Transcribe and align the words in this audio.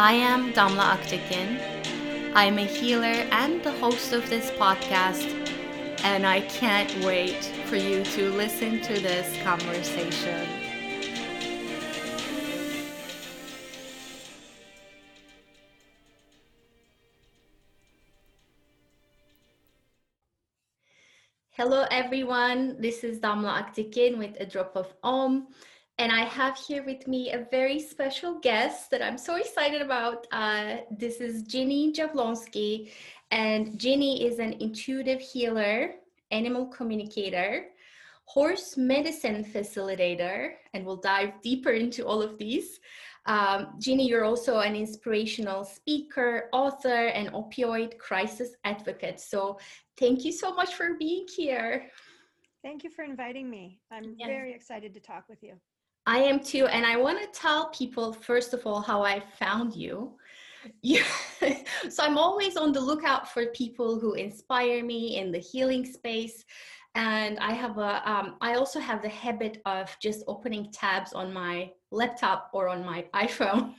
I 0.00 0.12
am 0.12 0.52
Damla 0.52 0.96
Aktekin. 0.96 1.58
I'm 2.32 2.56
a 2.56 2.64
healer 2.64 3.26
and 3.34 3.60
the 3.64 3.72
host 3.72 4.12
of 4.12 4.30
this 4.30 4.48
podcast, 4.52 5.26
and 6.04 6.24
I 6.24 6.42
can't 6.42 7.04
wait 7.04 7.44
for 7.66 7.74
you 7.74 8.04
to 8.04 8.30
listen 8.30 8.80
to 8.82 8.92
this 8.92 9.26
conversation. 9.42 10.46
Hello, 21.50 21.86
everyone. 21.90 22.80
This 22.80 23.02
is 23.02 23.18
Damla 23.18 23.64
Aktekin 23.64 24.16
with 24.16 24.36
a 24.38 24.46
drop 24.46 24.76
of 24.76 24.94
Om. 25.02 25.48
And 25.98 26.12
I 26.12 26.24
have 26.26 26.56
here 26.56 26.84
with 26.84 27.08
me 27.08 27.32
a 27.32 27.48
very 27.50 27.80
special 27.80 28.38
guest 28.38 28.88
that 28.92 29.02
I'm 29.02 29.18
so 29.18 29.34
excited 29.34 29.82
about. 29.82 30.28
Uh, 30.30 30.76
this 30.92 31.20
is 31.20 31.42
Ginny 31.42 31.92
Jablonski. 31.92 32.92
And 33.32 33.76
Ginny 33.76 34.24
is 34.24 34.38
an 34.38 34.52
intuitive 34.60 35.20
healer, 35.20 35.94
animal 36.30 36.66
communicator, 36.66 37.66
horse 38.26 38.76
medicine 38.76 39.44
facilitator, 39.44 40.52
and 40.72 40.86
we'll 40.86 40.98
dive 40.98 41.32
deeper 41.42 41.70
into 41.70 42.06
all 42.06 42.22
of 42.22 42.38
these. 42.38 42.78
Um, 43.26 43.74
Ginny, 43.80 44.06
you're 44.06 44.24
also 44.24 44.60
an 44.60 44.76
inspirational 44.76 45.64
speaker, 45.64 46.48
author, 46.52 47.08
and 47.08 47.32
opioid 47.32 47.98
crisis 47.98 48.50
advocate. 48.62 49.18
So 49.18 49.58
thank 49.98 50.24
you 50.24 50.30
so 50.30 50.54
much 50.54 50.74
for 50.74 50.94
being 50.94 51.26
here. 51.36 51.90
Thank 52.62 52.84
you 52.84 52.90
for 52.90 53.02
inviting 53.02 53.50
me. 53.50 53.80
I'm 53.90 54.14
yes. 54.16 54.28
very 54.28 54.54
excited 54.54 54.94
to 54.94 55.00
talk 55.00 55.24
with 55.28 55.42
you. 55.42 55.54
I 56.08 56.20
am 56.20 56.40
too. 56.40 56.64
And 56.66 56.86
I 56.86 56.96
want 56.96 57.20
to 57.20 57.38
tell 57.38 57.68
people, 57.68 58.14
first 58.14 58.54
of 58.54 58.66
all, 58.66 58.80
how 58.80 59.04
I 59.04 59.22
found 59.38 59.76
you. 59.76 60.14
Yeah. 60.80 61.04
so 61.90 62.02
I'm 62.02 62.16
always 62.16 62.56
on 62.56 62.72
the 62.72 62.80
lookout 62.80 63.30
for 63.30 63.44
people 63.48 64.00
who 64.00 64.14
inspire 64.14 64.82
me 64.82 65.18
in 65.18 65.30
the 65.30 65.38
healing 65.38 65.84
space. 65.84 66.46
And 66.94 67.38
I 67.40 67.52
have 67.52 67.76
a, 67.76 68.10
um, 68.10 68.36
I 68.40 68.54
also 68.54 68.80
have 68.80 69.02
the 69.02 69.10
habit 69.10 69.60
of 69.66 69.94
just 70.00 70.24
opening 70.26 70.72
tabs 70.72 71.12
on 71.12 71.30
my 71.30 71.70
laptop 71.90 72.48
or 72.54 72.68
on 72.68 72.86
my 72.86 73.04
iPhone. 73.14 73.74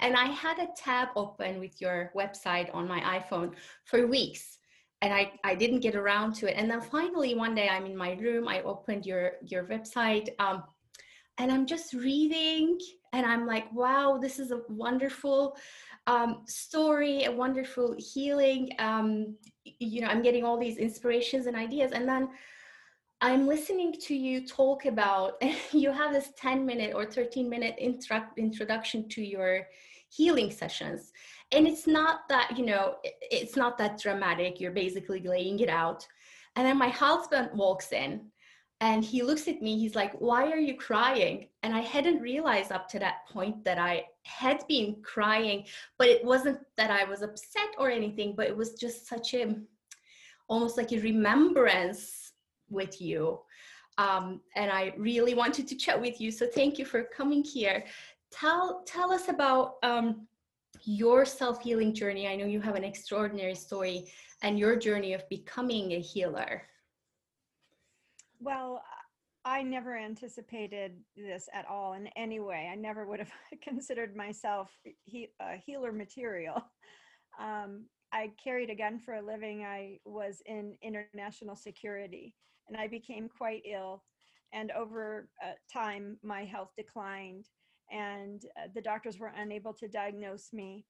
and 0.00 0.14
I 0.14 0.26
had 0.26 0.60
a 0.60 0.68
tab 0.76 1.08
open 1.16 1.58
with 1.58 1.80
your 1.80 2.12
website 2.16 2.72
on 2.72 2.86
my 2.86 3.00
iPhone 3.18 3.54
for 3.86 4.06
weeks 4.06 4.58
and 5.02 5.12
I, 5.12 5.32
I 5.42 5.56
didn't 5.56 5.80
get 5.80 5.96
around 5.96 6.34
to 6.36 6.46
it. 6.46 6.54
And 6.56 6.70
then 6.70 6.80
finally 6.80 7.34
one 7.34 7.56
day 7.56 7.68
I'm 7.68 7.86
in 7.86 7.96
my 7.96 8.12
room, 8.12 8.46
I 8.46 8.62
opened 8.62 9.04
your 9.04 9.32
your 9.42 9.64
website. 9.64 10.28
Um, 10.38 10.62
and 11.38 11.50
I'm 11.50 11.66
just 11.66 11.92
reading 11.94 12.78
and 13.12 13.26
I'm 13.26 13.46
like, 13.46 13.72
wow, 13.72 14.18
this 14.20 14.38
is 14.38 14.50
a 14.50 14.60
wonderful 14.68 15.56
um, 16.06 16.42
story, 16.46 17.24
a 17.24 17.32
wonderful 17.32 17.94
healing. 17.98 18.70
Um, 18.78 19.36
you 19.64 20.00
know, 20.00 20.08
I'm 20.08 20.22
getting 20.22 20.44
all 20.44 20.58
these 20.58 20.76
inspirations 20.76 21.46
and 21.46 21.56
ideas. 21.56 21.92
And 21.92 22.08
then 22.08 22.28
I'm 23.20 23.46
listening 23.46 23.92
to 24.02 24.14
you 24.14 24.46
talk 24.46 24.86
about, 24.86 25.42
you 25.72 25.92
have 25.92 26.12
this 26.12 26.30
10 26.36 26.64
minute 26.64 26.92
or 26.94 27.04
13 27.04 27.48
minute 27.48 27.74
intro- 27.78 28.28
introduction 28.36 29.08
to 29.10 29.22
your 29.22 29.66
healing 30.08 30.50
sessions. 30.50 31.12
And 31.52 31.66
it's 31.66 31.86
not 31.86 32.28
that, 32.28 32.56
you 32.56 32.64
know, 32.64 32.96
it's 33.02 33.56
not 33.56 33.76
that 33.78 33.98
dramatic. 33.98 34.60
You're 34.60 34.72
basically 34.72 35.20
laying 35.20 35.60
it 35.60 35.68
out. 35.68 36.06
And 36.56 36.66
then 36.66 36.78
my 36.78 36.88
husband 36.88 37.50
walks 37.54 37.92
in 37.92 38.22
and 38.80 39.04
he 39.04 39.22
looks 39.22 39.46
at 39.46 39.60
me 39.60 39.78
he's 39.78 39.94
like 39.94 40.12
why 40.14 40.50
are 40.50 40.58
you 40.58 40.74
crying? 40.74 41.46
And 41.62 41.74
i 41.74 41.80
hadn't 41.80 42.20
realized 42.20 42.72
up 42.72 42.88
to 42.90 42.98
that 42.98 43.26
point 43.28 43.64
that 43.64 43.78
i 43.78 44.04
had 44.24 44.66
been 44.68 44.96
crying 45.02 45.64
but 45.98 46.08
it 46.08 46.24
wasn't 46.24 46.58
that 46.76 46.90
i 46.90 47.04
was 47.04 47.22
upset 47.22 47.70
or 47.78 47.90
anything 47.90 48.34
but 48.36 48.46
it 48.46 48.56
was 48.56 48.74
just 48.74 49.06
such 49.06 49.34
a 49.34 49.54
almost 50.48 50.76
like 50.76 50.92
a 50.92 50.98
remembrance 50.98 52.32
with 52.68 53.00
you. 53.00 53.40
Um, 53.98 54.40
and 54.56 54.70
i 54.70 54.94
really 54.96 55.34
wanted 55.34 55.68
to 55.68 55.76
chat 55.76 56.00
with 56.00 56.20
you 56.20 56.30
so 56.30 56.46
thank 56.46 56.78
you 56.78 56.84
for 56.84 57.04
coming 57.04 57.44
here. 57.44 57.84
Tell 58.30 58.82
tell 58.86 59.12
us 59.12 59.28
about 59.28 59.74
um, 59.82 60.26
your 60.84 61.24
self-healing 61.24 61.94
journey. 61.94 62.28
I 62.28 62.36
know 62.36 62.46
you 62.46 62.60
have 62.60 62.76
an 62.76 62.84
extraordinary 62.84 63.56
story 63.56 64.06
and 64.42 64.58
your 64.58 64.76
journey 64.76 65.12
of 65.12 65.28
becoming 65.28 65.92
a 65.92 66.00
healer 66.00 66.62
well, 68.40 68.82
I 69.44 69.62
never 69.62 69.96
anticipated 69.96 70.92
this 71.16 71.48
at 71.54 71.66
all 71.66 71.94
in 71.94 72.08
any 72.16 72.40
way. 72.40 72.68
I 72.70 72.74
never 72.74 73.06
would 73.06 73.20
have 73.20 73.32
considered 73.62 74.16
myself 74.16 74.70
he, 75.04 75.28
healer 75.64 75.92
material. 75.92 76.62
Um, 77.40 77.86
I 78.12 78.32
carried 78.42 78.70
a 78.70 78.74
gun 78.74 78.98
for 78.98 79.14
a 79.14 79.22
living. 79.24 79.62
I 79.62 79.98
was 80.04 80.42
in 80.46 80.74
international 80.82 81.54
security 81.54 82.34
and 82.68 82.76
I 82.76 82.88
became 82.88 83.28
quite 83.28 83.62
ill. 83.64 84.02
And 84.52 84.72
over 84.72 85.28
uh, 85.42 85.52
time, 85.72 86.18
my 86.22 86.44
health 86.44 86.70
declined 86.76 87.46
and 87.90 88.42
uh, 88.58 88.68
the 88.74 88.82
doctors 88.82 89.18
were 89.18 89.32
unable 89.36 89.72
to 89.74 89.88
diagnose 89.88 90.52
me. 90.52 90.84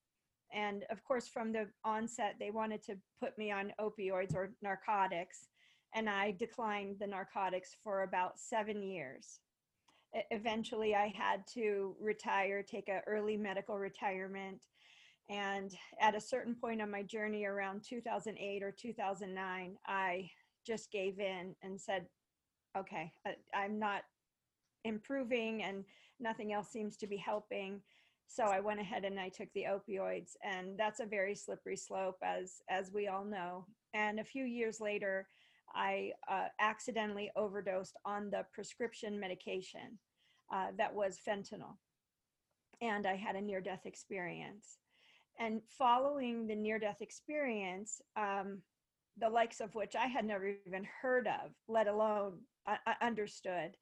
And 0.53 0.85
of 0.91 1.05
course, 1.05 1.29
from 1.29 1.53
the 1.53 1.69
onset, 1.85 2.37
they 2.41 2.51
wanted 2.51 2.83
to 2.85 2.97
put 3.23 3.37
me 3.39 3.53
on 3.53 3.73
opioids 3.79 4.35
or 4.35 4.55
narcotics 4.63 5.49
and 5.95 6.09
I 6.09 6.33
declined 6.33 6.97
the 6.99 7.07
narcotics 7.07 7.77
for 7.83 8.03
about 8.03 8.39
seven 8.39 8.83
years. 8.83 9.41
Eventually, 10.31 10.95
I 10.95 11.13
had 11.17 11.47
to 11.55 11.95
retire, 12.01 12.63
take 12.63 12.89
an 12.89 13.01
early 13.07 13.37
medical 13.37 13.79
retirement. 13.79 14.67
And 15.29 15.73
at 16.01 16.17
a 16.17 16.21
certain 16.21 16.57
point 16.57 16.83
on 16.83 16.91
my 16.91 17.03
journey 17.03 17.45
around 17.45 17.85
2008 17.89 18.63
or 18.63 18.73
2009, 18.73 19.77
I 19.87 20.31
just 20.67 20.91
gave 20.91 21.21
in 21.21 21.55
and 21.63 21.81
said, 21.81 22.07
okay, 22.77 23.13
I'm 23.55 23.79
not 23.79 24.03
improving 24.85 25.63
and 25.63 25.85
nothing 26.19 26.53
else 26.53 26.69
seems 26.71 26.97
to 26.97 27.07
be 27.07 27.17
helping 27.17 27.81
so 28.29 28.45
i 28.45 28.61
went 28.61 28.81
ahead 28.81 29.05
and 29.05 29.19
i 29.19 29.29
took 29.29 29.49
the 29.55 29.65
opioids 29.65 30.37
and 30.43 30.79
that's 30.79 31.01
a 31.01 31.07
very 31.07 31.35
slippery 31.35 31.77
slope 31.77 32.17
as 32.23 32.63
as 32.71 32.91
we 32.93 33.09
all 33.09 33.25
know 33.25 33.67
and 33.95 34.21
a 34.21 34.25
few 34.25 34.45
years 34.45 34.81
later 34.81 35.27
I 35.75 36.13
uh, 36.29 36.47
accidentally 36.59 37.31
overdosed 37.37 37.97
on 38.05 38.31
the 38.31 38.45
prescription 38.53 39.19
medication 39.19 39.99
uh, 40.53 40.69
that 40.79 40.95
was 40.95 41.19
fentanyl. 41.27 41.77
And 42.83 43.07
I 43.07 43.17
had 43.17 43.37
a 43.37 43.41
near 43.41 43.61
death 43.61 43.85
experience. 43.85 44.79
And 45.39 45.61
following 45.69 46.47
the 46.47 46.57
near 46.57 46.79
death 46.79 47.01
experience, 47.01 48.01
um, 48.17 48.59
the 49.19 49.29
likes 49.29 49.61
of 49.61 49.75
which 49.75 49.95
I 49.97 50.07
had 50.07 50.25
never 50.25 50.55
even 50.67 50.87
heard 51.01 51.27
of, 51.27 51.53
let 51.69 51.87
alone 51.87 52.39
uh, 52.67 52.77
understood, 53.03 53.77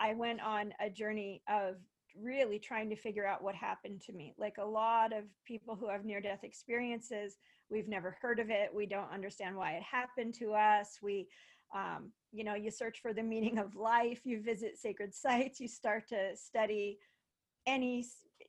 I 0.00 0.14
went 0.14 0.40
on 0.40 0.74
a 0.80 0.90
journey 0.90 1.42
of 1.48 1.76
really 2.20 2.58
trying 2.58 2.90
to 2.90 2.96
figure 2.96 3.26
out 3.26 3.42
what 3.42 3.54
happened 3.54 4.00
to 4.02 4.12
me. 4.12 4.34
Like 4.36 4.56
a 4.58 4.64
lot 4.64 5.12
of 5.12 5.24
people 5.46 5.76
who 5.76 5.88
have 5.88 6.04
near 6.04 6.20
death 6.20 6.42
experiences, 6.42 7.36
we've 7.70 7.88
never 7.88 8.16
heard 8.20 8.38
of 8.38 8.50
it. 8.50 8.70
We 8.74 8.86
don't 8.86 9.12
understand 9.12 9.56
why 9.56 9.72
it 9.72 9.82
happened 9.82 10.34
to 10.34 10.52
us. 10.54 10.98
We, 11.02 11.28
um, 11.74 12.12
you 12.32 12.44
know, 12.44 12.54
you 12.54 12.70
search 12.70 13.00
for 13.00 13.12
the 13.12 13.22
meaning 13.22 13.58
of 13.58 13.76
life, 13.76 14.20
you 14.24 14.42
visit 14.42 14.78
sacred 14.78 15.14
sites, 15.14 15.60
you 15.60 15.68
start 15.68 16.08
to 16.08 16.36
study 16.36 16.98
any, 17.66 18.06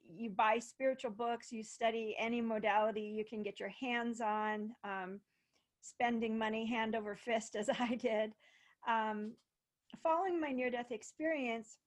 you 0.09 0.29
buy 0.29 0.59
spiritual 0.59 1.11
books, 1.11 1.51
you 1.51 1.63
study 1.63 2.15
any 2.17 2.41
modality 2.41 3.01
you 3.01 3.25
can 3.25 3.43
get 3.43 3.59
your 3.59 3.71
hands 3.79 4.21
on, 4.21 4.71
um, 4.83 5.19
spending 5.81 6.37
money 6.37 6.65
hand 6.65 6.95
over 6.95 7.15
fist 7.15 7.55
as 7.59 7.69
I 7.69 7.95
did. 7.95 8.31
Um, 8.87 9.33
following 10.03 10.39
my 10.39 10.51
near 10.51 10.69
death 10.69 10.91
experience, 10.91 11.77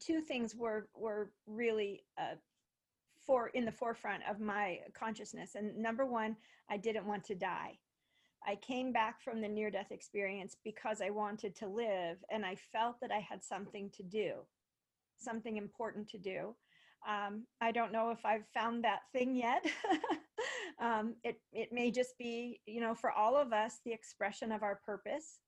two 0.00 0.20
things 0.20 0.54
were 0.54 0.88
were 0.94 1.30
really 1.46 2.02
uh, 2.18 2.36
for 3.26 3.48
in 3.48 3.64
the 3.64 3.72
forefront 3.72 4.22
of 4.28 4.40
my 4.40 4.78
consciousness. 4.94 5.54
And 5.54 5.76
number 5.76 6.06
one, 6.06 6.36
I 6.70 6.76
didn't 6.76 7.06
want 7.06 7.24
to 7.24 7.34
die. 7.34 7.78
I 8.46 8.56
came 8.56 8.92
back 8.92 9.20
from 9.22 9.40
the 9.40 9.48
near 9.48 9.70
death 9.70 9.92
experience 9.92 10.56
because 10.64 11.00
I 11.00 11.10
wanted 11.10 11.54
to 11.56 11.68
live 11.68 12.18
and 12.30 12.44
I 12.44 12.56
felt 12.56 13.00
that 13.00 13.12
I 13.12 13.20
had 13.20 13.42
something 13.44 13.90
to 13.96 14.02
do, 14.02 14.32
something 15.18 15.56
important 15.56 16.08
to 16.10 16.18
do. 16.18 16.54
Um, 17.08 17.46
I 17.60 17.72
don't 17.72 17.92
know 17.92 18.10
if 18.10 18.24
I've 18.24 18.46
found 18.54 18.84
that 18.84 19.00
thing 19.12 19.36
yet. 19.36 19.64
um, 20.80 21.14
it, 21.24 21.40
it 21.52 21.72
may 21.72 21.90
just 21.90 22.16
be, 22.18 22.60
you 22.66 22.80
know, 22.80 22.94
for 22.94 23.10
all 23.10 23.36
of 23.36 23.52
us, 23.52 23.78
the 23.84 23.92
expression 23.92 24.52
of 24.52 24.62
our 24.62 24.80
purpose. 24.84 25.38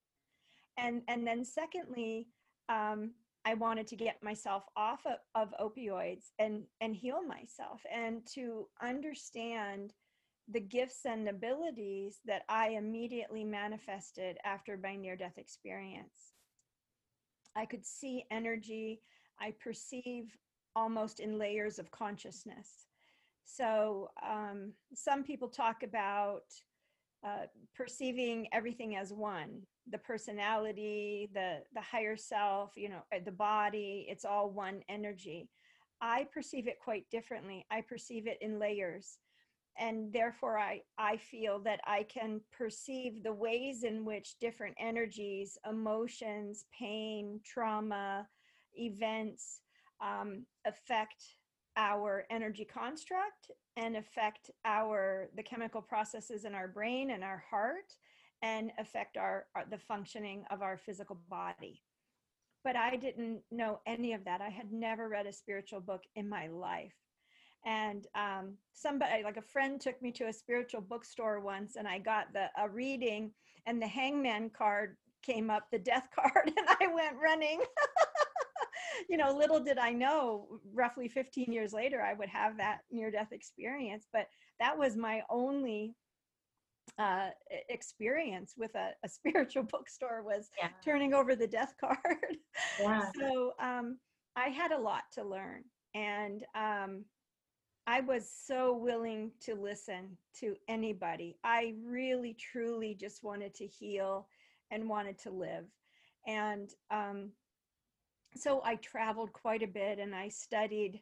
And, 0.76 1.03
and 1.09 1.26
then 1.26 1.44
secondly, 1.44 2.29
um, 2.69 3.12
I 3.46 3.55
wanted 3.55 3.87
to 3.88 3.96
get 3.96 4.23
myself 4.23 4.64
off 4.76 5.00
of, 5.06 5.19
of 5.35 5.55
opioids 5.61 6.32
and, 6.38 6.62
and 6.81 6.94
heal 6.94 7.23
myself 7.23 7.82
and 7.93 8.26
to 8.35 8.67
understand 8.82 9.93
the 10.49 10.61
gifts 10.61 11.05
and 11.05 11.29
abilities 11.29 12.20
that 12.26 12.43
I 12.49 12.70
immediately 12.70 13.44
manifested 13.44 14.38
after 14.44 14.79
my 14.82 14.96
near 14.96 15.17
death 15.17 15.38
experience. 15.38 16.32
I 17.56 17.67
could 17.67 17.85
see 17.85 18.25
energy, 18.31 19.00
I 19.41 19.52
perceive 19.62 20.37
almost 20.76 21.20
in 21.20 21.38
layers 21.38 21.79
of 21.79 21.90
consciousness. 21.90 22.87
So, 23.44 24.11
um, 24.26 24.73
some 24.94 25.23
people 25.23 25.49
talk 25.49 25.82
about 25.82 26.44
uh, 27.25 27.47
perceiving 27.75 28.47
everything 28.53 28.97
as 28.97 29.12
one 29.12 29.62
the 29.91 29.99
personality 29.99 31.29
the 31.35 31.59
the 31.75 31.81
higher 31.81 32.17
self 32.17 32.73
you 32.76 32.88
know 32.88 33.03
uh, 33.15 33.19
the 33.25 33.32
body 33.32 34.06
it's 34.09 34.25
all 34.25 34.50
one 34.50 34.81
energy. 34.88 35.49
I 36.00 36.26
perceive 36.32 36.67
it 36.69 36.79
quite 36.82 37.09
differently. 37.11 37.65
I 37.71 37.81
perceive 37.81 38.26
it 38.26 38.38
in 38.41 38.59
layers. 38.59 39.19
And 39.79 40.12
therefore 40.12 40.56
i 40.59 40.82
i 40.99 41.17
feel 41.17 41.59
that 41.61 41.81
i 41.85 42.05
can 42.05 42.41
perceive 42.56 43.23
the 43.23 43.32
ways 43.32 43.82
in 43.82 44.05
which 44.05 44.38
different 44.38 44.76
energies 44.79 45.59
emotions 45.69 46.65
pain 46.79 47.41
trauma 47.44 48.29
events 48.76 49.61
um, 50.00 50.47
affect 50.65 51.25
our 51.76 52.25
energy 52.31 52.65
construct 52.65 53.50
and 53.76 53.97
affect 53.97 54.50
our 54.65 55.29
the 55.37 55.43
chemical 55.43 55.82
processes 55.82 56.44
in 56.44 56.55
our 56.55 56.69
brain 56.69 57.11
and 57.11 57.25
our 57.25 57.43
heart 57.50 57.94
and 58.43 58.71
affect 58.79 59.17
our, 59.17 59.47
our, 59.55 59.65
the 59.71 59.79
functioning 59.79 60.44
of 60.50 60.62
our 60.62 60.76
physical 60.76 61.19
body. 61.29 61.82
But 62.62 62.76
i 62.76 62.97
didn't 62.97 63.41
know 63.50 63.81
any 63.87 64.12
of 64.12 64.25
that. 64.25 64.41
I 64.41 64.50
had 64.50 64.73
never 64.73 65.09
read 65.09 65.26
a 65.26 65.32
spiritual 65.32 65.81
book 65.81 66.03
in 66.17 66.29
my 66.29 66.49
life. 66.49 66.94
And 67.67 68.06
um, 68.15 68.55
somebody 68.75 69.23
like 69.23 69.38
a 69.38 69.43
friend 69.43 69.81
took 69.81 70.00
me 70.03 70.12
to 70.12 70.25
a 70.25 70.32
spiritual 70.32 70.82
bookstore 70.82 71.41
once 71.41 71.76
and 71.76 71.88
i 71.88 71.99
got 71.99 72.32
the 72.32 72.47
a 72.59 72.69
reading 72.69 73.31
and 73.67 73.81
the 73.81 73.87
hangman 73.87 74.50
card 74.50 74.97
came 75.23 75.49
up 75.49 75.65
the 75.71 75.79
death 75.79 76.09
card 76.15 76.53
and 76.55 76.67
i 76.81 76.87
went 76.93 77.17
running 77.23 77.61
you 79.08 79.17
know 79.17 79.35
little 79.37 79.61
did 79.61 79.79
i 79.79 79.91
know 79.91 80.46
roughly 80.73 81.08
15 81.08 81.52
years 81.52 81.73
later 81.73 82.00
i 82.02 82.14
would 82.14 82.29
have 82.29 82.56
that 82.56 82.81
near 82.91 83.11
death 83.11 83.32
experience 83.32 84.06
but 84.12 84.26
that 84.61 84.76
was 84.76 84.96
my 84.96 85.23
only 85.31 85.94
uh, 86.99 87.31
experience 87.70 88.55
with 88.58 88.75
a, 88.75 88.91
a, 89.05 89.08
spiritual 89.08 89.62
bookstore 89.62 90.23
was 90.23 90.50
yeah. 90.58 90.69
turning 90.85 91.14
over 91.14 91.35
the 91.35 91.46
death 91.46 91.75
card 91.81 92.37
yeah. 92.81 93.11
so 93.19 93.52
um, 93.61 93.99
i 94.37 94.49
had 94.49 94.70
a 94.70 94.79
lot 94.79 95.02
to 95.12 95.25
learn 95.25 95.62
and 95.94 96.44
um, 96.55 97.05
I 97.87 98.00
was 98.00 98.31
so 98.47 98.75
willing 98.75 99.31
to 99.43 99.55
listen 99.55 100.17
to 100.40 100.56
anybody. 100.69 101.37
I 101.44 101.75
really, 101.85 102.35
truly 102.35 102.97
just 102.99 103.23
wanted 103.23 103.55
to 103.56 103.67
heal 103.67 104.26
and 104.70 104.88
wanted 104.88 105.19
to 105.20 105.31
live. 105.31 105.67
And 106.26 106.70
um, 106.90 107.31
so 108.37 108.63
I 108.65 108.77
traveled 108.77 109.33
quite 109.33 109.63
a 109.63 109.69
bit 109.69 109.99
and 109.99 110.15
I 110.15 110.29
studied 110.29 111.01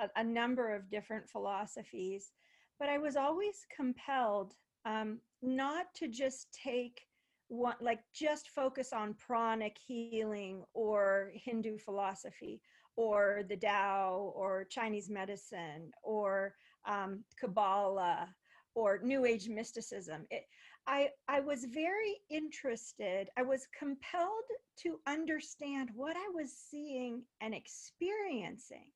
a, 0.00 0.20
a 0.20 0.24
number 0.24 0.74
of 0.74 0.90
different 0.90 1.28
philosophies. 1.28 2.32
But 2.78 2.88
I 2.88 2.98
was 2.98 3.16
always 3.16 3.66
compelled 3.74 4.54
um, 4.84 5.18
not 5.42 5.86
to 5.96 6.08
just 6.08 6.46
take 6.52 7.00
one, 7.48 7.74
like 7.80 8.00
just 8.14 8.50
focus 8.50 8.92
on 8.92 9.14
pranic 9.14 9.76
healing 9.84 10.62
or 10.74 11.32
Hindu 11.34 11.78
philosophy 11.78 12.60
or 12.96 13.42
the 13.48 13.56
Tao 13.56 14.32
or 14.34 14.66
Chinese 14.70 15.08
medicine 15.08 15.90
or 16.02 16.54
um, 16.86 17.24
Kabbalah 17.38 18.28
or 18.74 19.00
New 19.02 19.24
Age 19.24 19.48
mysticism. 19.48 20.26
It, 20.30 20.44
I, 20.88 21.10
I 21.28 21.40
was 21.40 21.66
very 21.66 22.16
interested, 22.30 23.28
I 23.36 23.42
was 23.42 23.68
compelled 23.78 24.48
to 24.82 24.98
understand 25.06 25.90
what 25.94 26.16
I 26.16 26.28
was 26.34 26.50
seeing 26.50 27.22
and 27.42 27.54
experiencing. 27.54 28.90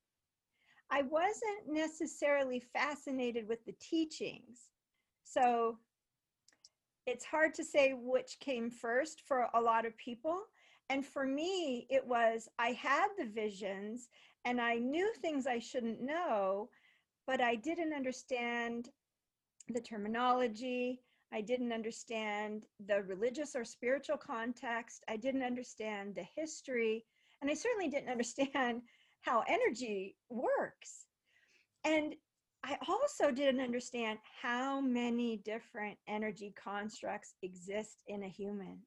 I 0.89 1.03
wasn't 1.03 1.67
necessarily 1.67 2.63
fascinated 2.73 3.47
with 3.47 3.63
the 3.65 3.75
teachings. 3.79 4.71
So 5.23 5.77
it's 7.05 7.25
hard 7.25 7.53
to 7.55 7.63
say 7.63 7.93
which 7.95 8.39
came 8.39 8.71
first 8.71 9.21
for 9.27 9.47
a 9.53 9.61
lot 9.61 9.85
of 9.85 9.95
people. 9.97 10.41
And 10.89 11.05
for 11.05 11.27
me, 11.27 11.85
it 11.91 12.05
was 12.05 12.49
I 12.57 12.69
had 12.69 13.07
the 13.19 13.25
visions 13.25 14.09
and 14.45 14.59
I 14.59 14.75
knew 14.75 15.13
things 15.21 15.45
I 15.45 15.59
shouldn't 15.59 16.01
know, 16.01 16.69
but 17.27 17.39
I 17.39 17.55
didn't 17.55 17.93
understand 17.93 18.89
the 19.69 19.81
terminology. 19.81 21.01
I 21.33 21.41
didn't 21.41 21.73
understand 21.73 22.65
the 22.85 23.03
religious 23.03 23.55
or 23.55 23.65
spiritual 23.65 24.17
context. 24.17 25.03
I 25.09 25.17
didn't 25.17 25.43
understand 25.43 26.15
the 26.15 26.25
history. 26.35 27.05
And 27.41 27.49
I 27.49 27.55
certainly 27.55 27.89
didn't 27.89 28.09
understand 28.09 28.81
how 29.21 29.43
energy 29.47 30.15
works. 30.29 31.05
And 31.85 32.15
I 32.63 32.77
also 32.87 33.31
didn't 33.31 33.61
understand 33.61 34.19
how 34.41 34.79
many 34.79 35.37
different 35.37 35.97
energy 36.07 36.53
constructs 36.61 37.35
exist 37.41 38.03
in 38.07 38.23
a 38.23 38.29
human 38.29 38.79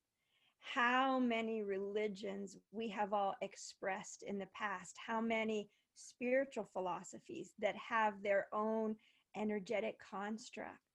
how 0.74 1.18
many 1.18 1.62
religions 1.62 2.56
we 2.72 2.88
have 2.88 3.12
all 3.12 3.34
expressed 3.40 4.24
in 4.26 4.38
the 4.38 4.48
past, 4.54 4.94
how 5.06 5.20
many 5.20 5.68
spiritual 5.94 6.68
philosophies 6.72 7.52
that 7.58 7.74
have 7.76 8.14
their 8.22 8.46
own 8.52 8.96
energetic 9.36 9.96
construct. 10.10 10.85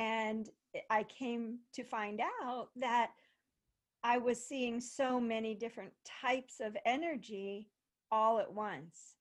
And 0.00 0.48
I 0.88 1.02
came 1.02 1.58
to 1.74 1.84
find 1.84 2.22
out 2.42 2.68
that 2.76 3.10
I 4.02 4.16
was 4.16 4.42
seeing 4.42 4.80
so 4.80 5.20
many 5.20 5.54
different 5.54 5.92
types 6.22 6.54
of 6.58 6.74
energy 6.86 7.68
all 8.10 8.38
at 8.38 8.50
once. 8.50 9.16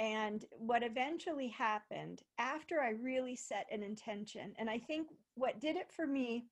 And 0.00 0.44
what 0.50 0.82
eventually 0.82 1.46
happened 1.46 2.22
after 2.38 2.80
I 2.80 2.90
really 2.90 3.36
set 3.36 3.68
an 3.70 3.84
intention, 3.84 4.52
and 4.58 4.68
I 4.68 4.78
think 4.78 5.06
what 5.36 5.60
did 5.60 5.76
it 5.76 5.92
for 5.92 6.08
me 6.08 6.46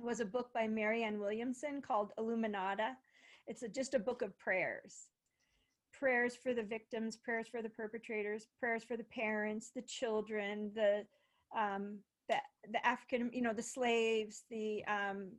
was 0.00 0.18
a 0.18 0.24
book 0.24 0.52
by 0.52 0.66
Marianne 0.66 1.20
Williamson 1.20 1.80
called 1.80 2.10
Illuminata. 2.18 2.94
It's 3.46 3.62
a, 3.62 3.68
just 3.68 3.94
a 3.94 4.00
book 4.00 4.22
of 4.22 4.36
prayers 4.38 5.06
prayers 5.96 6.36
for 6.36 6.52
the 6.52 6.62
victims, 6.62 7.16
prayers 7.16 7.46
for 7.48 7.62
the 7.62 7.70
perpetrators, 7.70 8.48
prayers 8.60 8.84
for 8.84 8.98
the 8.98 9.04
parents, 9.04 9.70
the 9.74 9.80
children, 9.80 10.70
the 10.74 11.06
um, 11.58 12.00
the 12.28 12.36
the 12.72 12.84
African, 12.86 13.30
you 13.32 13.42
know, 13.42 13.52
the 13.52 13.62
slaves, 13.62 14.44
the 14.50 14.84
um, 14.86 15.30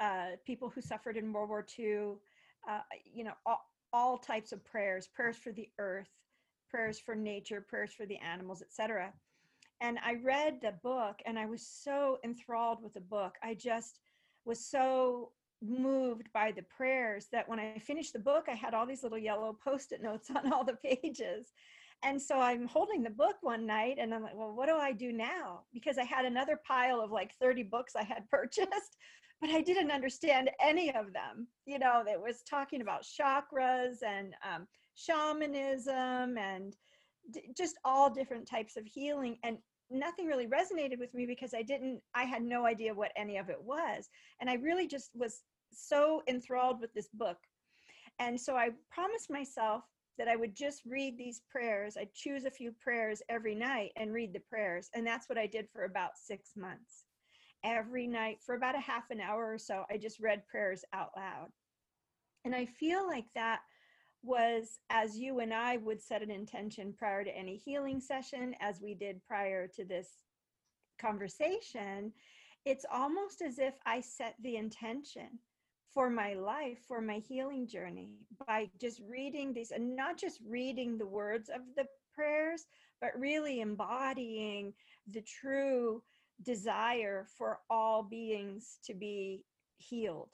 uh, 0.00 0.36
people 0.46 0.68
who 0.68 0.80
suffered 0.80 1.16
in 1.16 1.32
World 1.32 1.48
War 1.48 1.66
II, 1.78 2.14
uh, 2.68 2.80
you 3.04 3.24
know, 3.24 3.32
all, 3.46 3.64
all 3.92 4.18
types 4.18 4.52
of 4.52 4.64
prayers, 4.64 5.08
prayers 5.14 5.36
for 5.36 5.52
the 5.52 5.68
earth, 5.78 6.10
prayers 6.70 6.98
for 6.98 7.14
nature, 7.14 7.64
prayers 7.66 7.92
for 7.92 8.06
the 8.06 8.18
animals, 8.18 8.62
etc 8.62 9.12
and 9.82 9.98
I 10.04 10.14
read 10.22 10.60
the 10.62 10.74
book 10.84 11.20
and 11.26 11.36
I 11.36 11.46
was 11.46 11.66
so 11.66 12.18
enthralled 12.24 12.82
with 12.82 12.94
the 12.94 13.00
book. 13.00 13.34
I 13.42 13.54
just 13.54 13.98
was 14.44 14.64
so 14.64 15.32
moved 15.60 16.28
by 16.32 16.52
the 16.52 16.62
prayers 16.62 17.26
that 17.32 17.48
when 17.48 17.58
I 17.58 17.78
finished 17.78 18.12
the 18.12 18.20
book, 18.20 18.46
I 18.48 18.54
had 18.54 18.74
all 18.74 18.86
these 18.86 19.02
little 19.02 19.18
yellow 19.18 19.56
post 19.64 19.90
it 19.90 20.00
notes 20.00 20.30
on 20.36 20.52
all 20.52 20.64
the 20.64 20.78
pages. 20.84 21.52
And 22.04 22.20
so 22.20 22.40
I'm 22.40 22.66
holding 22.66 23.02
the 23.02 23.10
book 23.10 23.36
one 23.42 23.64
night 23.64 23.98
and 24.00 24.12
I'm 24.12 24.22
like, 24.22 24.34
well, 24.34 24.54
what 24.54 24.66
do 24.66 24.76
I 24.76 24.92
do 24.92 25.12
now? 25.12 25.62
Because 25.72 25.98
I 25.98 26.04
had 26.04 26.24
another 26.24 26.58
pile 26.66 27.00
of 27.00 27.12
like 27.12 27.34
30 27.40 27.62
books 27.64 27.94
I 27.94 28.02
had 28.02 28.28
purchased, 28.30 28.96
but 29.40 29.50
I 29.50 29.60
didn't 29.60 29.90
understand 29.90 30.50
any 30.60 30.92
of 30.94 31.12
them. 31.12 31.46
You 31.64 31.78
know, 31.78 32.02
it 32.06 32.20
was 32.20 32.42
talking 32.42 32.80
about 32.80 33.04
chakras 33.04 34.02
and 34.04 34.34
um, 34.42 34.66
shamanism 34.94 36.38
and 36.38 36.74
d- 37.30 37.52
just 37.56 37.76
all 37.84 38.10
different 38.10 38.48
types 38.48 38.76
of 38.76 38.84
healing. 38.84 39.38
And 39.44 39.58
nothing 39.88 40.26
really 40.26 40.48
resonated 40.48 40.98
with 40.98 41.14
me 41.14 41.24
because 41.24 41.54
I 41.54 41.62
didn't, 41.62 42.00
I 42.14 42.24
had 42.24 42.42
no 42.42 42.66
idea 42.66 42.94
what 42.94 43.12
any 43.16 43.36
of 43.36 43.48
it 43.48 43.62
was. 43.62 44.08
And 44.40 44.50
I 44.50 44.54
really 44.54 44.88
just 44.88 45.10
was 45.14 45.42
so 45.72 46.22
enthralled 46.26 46.80
with 46.80 46.92
this 46.94 47.08
book. 47.14 47.38
And 48.18 48.40
so 48.40 48.56
I 48.56 48.70
promised 48.90 49.30
myself 49.30 49.84
that 50.18 50.28
I 50.28 50.36
would 50.36 50.54
just 50.54 50.82
read 50.86 51.16
these 51.16 51.42
prayers. 51.50 51.96
I'd 51.96 52.14
choose 52.14 52.44
a 52.44 52.50
few 52.50 52.72
prayers 52.72 53.22
every 53.28 53.54
night 53.54 53.92
and 53.96 54.12
read 54.12 54.32
the 54.32 54.40
prayers. 54.40 54.90
And 54.94 55.06
that's 55.06 55.28
what 55.28 55.38
I 55.38 55.46
did 55.46 55.68
for 55.72 55.84
about 55.84 56.16
six 56.16 56.50
months. 56.56 57.04
Every 57.64 58.06
night 58.06 58.38
for 58.44 58.54
about 58.54 58.76
a 58.76 58.80
half 58.80 59.10
an 59.10 59.20
hour 59.20 59.52
or 59.52 59.58
so, 59.58 59.84
I 59.90 59.96
just 59.96 60.20
read 60.20 60.46
prayers 60.46 60.84
out 60.92 61.10
loud. 61.16 61.48
And 62.44 62.54
I 62.54 62.66
feel 62.66 63.06
like 63.06 63.26
that 63.34 63.60
was 64.22 64.78
as 64.90 65.18
you 65.18 65.40
and 65.40 65.52
I 65.52 65.78
would 65.78 66.00
set 66.00 66.22
an 66.22 66.30
intention 66.30 66.94
prior 66.96 67.24
to 67.24 67.36
any 67.36 67.56
healing 67.56 68.00
session, 68.00 68.54
as 68.60 68.80
we 68.80 68.94
did 68.94 69.24
prior 69.26 69.66
to 69.68 69.84
this 69.84 70.08
conversation, 71.00 72.12
it's 72.64 72.86
almost 72.92 73.42
as 73.42 73.58
if 73.58 73.74
I 73.86 74.00
set 74.00 74.36
the 74.42 74.56
intention 74.56 75.38
for 75.92 76.08
my 76.08 76.34
life, 76.34 76.78
for 76.86 77.00
my 77.00 77.18
healing 77.18 77.66
journey 77.66 78.10
by 78.46 78.70
just 78.80 79.00
reading 79.08 79.52
these 79.52 79.70
and 79.70 79.94
not 79.94 80.16
just 80.16 80.40
reading 80.46 80.96
the 80.96 81.06
words 81.06 81.48
of 81.48 81.60
the 81.76 81.84
prayers, 82.14 82.66
but 83.00 83.18
really 83.18 83.60
embodying 83.60 84.72
the 85.08 85.22
true 85.22 86.02
desire 86.42 87.26
for 87.36 87.58
all 87.70 88.02
beings 88.02 88.78
to 88.84 88.94
be 88.94 89.44
healed, 89.78 90.30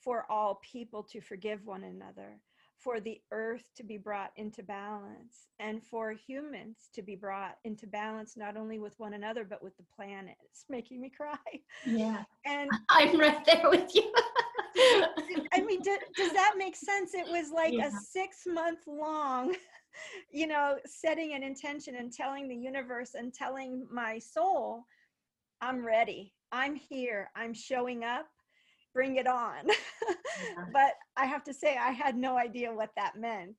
for 0.00 0.30
all 0.30 0.60
people 0.62 1.02
to 1.02 1.20
forgive 1.20 1.64
one 1.66 1.84
another, 1.84 2.40
for 2.78 3.00
the 3.00 3.20
earth 3.32 3.70
to 3.76 3.82
be 3.82 3.96
brought 3.96 4.32
into 4.36 4.62
balance, 4.62 5.48
and 5.58 5.82
for 5.82 6.12
humans 6.12 6.90
to 6.94 7.02
be 7.02 7.16
brought 7.16 7.56
into 7.64 7.86
balance, 7.86 8.36
not 8.36 8.56
only 8.56 8.78
with 8.78 8.98
one 8.98 9.14
another, 9.14 9.44
but 9.44 9.62
with 9.62 9.76
the 9.76 9.84
planet. 9.96 10.36
It's 10.50 10.66
making 10.68 11.00
me 11.00 11.10
cry. 11.10 11.36
Yeah. 11.84 12.22
And 12.46 12.70
I'm 12.90 13.18
right 13.18 13.44
there 13.44 13.68
with 13.70 13.92
you. 13.94 14.12
I 15.52 15.62
mean, 15.64 15.82
do, 15.82 15.96
does 16.16 16.32
that 16.32 16.54
make 16.56 16.76
sense? 16.76 17.14
It 17.14 17.26
was 17.28 17.50
like 17.50 17.74
Yeah. 17.74 17.88
a 17.88 17.90
six 17.90 18.42
month 18.46 18.80
long, 18.86 19.54
you 20.32 20.46
know, 20.46 20.78
setting 20.86 21.34
an 21.34 21.42
intention 21.42 21.96
and 21.96 22.12
telling 22.12 22.48
the 22.48 22.56
universe 22.56 23.14
and 23.14 23.32
telling 23.32 23.86
my 23.90 24.18
soul, 24.18 24.84
I'm 25.60 25.84
ready. 25.84 26.32
I'm 26.52 26.74
here. 26.74 27.30
I'm 27.36 27.54
showing 27.54 28.04
up. 28.04 28.26
Bring 28.92 29.16
it 29.16 29.26
on. 29.26 29.66
but 30.72 30.92
I 31.16 31.26
have 31.26 31.42
to 31.44 31.54
say, 31.54 31.76
I 31.76 31.90
had 31.90 32.16
no 32.16 32.36
idea 32.36 32.72
what 32.72 32.90
that 32.96 33.16
meant. 33.16 33.56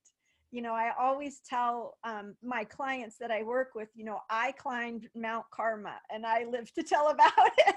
You 0.52 0.62
know, 0.62 0.74
I 0.74 0.92
always 0.98 1.42
tell 1.46 1.98
um, 2.06 2.36
my 2.42 2.64
clients 2.64 3.18
that 3.20 3.32
I 3.32 3.44
work 3.44 3.72
with, 3.76 3.90
you 3.96 4.06
know, 4.06 4.20
I 4.30 4.54
climbed 4.54 5.10
Mount 5.14 5.46
Karma 5.52 5.96
and 6.14 6.26
I 6.26 6.46
live 6.50 6.74
to 6.76 6.84
tell 6.84 7.10
about 7.10 7.34
it, 7.58 7.76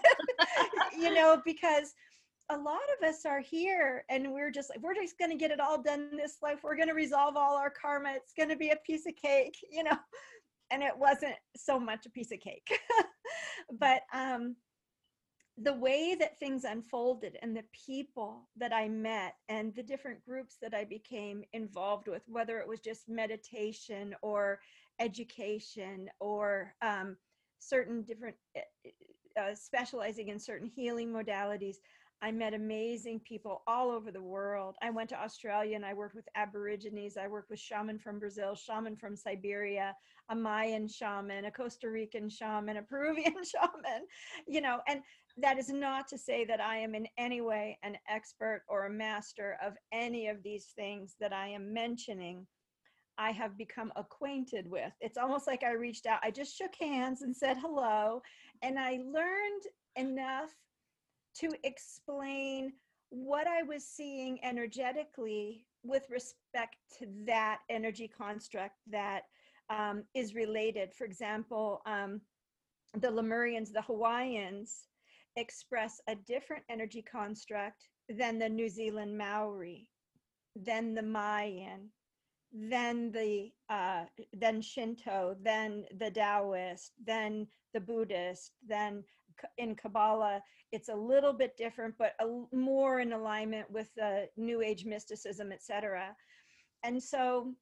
you 0.97 1.13
know, 1.13 1.43
because 1.45 1.95
a 2.51 2.57
lot 2.57 2.81
of 2.99 3.09
us 3.09 3.27
are 3.27 3.41
here 3.41 4.05
and 4.09 4.33
we're 4.33 4.51
just 4.51 4.71
like, 4.71 4.81
we're 4.81 4.95
just 4.95 5.19
going 5.19 5.31
to 5.31 5.37
get 5.37 5.51
it 5.51 5.61
all 5.61 5.83
done 5.83 6.17
this 6.17 6.39
life. 6.43 6.61
We're 6.63 6.77
going 6.77 6.89
to 6.89 6.95
resolve 6.95 7.37
all 7.37 7.57
our 7.57 7.71
karma. 7.71 8.13
It's 8.15 8.33
going 8.33 8.49
to 8.49 8.57
be 8.57 8.71
a 8.71 8.77
piece 8.87 9.07
of 9.07 9.15
cake, 9.17 9.57
you 9.71 9.85
know, 9.85 9.97
and 10.71 10.83
it 10.83 10.97
wasn't 10.97 11.37
so 11.57 11.79
much 11.79 12.07
a 12.07 12.11
piece 12.11 12.33
of 12.33 12.41
cake. 12.41 12.81
but 13.79 14.03
um, 14.15 14.57
the 15.61 15.75
way 15.75 16.15
that 16.15 16.39
things 16.39 16.65
unfolded 16.65 17.37
and 17.43 17.57
the 17.57 17.65
people 17.87 18.49
that 18.57 18.73
I 18.73 18.89
met 18.89 19.35
and 19.49 19.75
the 19.75 19.83
different 19.83 20.25
groups 20.25 20.57
that 20.63 20.73
I 20.73 20.85
became 20.85 21.43
involved 21.53 22.09
with, 22.09 22.23
whether 22.29 22.59
it 22.59 22.69
was 22.69 22.81
just 22.81 23.09
meditation 23.09 24.15
or 24.23 24.61
education 25.01 26.09
or 26.21 26.75
um, 26.81 27.17
certain 27.59 28.03
different 28.03 28.37
uh, 28.57 29.41
uh, 29.41 29.55
specializing 29.55 30.29
in 30.29 30.39
certain 30.39 30.69
healing 30.69 31.11
modalities. 31.11 31.77
I 32.21 32.33
met 32.33 32.53
amazing 32.53 33.21
people 33.21 33.63
all 33.69 33.91
over 33.91 34.11
the 34.11 34.23
world. 34.23 34.75
I 34.83 34.91
went 34.91 35.09
to 35.11 35.23
Australia 35.23 35.77
and 35.77 35.87
I 35.87 35.95
worked 35.95 36.17
with 36.17 36.29
Aborigines. 36.35 37.17
I 37.17 37.29
worked 37.29 37.49
with 37.49 37.61
shaman 37.61 37.99
from 37.99 38.19
Brazil, 38.19 38.57
shaman 38.57 38.97
from 38.97 39.15
Siberia, 39.15 39.95
a 40.29 40.35
Mayan 40.35 40.89
shaman, 40.89 41.45
a 41.45 41.51
Costa 41.51 41.89
Rican 41.89 42.29
shaman, 42.29 42.77
a 42.77 42.83
Peruvian 42.89 43.37
shaman, 43.45 44.07
you 44.49 44.61
know, 44.61 44.81
and 44.89 45.01
that 45.37 45.59
is 45.59 45.69
not 45.69 46.09
to 46.09 46.19
say 46.19 46.45
that 46.45 46.61
I 46.61 46.79
am 46.79 46.97
in 46.97 47.07
any 47.19 47.41
way 47.41 47.79
an 47.85 47.97
expert 48.09 48.63
or 48.69 48.87
a 48.87 48.91
master 48.91 49.57
of 49.65 49.75
any 49.93 50.27
of 50.27 50.43
these 50.43 50.73
things 50.75 51.15
that 51.21 51.33
I 51.33 51.47
am 51.49 51.73
mentioning. 51.73 52.47
I 53.17 53.31
have 53.33 53.57
become 53.57 53.93
acquainted 53.97 54.69
with. 54.69 54.93
It's 55.01 55.19
almost 55.19 55.47
like 55.47 55.63
I 55.63 55.73
reached 55.73 56.07
out, 56.07 56.21
I 56.23 56.33
just 56.33 56.57
shook 56.57 56.75
hands 56.81 57.23
and 57.23 57.37
said 57.37 57.59
hello, 57.59 58.23
and 58.63 58.77
I 58.77 59.01
learned 59.05 59.63
enough 59.97 60.51
to 61.41 61.51
explain 61.65 62.73
what 63.11 63.47
I 63.47 63.63
was 63.63 63.85
seeing 63.85 64.39
energetically 64.45 65.65
with 65.85 66.05
respect 66.11 66.77
to 66.99 67.07
that 67.27 67.61
energy 67.71 68.09
construct 68.09 68.77
that 68.91 69.23
um, 69.71 70.05
is 70.15 70.35
related. 70.35 70.93
For 70.95 71.05
example, 71.05 71.81
um, 71.87 72.21
the 72.95 73.09
Lemurians, 73.09 73.73
the 73.73 73.83
Hawaiians, 73.83 74.87
express 75.37 76.01
a 76.09 76.15
different 76.15 76.65
energy 76.69 77.03
construct 77.03 77.89
than 78.09 78.39
the 78.39 78.49
New 78.49 78.69
Zealand 78.69 79.17
Maori, 79.17 79.89
than 80.57 80.95
the 80.95 81.03
Mayan, 81.03 81.91
than 82.53 83.13
the 83.13 83.51
uh, 83.69 84.05
than 84.33 84.61
Shinto, 84.61 85.37
than 85.43 85.85
the 85.99 86.11
Taoist, 86.11 86.93
than 87.07 87.47
the 87.75 87.81
Buddhist, 87.81 88.53
than 88.67 89.05
in 89.59 89.75
Kabbalah, 89.75 90.43
it's 90.73 90.89
a 90.89 90.95
little 90.95 91.33
bit 91.33 91.57
different, 91.57 91.95
but 91.99 92.15
a, 92.21 92.27
more 92.55 93.01
in 93.01 93.13
alignment 93.13 93.71
with 93.71 93.95
the 93.95 94.29
New 94.37 94.61
Age 94.61 94.85
mysticism, 94.85 95.53
etc. 95.53 96.15
And 96.85 97.03
so, 97.03 97.55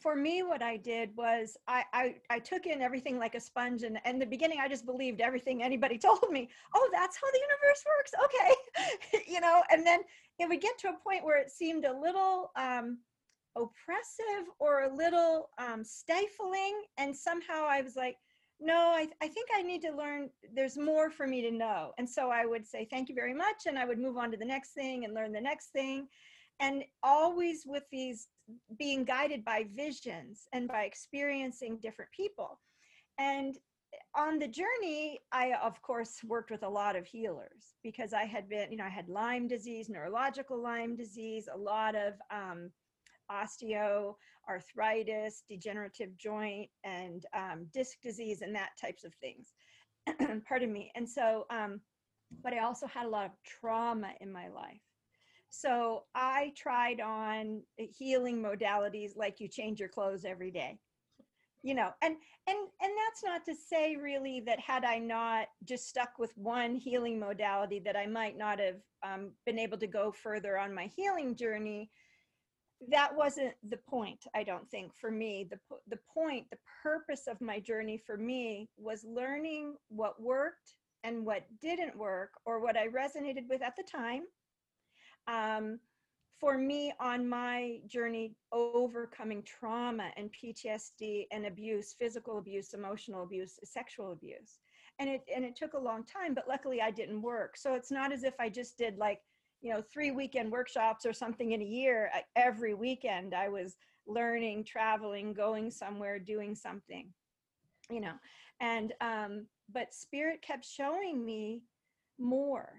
for 0.00 0.16
me, 0.16 0.42
what 0.42 0.62
I 0.62 0.78
did 0.78 1.14
was 1.16 1.56
I, 1.68 1.84
I, 1.92 2.14
I 2.30 2.38
took 2.38 2.66
in 2.66 2.80
everything 2.80 3.18
like 3.18 3.34
a 3.34 3.40
sponge, 3.40 3.82
and 3.82 3.98
in 4.04 4.18
the 4.18 4.26
beginning, 4.26 4.58
I 4.60 4.68
just 4.68 4.86
believed 4.86 5.20
everything 5.20 5.62
anybody 5.62 5.98
told 5.98 6.30
me. 6.30 6.48
Oh, 6.74 6.90
that's 6.92 7.16
how 7.16 7.30
the 7.30 7.40
universe 7.40 7.84
works. 7.98 8.12
Okay, 8.24 9.24
you 9.32 9.40
know. 9.40 9.62
And 9.70 9.86
then 9.86 10.00
it 10.38 10.48
would 10.48 10.60
get 10.60 10.78
to 10.78 10.88
a 10.88 10.98
point 11.02 11.24
where 11.24 11.38
it 11.38 11.50
seemed 11.50 11.84
a 11.84 11.98
little 11.98 12.50
um, 12.56 12.98
oppressive 13.56 14.48
or 14.58 14.82
a 14.82 14.94
little 14.94 15.50
um, 15.58 15.84
stifling, 15.84 16.82
and 16.98 17.14
somehow 17.14 17.66
I 17.66 17.82
was 17.82 17.96
like 17.96 18.16
no, 18.62 18.76
I, 18.76 19.08
I 19.20 19.28
think 19.28 19.48
I 19.54 19.62
need 19.62 19.82
to 19.82 19.90
learn, 19.90 20.30
there's 20.54 20.78
more 20.78 21.10
for 21.10 21.26
me 21.26 21.42
to 21.42 21.50
know. 21.50 21.92
And 21.98 22.08
so 22.08 22.30
I 22.30 22.46
would 22.46 22.66
say, 22.66 22.86
thank 22.90 23.08
you 23.08 23.14
very 23.14 23.34
much. 23.34 23.66
And 23.66 23.78
I 23.78 23.84
would 23.84 23.98
move 23.98 24.16
on 24.16 24.30
to 24.30 24.36
the 24.36 24.44
next 24.44 24.70
thing 24.70 25.04
and 25.04 25.14
learn 25.14 25.32
the 25.32 25.40
next 25.40 25.70
thing. 25.72 26.06
And 26.60 26.84
always 27.02 27.64
with 27.66 27.82
these 27.90 28.28
being 28.78 29.04
guided 29.04 29.44
by 29.44 29.66
visions 29.74 30.46
and 30.52 30.68
by 30.68 30.84
experiencing 30.84 31.78
different 31.82 32.12
people. 32.12 32.60
And 33.18 33.58
on 34.14 34.38
the 34.38 34.48
journey, 34.48 35.20
I, 35.32 35.54
of 35.62 35.80
course, 35.82 36.20
worked 36.24 36.50
with 36.50 36.62
a 36.62 36.68
lot 36.68 36.96
of 36.96 37.06
healers 37.06 37.74
because 37.82 38.12
I 38.12 38.24
had 38.24 38.48
been, 38.48 38.70
you 38.70 38.78
know, 38.78 38.84
I 38.84 38.90
had 38.90 39.08
Lyme 39.08 39.48
disease, 39.48 39.88
neurological 39.88 40.62
Lyme 40.62 40.96
disease, 40.96 41.48
a 41.52 41.58
lot 41.58 41.94
of 41.94 42.14
um, 42.30 42.70
osteo, 43.32 44.14
arthritis, 44.48 45.42
degenerative 45.48 46.16
joint, 46.16 46.68
and 46.84 47.24
um, 47.34 47.66
disc 47.72 47.98
disease, 48.02 48.42
and 48.42 48.54
that 48.54 48.70
types 48.80 49.04
of 49.04 49.14
things. 49.14 49.54
Pardon 50.48 50.72
me. 50.72 50.90
And 50.94 51.08
so, 51.08 51.46
um, 51.50 51.80
but 52.42 52.52
I 52.52 52.60
also 52.60 52.86
had 52.86 53.06
a 53.06 53.10
lot 53.10 53.26
of 53.26 53.32
trauma 53.44 54.12
in 54.20 54.32
my 54.32 54.48
life. 54.48 54.80
So 55.54 56.04
I 56.14 56.52
tried 56.56 57.00
on 57.00 57.62
healing 57.76 58.42
modalities 58.42 59.16
like 59.16 59.38
you 59.38 59.48
change 59.48 59.80
your 59.80 59.88
clothes 59.88 60.24
every 60.24 60.50
day. 60.50 60.78
You 61.62 61.74
know, 61.74 61.90
and 62.02 62.16
and 62.48 62.58
and 62.58 62.92
that's 63.06 63.22
not 63.22 63.44
to 63.44 63.54
say 63.54 63.94
really 63.94 64.40
that 64.46 64.58
had 64.58 64.84
I 64.84 64.98
not 64.98 65.46
just 65.62 65.88
stuck 65.88 66.18
with 66.18 66.32
one 66.36 66.74
healing 66.74 67.20
modality 67.20 67.78
that 67.84 67.96
I 67.96 68.06
might 68.06 68.36
not 68.36 68.58
have 68.58 68.80
um, 69.04 69.30
been 69.46 69.60
able 69.60 69.78
to 69.78 69.86
go 69.86 70.10
further 70.10 70.58
on 70.58 70.74
my 70.74 70.90
healing 70.96 71.36
journey 71.36 71.90
that 72.88 73.14
wasn't 73.14 73.54
the 73.68 73.76
point 73.76 74.24
i 74.34 74.42
don't 74.42 74.68
think 74.70 74.92
for 74.94 75.10
me. 75.10 75.48
The 75.48 75.58
the 75.88 75.98
point 76.12 76.46
the 76.50 76.58
purpose 76.82 77.26
of 77.26 77.40
my 77.40 77.60
journey 77.60 77.98
for 77.98 78.16
me 78.16 78.68
was 78.76 79.04
learning 79.04 79.76
what 79.88 80.20
worked 80.20 80.74
and 81.04 81.24
what 81.24 81.44
didn't 81.60 81.96
work 81.96 82.30
or 82.44 82.60
what 82.60 82.76
i 82.76 82.86
resonated 82.88 83.48
with 83.48 83.62
at 83.62 83.76
the 83.76 83.84
time 83.84 84.22
um, 85.28 85.78
for 86.40 86.58
me 86.58 86.92
on 86.98 87.28
my 87.28 87.78
journey 87.86 88.34
overcoming 88.50 89.42
trauma 89.44 90.10
and 90.16 90.30
ptsd 90.32 91.26
and 91.30 91.46
abuse 91.46 91.94
physical 91.98 92.38
abuse 92.38 92.74
emotional 92.74 93.22
abuse 93.22 93.58
sexual 93.64 94.12
abuse. 94.12 94.58
And 94.98 95.08
it 95.08 95.22
and 95.34 95.44
it 95.44 95.56
took 95.56 95.74
a 95.74 95.78
long 95.78 96.04
time 96.04 96.34
but 96.34 96.48
luckily 96.48 96.80
i 96.80 96.90
didn't 96.90 97.22
work. 97.22 97.56
So 97.56 97.74
it's 97.74 97.92
not 97.92 98.12
as 98.12 98.24
if 98.24 98.34
i 98.40 98.48
just 98.48 98.76
did 98.76 98.98
like 98.98 99.20
you 99.62 99.72
know 99.72 99.82
three 99.92 100.10
weekend 100.10 100.52
workshops 100.52 101.06
or 101.06 101.12
something 101.12 101.52
in 101.52 101.62
a 101.62 101.64
year 101.64 102.10
every 102.36 102.74
weekend 102.74 103.34
i 103.34 103.48
was 103.48 103.76
learning 104.06 104.64
traveling 104.64 105.32
going 105.32 105.70
somewhere 105.70 106.18
doing 106.18 106.54
something 106.54 107.08
you 107.90 108.00
know? 108.00 108.14
And 108.60 108.92
um 109.00 109.46
but 109.72 109.94
spirit 109.94 110.42
kept 110.42 110.66
showing 110.66 111.24
me 111.24 111.62
more. 112.18 112.72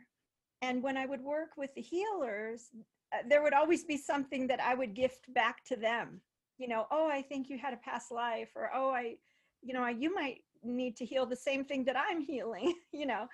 And 0.62 0.82
when 0.84 0.98
i 0.98 1.06
would 1.06 1.22
work 1.22 1.52
with 1.58 1.74
the 1.76 1.82
healers 1.82 2.70
uh, 3.14 3.18
there 3.30 3.44
would 3.44 3.54
always 3.54 3.84
be 3.84 3.98
something 3.98 4.48
that 4.48 4.60
i 4.60 4.74
would 4.74 4.94
gift 4.94 5.32
back 5.34 5.64
to 5.66 5.76
them. 5.76 6.22
You 6.58 6.68
know 6.68 6.88
oh 6.92 7.10
i 7.10 7.22
think 7.22 7.50
you 7.50 7.58
had 7.58 7.74
a 7.74 7.78
past 7.78 8.12
life 8.12 8.52
or 8.56 8.70
oh 8.74 8.92
i 8.92 9.16
you 9.62 9.74
know 9.74 9.86
you 9.88 10.14
might 10.14 10.42
need 10.64 10.96
to 10.98 11.06
heal 11.06 11.26
the 11.26 11.36
same 11.36 11.66
thing 11.66 11.84
that 11.86 11.98
i'm 11.98 12.22
healing 12.22 12.74
you 12.94 13.06
know? 13.06 13.28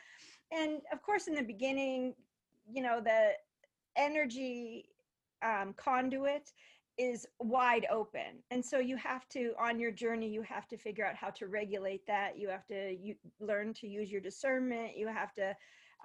And 0.52 0.82
of 0.92 1.02
course 1.04 1.28
in 1.28 1.36
the 1.36 1.44
beginning 1.44 2.16
you 2.72 2.82
know 2.82 3.02
the 3.02 3.32
energy 3.96 4.86
um, 5.44 5.74
conduit 5.78 6.52
is 7.00 7.26
wide 7.40 7.88
open. 7.90 8.44
And 8.52 8.64
so 8.64 8.80
you 8.80 8.98
have 8.98 9.28
to 9.30 9.54
on 9.58 9.80
your 9.80 9.92
journey 9.92 10.28
you 10.30 10.42
have 10.42 10.68
to 10.68 10.78
figure 10.78 11.06
out 11.06 11.16
how 11.16 11.30
to 11.32 11.48
regulate 11.48 12.06
that. 12.08 12.38
You 12.38 12.50
have 12.50 12.66
to 12.68 12.96
you, 13.02 13.16
learn 13.40 13.74
to 13.76 13.88
use 13.88 14.12
your 14.12 14.20
discernment. 14.20 14.98
You 14.98 15.08
have 15.08 15.34
to 15.36 15.56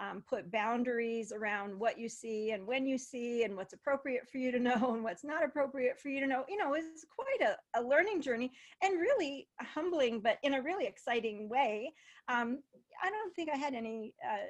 um, 0.01 0.23
put 0.29 0.51
boundaries 0.51 1.33
around 1.33 1.79
what 1.79 1.99
you 1.99 2.09
see 2.09 2.53
and 2.53 2.67
when 2.67 2.87
you 2.87 2.97
see 2.97 3.43
and 3.43 3.57
what's 3.57 3.73
appropriate 3.73 4.29
for 4.31 4.39
you 4.39 4.53
to 4.53 4.59
know 4.61 4.95
and 4.95 5.03
what's 5.03 5.25
not 5.25 5.45
appropriate 5.45 5.99
for 6.01 6.11
you 6.11 6.21
to 6.21 6.27
know. 6.29 6.45
You 6.49 6.59
know 6.59 6.75
it's 6.75 7.05
quite 7.11 7.49
a, 7.51 7.81
a 7.81 7.83
learning 7.83 8.23
journey 8.23 8.53
and 8.83 9.01
really 9.01 9.49
humbling 9.61 10.21
but 10.21 10.39
in 10.45 10.55
a 10.55 10.63
really 10.63 10.87
exciting 10.87 11.49
way. 11.49 11.93
Um, 12.29 12.61
i 13.03 13.11
don't 13.11 13.35
think 13.35 13.51
i 13.53 13.57
had 13.57 13.75
any 13.75 14.15
uh, 14.25 14.47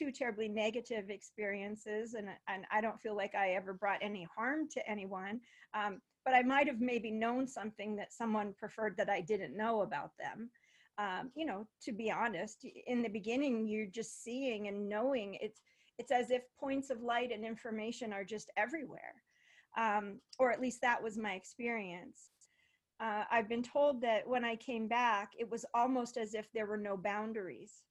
too 0.00 0.10
terribly 0.10 0.48
negative 0.48 1.10
experiences 1.10 2.14
and, 2.14 2.28
and 2.48 2.64
i 2.72 2.80
don't 2.80 3.00
feel 3.00 3.14
like 3.16 3.34
i 3.34 3.50
ever 3.50 3.74
brought 3.74 3.98
any 4.00 4.26
harm 4.34 4.66
to 4.70 4.88
anyone 4.88 5.40
um, 5.74 6.00
but 6.24 6.34
i 6.34 6.42
might 6.42 6.66
have 6.66 6.80
maybe 6.80 7.10
known 7.10 7.46
something 7.46 7.94
that 7.96 8.12
someone 8.12 8.54
preferred 8.58 8.96
that 8.96 9.10
i 9.10 9.20
didn't 9.20 9.56
know 9.56 9.82
about 9.82 10.12
them. 10.18 10.50
Um, 10.98 11.30
you 11.34 11.46
know 11.46 11.66
to 11.82 11.92
be 11.92 12.10
honest 12.10 12.66
in 12.86 13.02
the 13.02 13.08
beginning 13.08 13.66
you're 13.66 13.86
just 13.86 14.22
seeing 14.22 14.68
and 14.68 14.88
knowing 14.88 15.38
it's 15.40 15.60
it's 15.98 16.12
as 16.12 16.30
if 16.30 16.42
points 16.58 16.90
of 16.90 17.02
light 17.02 17.30
and 17.32 17.44
information 17.44 18.12
are 18.12 18.24
just 18.24 18.50
everywhere 18.56 19.14
um, 19.78 20.18
or 20.38 20.50
at 20.50 20.60
least 20.60 20.80
that 20.80 21.02
was 21.02 21.16
my 21.16 21.32
experience. 21.34 22.30
Uh, 23.00 23.24
i've 23.30 23.48
been 23.48 23.62
told 23.62 24.02
that 24.02 24.28
when 24.28 24.44
i 24.44 24.56
came 24.56 24.86
back 24.88 25.30
it 25.38 25.50
was 25.50 25.64
almost 25.74 26.18
as 26.18 26.34
if 26.34 26.46
there 26.52 26.66
were 26.66 26.76
no 26.76 26.98
boundaries 26.98 27.82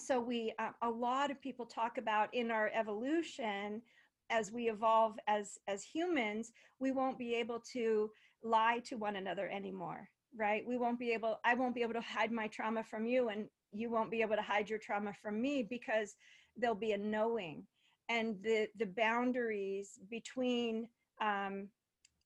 so 0.00 0.20
we 0.20 0.52
uh, 0.58 0.70
a 0.82 0.90
lot 0.90 1.30
of 1.30 1.40
people 1.40 1.66
talk 1.66 1.98
about 1.98 2.32
in 2.34 2.50
our 2.50 2.70
evolution 2.74 3.82
as 4.30 4.52
we 4.52 4.68
evolve 4.68 5.18
as 5.26 5.58
as 5.68 5.82
humans 5.82 6.52
we 6.80 6.90
won't 6.92 7.18
be 7.18 7.34
able 7.34 7.60
to 7.72 8.10
lie 8.42 8.80
to 8.84 8.96
one 8.96 9.16
another 9.16 9.48
anymore 9.48 10.08
right? 10.36 10.62
We 10.66 10.76
won't 10.76 10.98
be 10.98 11.12
able 11.12 11.38
i 11.44 11.54
won't 11.54 11.74
be 11.74 11.82
able 11.82 11.94
to 11.94 12.00
hide 12.00 12.32
my 12.32 12.48
trauma 12.48 12.82
from 12.82 13.06
you 13.06 13.28
and 13.28 13.48
you 13.72 13.90
won't 13.90 14.10
be 14.10 14.22
able 14.22 14.36
to 14.36 14.42
hide 14.42 14.70
your 14.70 14.78
trauma 14.78 15.12
from 15.22 15.40
me 15.40 15.62
because 15.68 16.14
there'll 16.56 16.76
be 16.76 16.92
a 16.92 16.98
knowing. 16.98 17.64
And 18.08 18.36
the 18.42 18.68
the 18.78 18.86
boundaries 18.86 19.98
between 20.10 20.88
um, 21.20 21.68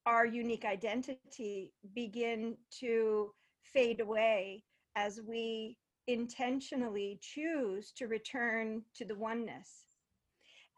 our 0.05 0.25
unique 0.25 0.65
identity 0.65 1.73
begin 1.93 2.57
to 2.79 3.33
fade 3.63 3.99
away 3.99 4.63
as 4.95 5.19
we 5.27 5.77
intentionally 6.07 7.19
choose 7.21 7.91
to 7.93 8.07
return 8.07 8.83
to 8.95 9.05
the 9.05 9.15
oneness. 9.15 9.87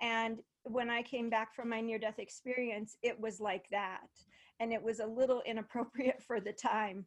And 0.01 0.39
when 0.63 0.89
I 0.89 1.01
came 1.01 1.29
back 1.29 1.55
from 1.55 1.69
my 1.69 1.81
near 1.81 1.99
death 1.99 2.19
experience, 2.19 2.97
it 3.01 3.19
was 3.19 3.39
like 3.39 3.65
that. 3.71 4.07
And 4.59 4.73
it 4.73 4.81
was 4.81 4.99
a 4.99 5.05
little 5.05 5.41
inappropriate 5.45 6.21
for 6.21 6.39
the 6.39 6.53
time. 6.53 7.05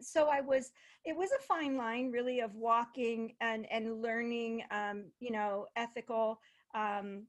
So 0.00 0.28
I 0.28 0.42
was, 0.42 0.72
it 1.04 1.16
was 1.16 1.30
a 1.32 1.42
fine 1.42 1.76
line 1.76 2.10
really 2.10 2.40
of 2.40 2.54
walking 2.54 3.34
and, 3.40 3.66
and 3.70 4.02
learning, 4.02 4.64
um, 4.70 5.04
you 5.18 5.30
know, 5.30 5.66
ethical 5.76 6.40
um, 6.74 7.22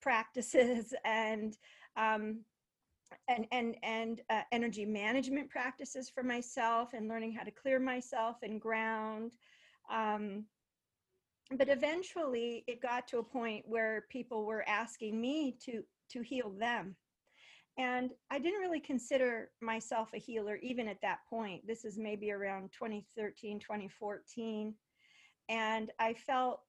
practices 0.00 0.94
and 1.04 1.56
um, 1.96 2.40
and 3.28 3.46
and 3.52 3.76
and 3.82 4.20
uh, 4.30 4.42
energy 4.52 4.84
management 4.84 5.50
practices 5.50 6.10
for 6.10 6.22
myself 6.22 6.90
and 6.94 7.08
learning 7.08 7.32
how 7.32 7.42
to 7.42 7.50
clear 7.50 7.78
myself 7.78 8.36
and 8.42 8.60
ground 8.60 9.30
um, 9.90 10.44
but 11.56 11.68
eventually 11.68 12.64
it 12.66 12.80
got 12.80 13.06
to 13.08 13.18
a 13.18 13.22
point 13.22 13.64
where 13.66 14.06
people 14.10 14.44
were 14.46 14.66
asking 14.68 15.20
me 15.20 15.56
to 15.64 15.82
to 16.10 16.22
heal 16.22 16.50
them. 16.50 16.96
And 17.76 18.10
i 18.30 18.38
didn't 18.38 18.60
really 18.60 18.80
consider 18.80 19.50
myself 19.60 20.10
a 20.14 20.18
healer 20.18 20.56
even 20.62 20.88
at 20.88 21.00
that 21.02 21.18
point. 21.28 21.66
This 21.66 21.84
is 21.84 21.98
maybe 21.98 22.30
around 22.30 22.70
2013 22.72 23.58
2014 23.58 24.74
and 25.50 25.90
i 25.98 26.14
felt 26.14 26.60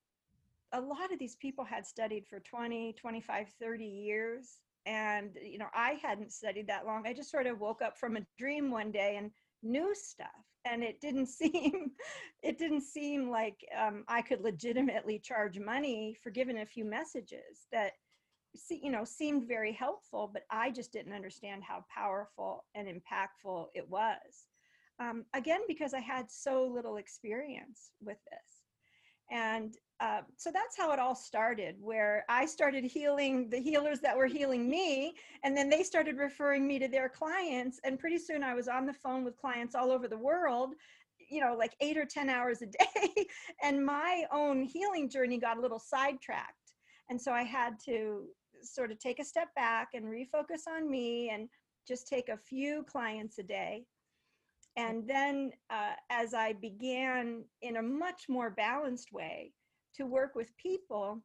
a 0.73 0.81
lot 0.81 1.13
of 1.13 1.19
these 1.19 1.37
people 1.37 1.63
had 1.63 1.85
studied 1.85 2.25
for 2.27 2.39
20 2.41 2.93
25 2.99 3.47
30 3.61 3.85
years 3.85 4.59
and 4.85 5.31
you 5.41 5.57
know 5.57 5.67
i 5.73 5.97
hadn't 6.01 6.31
studied 6.31 6.67
that 6.67 6.85
long. 6.85 7.05
I 7.05 7.13
just 7.13 7.31
sort 7.31 7.47
of 7.47 7.59
woke 7.59 7.81
up 7.81 7.97
from 7.97 8.17
a 8.17 8.25
dream 8.37 8.71
one 8.71 8.91
day 8.91 9.17
and 9.17 9.31
knew 9.63 9.93
stuff 9.95 10.29
and 10.65 10.83
it 10.83 10.99
didn't 11.01 11.27
seem 11.39 11.91
it 12.43 12.57
didn't 12.57 12.81
seem 12.81 13.29
like 13.29 13.65
um, 13.79 14.03
i 14.07 14.21
could 14.21 14.41
legitimately 14.41 15.19
charge 15.19 15.59
money 15.59 16.15
for 16.21 16.29
giving 16.29 16.59
a 16.59 16.65
few 16.65 16.85
messages 16.85 17.67
that 17.71 17.93
you 18.69 18.91
know 18.91 19.03
seemed 19.03 19.47
very 19.47 19.73
helpful 19.73 20.29
but 20.31 20.43
i 20.51 20.71
just 20.71 20.93
didn't 20.93 21.13
understand 21.13 21.63
how 21.63 21.83
powerful 21.93 22.63
and 22.75 22.87
impactful 22.87 23.67
it 23.73 23.89
was. 23.89 24.47
Um, 24.99 25.25
again 25.33 25.61
because 25.67 25.93
i 25.93 25.99
had 25.99 26.31
so 26.31 26.65
little 26.65 26.97
experience 26.97 27.91
with 28.01 28.17
this. 28.31 28.61
And 29.31 29.75
uh, 30.01 30.21
so 30.35 30.51
that's 30.51 30.77
how 30.77 30.91
it 30.91 30.99
all 30.99 31.15
started, 31.15 31.75
where 31.79 32.25
I 32.27 32.45
started 32.45 32.83
healing 32.83 33.49
the 33.49 33.59
healers 33.59 34.01
that 34.01 34.17
were 34.17 34.25
healing 34.25 34.69
me, 34.69 35.13
and 35.43 35.55
then 35.55 35.69
they 35.69 35.83
started 35.83 36.17
referring 36.17 36.67
me 36.67 36.79
to 36.79 36.87
their 36.87 37.07
clients. 37.07 37.79
And 37.83 37.97
pretty 37.97 38.17
soon 38.17 38.43
I 38.43 38.53
was 38.53 38.67
on 38.67 38.85
the 38.85 38.93
phone 38.93 39.23
with 39.23 39.37
clients 39.37 39.73
all 39.73 39.91
over 39.91 40.07
the 40.07 40.17
world, 40.17 40.73
you 41.29 41.39
know, 41.39 41.55
like 41.57 41.75
eight 41.79 41.97
or 41.97 42.05
10 42.05 42.29
hours 42.29 42.61
a 42.61 42.65
day. 42.65 43.27
and 43.63 43.85
my 43.85 44.25
own 44.31 44.63
healing 44.63 45.09
journey 45.09 45.37
got 45.37 45.57
a 45.57 45.61
little 45.61 45.79
sidetracked. 45.79 46.73
And 47.09 47.21
so 47.21 47.31
I 47.31 47.43
had 47.43 47.75
to 47.85 48.25
sort 48.61 48.91
of 48.91 48.99
take 48.99 49.19
a 49.19 49.25
step 49.25 49.47
back 49.55 49.89
and 49.93 50.05
refocus 50.05 50.67
on 50.67 50.89
me 50.89 51.29
and 51.29 51.47
just 51.87 52.07
take 52.07 52.29
a 52.29 52.37
few 52.37 52.83
clients 52.83 53.37
a 53.37 53.43
day 53.43 53.85
and 54.77 55.07
then 55.07 55.51
uh, 55.69 55.93
as 56.09 56.33
I 56.33 56.53
began 56.53 57.45
in 57.61 57.77
a 57.77 57.81
much 57.81 58.23
more 58.27 58.49
balanced 58.49 59.13
way 59.13 59.53
to 59.97 60.05
work 60.05 60.35
with 60.35 60.55
people, 60.57 61.21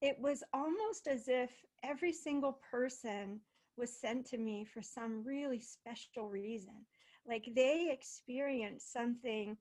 it 0.00 0.18
was 0.18 0.42
almost 0.52 1.06
as 1.06 1.28
if 1.28 1.50
every 1.82 2.12
single 2.12 2.58
person 2.70 3.40
was 3.76 3.92
sent 3.98 4.26
to 4.26 4.38
me 4.38 4.64
for 4.64 4.82
some 4.82 5.22
really 5.24 5.60
special 5.60 6.28
reason. 6.28 6.74
Like 7.26 7.48
they 7.54 7.90
experienced 7.90 8.92
something 8.92 9.56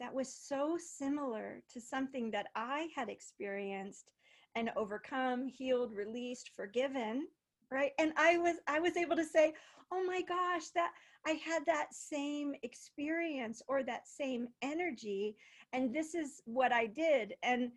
that 0.00 0.12
was 0.12 0.34
so 0.34 0.76
similar 0.78 1.62
to 1.72 1.80
something 1.80 2.30
that 2.32 2.46
I 2.56 2.88
had 2.94 3.08
experienced 3.08 4.10
and 4.56 4.70
overcome, 4.76 5.48
healed, 5.48 5.94
released, 5.94 6.50
forgiven, 6.54 7.28
right? 7.70 7.92
And 7.98 8.12
I 8.16 8.38
was 8.38 8.56
I 8.66 8.80
was 8.80 8.96
able 8.96 9.16
to 9.16 9.24
say, 9.24 9.54
"Oh 9.92 10.04
my 10.04 10.22
gosh, 10.22 10.68
that 10.74 10.92
I 11.26 11.32
had 11.32 11.64
that 11.66 11.94
same 11.94 12.54
experience 12.62 13.62
or 13.68 13.82
that 13.84 14.06
same 14.08 14.48
energy. 14.62 15.36
And 15.74 15.92
this 15.92 16.14
is 16.14 16.40
what 16.44 16.72
I 16.72 16.86
did. 16.86 17.34
And 17.42 17.72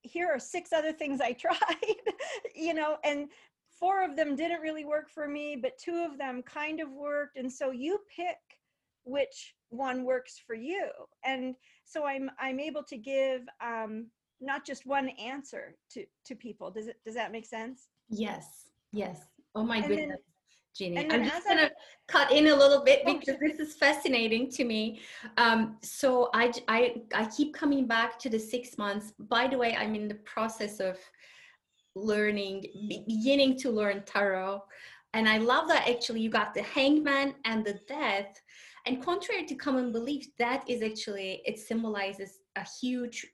here 0.00 0.28
are 0.28 0.38
six 0.38 0.72
other 0.72 0.92
things 0.92 1.20
I 1.20 1.32
tried, 1.46 1.56
you 2.54 2.72
know, 2.74 2.96
and 3.04 3.28
four 3.78 4.02
of 4.02 4.16
them 4.16 4.34
didn't 4.34 4.62
really 4.62 4.84
work 4.86 5.10
for 5.10 5.28
me, 5.28 5.54
but 5.60 5.76
two 5.78 6.06
of 6.10 6.16
them 6.18 6.42
kind 6.42 6.80
of 6.80 6.90
worked. 6.90 7.36
And 7.36 7.52
so 7.52 7.70
you 7.70 7.98
pick 8.14 8.38
which 9.04 9.54
one 9.68 10.04
works 10.04 10.40
for 10.44 10.54
you. 10.54 10.88
And 11.24 11.54
so 11.84 12.06
I'm 12.06 12.30
I'm 12.40 12.58
able 12.58 12.82
to 12.84 12.96
give 12.96 13.42
um, 13.60 14.06
not 14.40 14.64
just 14.64 14.86
one 14.86 15.10
answer 15.10 15.76
to 15.92 16.04
to 16.24 16.34
people. 16.34 16.70
Does 16.70 16.86
it 16.88 16.96
does 17.04 17.14
that 17.14 17.32
make 17.32 17.44
sense? 17.46 17.88
Yes. 18.08 18.70
Yes. 18.92 19.20
Oh 19.54 19.62
my 19.62 19.76
And 19.78 19.88
goodness. 19.88 20.08
then- 20.08 20.18
Jeannie. 20.76 20.96
and 20.96 21.12
I'm 21.12 21.24
just 21.24 21.46
gonna 21.46 21.70
cut 22.08 22.30
in 22.32 22.48
a 22.48 22.54
little 22.54 22.82
bit 22.84 23.02
Oh, 23.06 23.14
because 23.14 23.38
this 23.40 23.58
is 23.58 23.74
fascinating 23.74 24.50
to 24.52 24.64
me. 24.64 25.00
Um, 25.36 25.78
so 25.82 26.30
I 26.34 26.52
keep 27.36 27.54
coming 27.54 27.86
back 27.86 28.18
to 28.20 28.28
the 28.28 28.38
six 28.38 28.78
months. 28.78 29.12
By 29.18 29.48
the 29.48 29.58
way, 29.58 29.74
I'm 29.74 29.94
in 29.94 30.08
the 30.08 30.16
process 30.16 30.80
of 30.80 30.98
learning, 31.94 32.64
beginning 33.08 33.58
to 33.58 33.70
learn 33.70 34.02
tarot. 34.04 34.62
And 35.14 35.28
I 35.28 35.38
love 35.38 35.66
that 35.68 35.88
actually 35.88 36.20
you 36.20 36.30
got 36.30 36.52
the 36.52 36.62
hangman 36.62 37.34
and 37.44 37.64
the 37.64 37.80
death. 37.88 38.38
And 38.84 39.02
contrary 39.02 39.44
to 39.46 39.54
common 39.54 39.90
belief, 39.90 40.26
that 40.38 40.68
is 40.68 40.82
actually, 40.82 41.42
it 41.44 41.58
symbolizes 41.58 42.40
a 42.54 42.64
huge, 42.80 43.26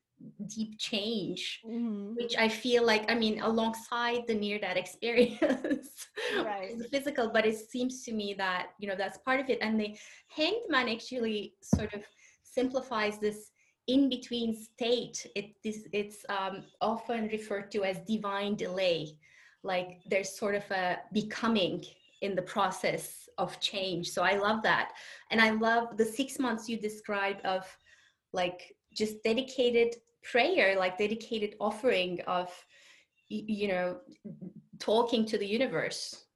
deep 0.46 0.78
change 0.78 1.62
Mhm. 1.64 2.16
which 2.16 2.36
I 2.36 2.48
feel 2.48 2.84
like, 2.84 3.10
I 3.10 3.14
mean, 3.14 3.40
alongside 3.40 4.26
the 4.26 4.34
near 4.34 4.58
that 4.60 4.76
experience, 4.84 6.08
Right. 6.34 6.78
the 6.78 6.88
physical, 6.88 7.30
but 7.30 7.46
it 7.46 7.56
seems 7.56 8.04
to 8.04 8.12
me 8.12 8.34
that, 8.34 8.70
you 8.78 8.88
know, 8.88 8.94
that's 8.96 9.18
part 9.18 9.40
of 9.40 9.48
it. 9.50 9.58
And 9.60 9.80
the 9.80 9.96
hanged 10.28 10.68
man 10.68 10.88
actually 10.88 11.54
sort 11.62 11.94
of 11.94 12.02
simplifies 12.42 13.18
this 13.18 13.50
in 13.86 14.08
between 14.08 14.54
state. 14.54 15.26
It, 15.34 15.56
this, 15.64 15.86
it's 15.92 16.24
um, 16.28 16.64
often 16.80 17.28
referred 17.28 17.70
to 17.72 17.84
as 17.84 17.98
divine 18.00 18.54
delay. 18.56 19.16
Like 19.62 20.00
there's 20.08 20.36
sort 20.36 20.54
of 20.54 20.70
a 20.70 20.98
becoming 21.12 21.84
in 22.20 22.34
the 22.34 22.42
process 22.42 23.28
of 23.38 23.58
change. 23.60 24.10
So 24.10 24.22
I 24.22 24.36
love 24.36 24.62
that. 24.62 24.92
And 25.30 25.40
I 25.40 25.50
love 25.50 25.96
the 25.96 26.04
six 26.04 26.38
months 26.38 26.68
you 26.68 26.76
described 26.78 27.44
of 27.44 27.64
like 28.32 28.74
just 28.94 29.22
dedicated 29.24 29.96
prayer 30.22 30.78
like 30.78 30.98
dedicated 30.98 31.56
offering 31.60 32.20
of 32.26 32.50
you 33.28 33.68
know 33.68 33.96
talking 34.78 35.24
to 35.24 35.38
the 35.38 35.46
universe 35.46 36.26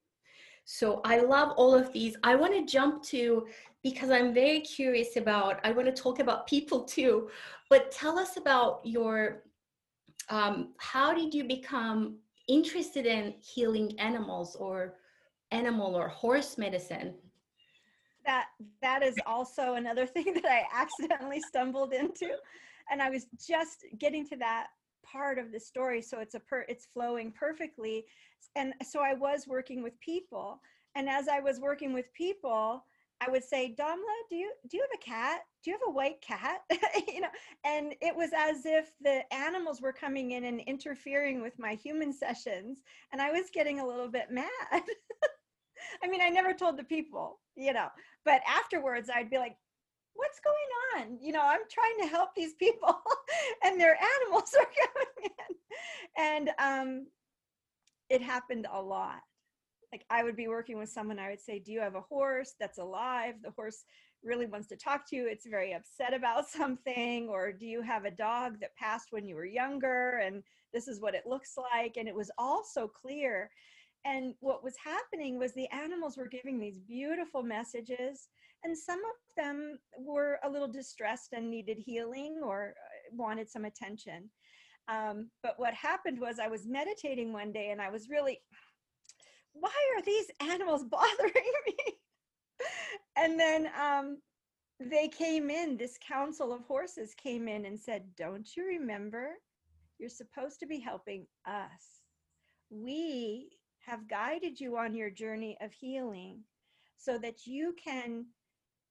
So 0.64 1.01
I 1.05 1.20
love 1.20 1.53
all 1.57 1.75
of 1.75 1.92
these. 1.92 2.16
I 2.25 2.35
want 2.35 2.53
to 2.55 2.66
jump 2.66 3.05
to 3.05 3.46
because 3.85 4.11
I'm 4.11 4.35
very 4.35 4.61
curious 4.61 5.16
about, 5.16 5.61
I 5.62 5.70
want 5.70 5.87
to 5.87 6.03
talk 6.03 6.18
about 6.18 6.49
people 6.49 6.83
too, 6.83 7.31
but 7.70 7.92
tell 7.92 8.18
us 8.18 8.37
about 8.37 8.81
your, 8.85 9.44
um, 10.29 10.75
how 10.79 11.14
did 11.14 11.33
you 11.33 11.44
become 11.44 12.18
interested 12.49 13.07
in 13.07 13.35
healing 13.40 13.99
animals 14.01 14.57
or 14.57 14.96
animal 15.53 15.94
or 15.94 16.09
horse 16.09 16.59
medicine? 16.59 17.14
That 18.25 18.46
that 18.83 19.05
is 19.05 19.14
also 19.25 19.75
another 19.75 20.05
thing 20.14 20.35
that 20.35 20.46
I 20.46 20.64
accidentally 20.75 21.40
stumbled 21.40 21.92
into, 21.92 22.31
and 22.90 23.03
I 23.03 23.11
was 23.11 23.27
just 23.46 23.85
getting 23.99 24.27
to 24.29 24.37
that 24.37 24.68
part 25.05 25.38
of 25.38 25.53
the 25.53 25.61
story, 25.61 26.03
so 26.03 26.20
it's 26.20 26.35
a 26.35 26.40
per, 26.40 26.64
it's 26.68 26.87
flowing 26.87 27.33
perfectly, 27.33 28.05
and 28.55 28.75
so 28.83 29.01
I 29.01 29.14
was 29.14 29.46
working 29.46 29.83
with 29.83 30.01
people, 30.01 30.61
and 30.94 31.09
as 31.09 31.29
I 31.29 31.40
was 31.40 31.61
working 31.61 31.92
with 31.92 32.12
people, 32.14 32.85
I 33.20 33.31
would 33.31 33.44
say, 33.44 33.75
Damla 33.79 34.14
do 34.29 34.37
you 34.37 34.53
do 34.68 34.77
you 34.77 34.83
have 34.83 35.01
a 35.01 35.05
cat? 35.05 35.40
Do 35.62 35.70
you 35.70 35.77
have 35.79 35.88
a 35.88 35.92
white 35.92 36.20
cat? 36.20 36.61
you 37.09 37.20
know, 37.20 37.29
and 37.64 37.94
it 38.01 38.14
was 38.14 38.31
as 38.37 38.66
if 38.66 38.92
the 39.01 39.22
animals 39.33 39.81
were 39.81 39.92
coming 39.92 40.33
in 40.33 40.44
and 40.44 40.61
interfering 40.61 41.40
with 41.40 41.59
my 41.59 41.75
human 41.75 42.12
sessions, 42.12 42.83
and 43.12 43.22
I 43.22 43.31
was 43.31 43.51
getting 43.53 43.81
a 43.81 43.87
little 43.87 44.09
bit 44.09 44.31
mad. 44.31 44.46
I 46.03 46.09
mean, 46.09 46.20
I 46.20 46.29
never 46.29 46.53
told 46.53 46.77
the 46.77 46.85
people, 46.85 47.40
you 47.57 47.72
know, 47.72 47.88
but 48.25 48.42
afterwards 48.46 49.09
I'd 49.14 49.31
be 49.31 49.38
like, 49.38 49.57
what's 50.16 50.40
going 50.40 51.07
on? 51.09 51.18
You 51.20 51.33
know, 51.33 51.42
I'm 51.42 51.61
trying 51.70 51.98
to 52.00 52.07
help 52.07 52.35
these 52.35 52.55
people 52.55 52.96
and 53.64 53.81
their 53.81 53.96
animals 54.22 54.55
are 54.59 54.66
coming 54.66 55.33
in. 55.38 55.57
And 56.18 56.50
um, 56.59 57.07
it 58.09 58.22
happened 58.22 58.66
a 58.72 58.81
lot 58.81 59.20
like 59.92 60.05
I 60.11 60.24
would 60.24 60.37
be 60.37 60.48
working 60.48 60.79
with 60.79 60.90
someone, 60.90 61.18
I 61.18 61.31
would 61.31 61.40
say, 61.40 61.59
Do 61.59 61.72
you 61.72 61.81
have 61.81 61.94
a 61.94 62.00
horse 62.00 62.55
that's 62.59 62.79
alive? 62.79 63.35
The 63.42 63.52
horse 63.52 63.85
really 64.22 64.46
wants 64.46 64.68
to 64.68 64.76
talk 64.76 65.09
to 65.09 65.16
you. 65.16 65.26
It's 65.26 65.46
very 65.46 65.72
upset 65.72 66.12
about 66.12 66.48
something. 66.59 67.29
Or 67.29 67.52
do 67.52 67.66
you 67.66 67.83
have 67.83 68.05
a 68.05 68.11
dog 68.11 68.61
that 68.61 68.76
passed 68.76 69.09
when 69.11 69.26
you 69.26 69.37
were 69.37 69.46
younger? 69.46 70.18
And 70.18 70.42
this 70.72 70.88
is 70.88 71.00
what 71.00 71.14
it 71.14 71.26
looks 71.26 71.55
like. 71.57 71.96
And 71.96 72.09
it 72.09 72.14
was 72.14 72.31
all 72.37 72.62
so 72.64 72.88
clear. 72.88 73.50
And 74.05 74.35
what 74.40 74.62
was 74.62 74.74
happening 74.83 75.38
was 75.38 75.52
the 75.52 75.70
animals 75.72 76.16
were 76.16 76.29
giving 76.29 76.59
these 76.59 76.79
beautiful 76.79 77.42
messages, 77.42 78.29
and 78.66 78.76
some 78.76 78.98
of 78.98 79.14
them 79.37 79.79
were 79.96 80.40
a 80.42 80.50
little 80.50 80.66
distressed 80.66 81.33
and 81.33 81.48
needed 81.48 81.79
healing 81.79 82.40
or 82.44 82.74
uh, 82.76 83.14
wanted 83.16 83.48
some 83.48 83.64
attention. 83.64 84.29
Um, 84.88 85.31
but 85.40 85.55
what 85.57 85.72
happened 85.72 86.18
was 86.20 86.40
I 86.40 86.48
was 86.48 86.66
meditating 86.66 87.33
one 87.33 87.52
day 87.52 87.70
and 87.70 87.81
I 87.81 87.90
was 87.90 88.09
really 88.11 88.40
why 89.52 89.70
are 89.96 90.02
these 90.02 90.26
animals 90.40 90.85
bothering 90.90 91.33
me? 91.66 91.76
and 93.16 93.38
then 93.38 93.70
um, 93.81 94.18
they 94.81 95.09
came 95.09 95.48
in, 95.48 95.76
this 95.76 95.96
council 96.07 96.52
of 96.52 96.62
horses 96.62 97.14
came 97.14 97.46
in 97.46 97.66
and 97.66 97.79
said, 97.79 98.02
Don't 98.16 98.48
you 98.57 98.66
remember? 98.66 99.31
You're 99.98 100.11
supposed 100.11 100.59
to 100.61 100.66
be 100.66 100.81
helping 100.81 101.26
us. 101.46 102.02
We 102.68 103.48
have 103.87 104.09
guided 104.09 104.59
you 104.59 104.76
on 104.76 104.96
your 104.96 105.11
journey 105.11 105.57
of 105.62 105.72
healing 105.72 106.40
so 106.98 107.16
that 107.18 107.46
you 107.46 107.74
can 107.83 108.26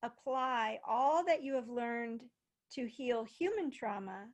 apply 0.06 0.80
all 0.88 1.26
that 1.26 1.44
you 1.44 1.56
have 1.56 1.70
learned 1.70 2.24
to 2.74 2.86
heal 2.88 3.26
human 3.26 3.72
trauma 3.72 4.28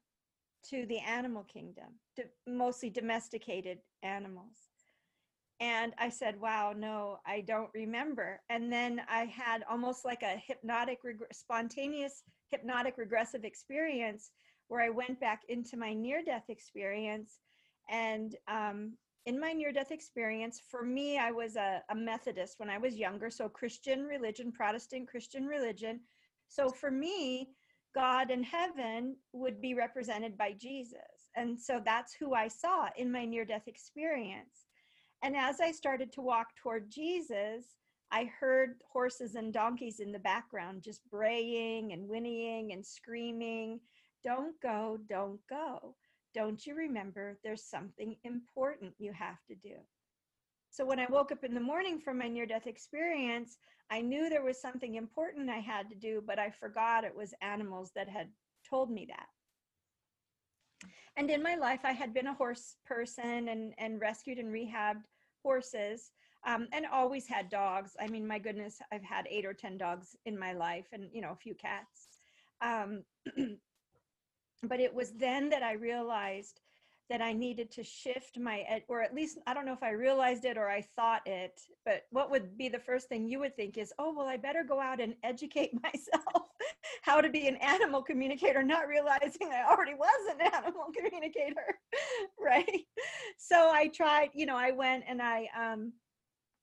to 0.70 0.86
the 0.86 1.00
animal 1.00 1.44
kingdom, 1.44 2.00
mostly 2.48 2.90
domesticated 2.90 3.80
animals. 4.04 4.70
And 5.60 5.94
I 6.00 6.10
said, 6.10 6.40
wow, 6.42 6.74
no, 6.76 7.20
I 7.26 7.42
don't 7.42 7.70
remember. 7.76 8.42
And 8.50 8.72
then 8.72 9.02
I 9.08 9.26
had 9.26 9.64
almost 9.70 10.06
like 10.06 10.24
a 10.24 10.42
hypnotic, 10.48 11.00
reg- 11.04 11.20
spontaneous 11.32 12.24
hypnotic 12.50 12.98
regressive 12.98 13.44
experience 13.44 14.32
where 14.70 14.82
I 14.82 14.90
went 14.90 15.20
back 15.20 15.42
into 15.50 15.78
my 15.78 15.94
near 15.94 16.24
death 16.24 16.46
experience. 16.50 17.40
And 17.90 18.36
um, 18.48 18.94
in 19.26 19.40
my 19.40 19.54
near 19.54 19.72
death 19.72 19.92
experience, 19.92 20.62
for 20.70 20.84
me, 20.84 21.18
I 21.18 21.32
was 21.32 21.56
a, 21.56 21.82
a 21.90 21.96
Methodist 21.96 22.56
when 22.58 22.70
I 22.70 22.78
was 22.78 22.96
younger. 22.96 23.30
So, 23.30 23.48
Christian 23.48 24.04
religion, 24.04 24.52
Protestant 24.52 25.08
Christian 25.08 25.46
religion. 25.46 26.00
So, 26.50 26.70
for 26.70 26.92
me, 26.92 27.50
God 27.94 28.32
and 28.32 28.46
heaven 28.46 29.16
would 29.34 29.62
be 29.62 29.74
represented 29.74 30.38
by 30.38 30.54
Jesus. 30.54 31.30
And 31.36 31.60
so 31.60 31.82
that's 31.84 32.14
who 32.14 32.34
I 32.34 32.48
saw 32.48 32.88
in 32.98 33.12
my 33.12 33.26
near 33.26 33.46
death 33.46 33.68
experience. 33.68 34.66
And 35.24 35.36
as 35.36 35.60
I 35.60 35.72
started 35.72 36.12
to 36.14 36.22
walk 36.22 36.48
toward 36.56 36.90
Jesus, 36.90 37.66
I 38.12 38.30
heard 38.40 38.76
horses 38.92 39.36
and 39.36 39.54
donkeys 39.54 40.00
in 40.00 40.12
the 40.12 40.20
background 40.20 40.84
just 40.84 41.02
braying 41.10 41.94
and 41.94 42.08
whinnying 42.08 42.74
and 42.74 42.86
screaming, 42.86 43.80
Don't 44.24 44.60
go, 44.62 44.98
don't 45.10 45.40
go. 45.50 45.96
Don't 46.34 46.66
you 46.66 46.76
remember 46.76 47.38
there's 47.44 47.64
something 47.64 48.16
important 48.24 48.94
you 48.98 49.12
have 49.14 49.44
to 49.48 49.56
do? 49.56 49.76
So 50.70 50.86
when 50.86 51.00
I 51.00 51.08
woke 51.10 51.32
up 51.32 51.44
in 51.44 51.54
the 51.54 51.60
morning 51.60 52.00
from 52.00 52.18
my 52.18 52.30
near 52.30 52.46
death 52.46 52.68
experience, 52.68 53.58
I 53.90 54.00
knew 54.02 54.30
there 54.30 54.44
was 54.44 54.62
something 54.62 54.96
important 54.96 55.50
I 55.50 55.60
had 55.60 55.90
to 55.90 55.96
do, 55.96 56.24
but 56.26 56.40
I 56.40 56.50
forgot 56.50 57.04
it 57.04 57.16
was 57.16 57.34
animals 57.42 57.92
that 57.96 58.08
had 58.08 58.30
told 58.68 58.90
me 58.90 59.06
that. 59.10 59.28
And 61.18 61.30
in 61.30 61.44
my 61.44 61.56
life, 61.56 61.82
I 61.84 61.92
had 61.92 62.14
been 62.14 62.28
a 62.28 62.34
horse 62.34 62.78
person 62.86 63.50
and, 63.50 63.74
and 63.78 64.00
rescued 64.00 64.38
and 64.38 64.54
rehabbed 64.54 65.04
horses 65.44 66.12
um, 66.48 66.68
and 66.72 66.86
always 66.86 67.28
had 67.28 67.50
dogs. 67.50 67.96
I 68.00 68.08
mean, 68.08 68.26
my 68.26 68.40
goodness, 68.40 68.80
I've 68.94 69.04
had 69.04 69.28
eight 69.30 69.46
or 69.46 69.54
10 69.54 69.78
dogs 69.78 70.16
in 70.26 70.40
my 70.40 70.54
life 70.54 70.88
and, 70.94 71.10
you 71.12 71.22
know, 71.22 71.32
a 71.32 71.36
few 71.36 71.54
cats. 71.54 72.08
Um, 72.62 73.04
but 74.64 74.80
it 74.80 74.94
was 74.94 75.12
then 75.14 75.50
that 75.50 75.64
I 75.64 75.74
realized 75.74 76.62
that 77.10 77.22
I 77.22 77.34
needed 77.34 77.70
to 77.72 77.84
shift 77.84 78.40
my, 78.40 78.64
or 78.88 79.02
at 79.02 79.14
least, 79.14 79.38
I 79.46 79.54
don't 79.54 79.66
know 79.66 79.74
if 79.74 79.84
I 79.84 79.90
realized 79.90 80.46
it 80.46 80.58
or 80.58 80.70
I 80.70 80.82
thought 80.96 81.22
it, 81.26 81.60
but 81.84 82.04
what 82.12 82.32
would 82.32 82.58
be 82.58 82.70
the 82.70 82.80
first 82.80 83.10
thing 83.10 83.28
you 83.28 83.40
would 83.40 83.56
think 83.58 83.78
is, 83.78 83.92
oh, 84.00 84.14
well, 84.16 84.28
I 84.28 84.38
better 84.38 84.64
go 84.64 84.80
out 84.80 85.02
and 85.02 85.16
educate 85.22 85.72
myself 85.84 86.48
how 87.02 87.20
to 87.20 87.30
be 87.30 87.48
an 87.48 87.58
animal 87.58 88.02
communicator, 88.02 88.64
not 88.64 88.88
realizing 88.88 89.50
I 89.52 89.66
already 89.70 89.94
was 89.94 90.36
an 90.36 90.54
animal 90.54 90.86
communicator, 90.96 91.80
right? 92.40 92.86
So 93.38 93.70
I 93.74 93.90
tried, 93.90 94.30
you 94.34 94.46
know, 94.46 94.58
I 94.58 94.72
went 94.72 95.04
and 95.06 95.22
I, 95.22 95.50
um, 95.60 95.92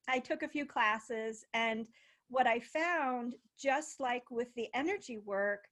I 0.08 0.18
took 0.18 0.42
a 0.42 0.48
few 0.48 0.64
classes 0.64 1.44
and 1.52 1.86
what 2.30 2.46
I 2.46 2.60
found, 2.60 3.34
just 3.60 4.00
like 4.00 4.30
with 4.30 4.48
the 4.54 4.68
energy 4.72 5.18
work, 5.18 5.64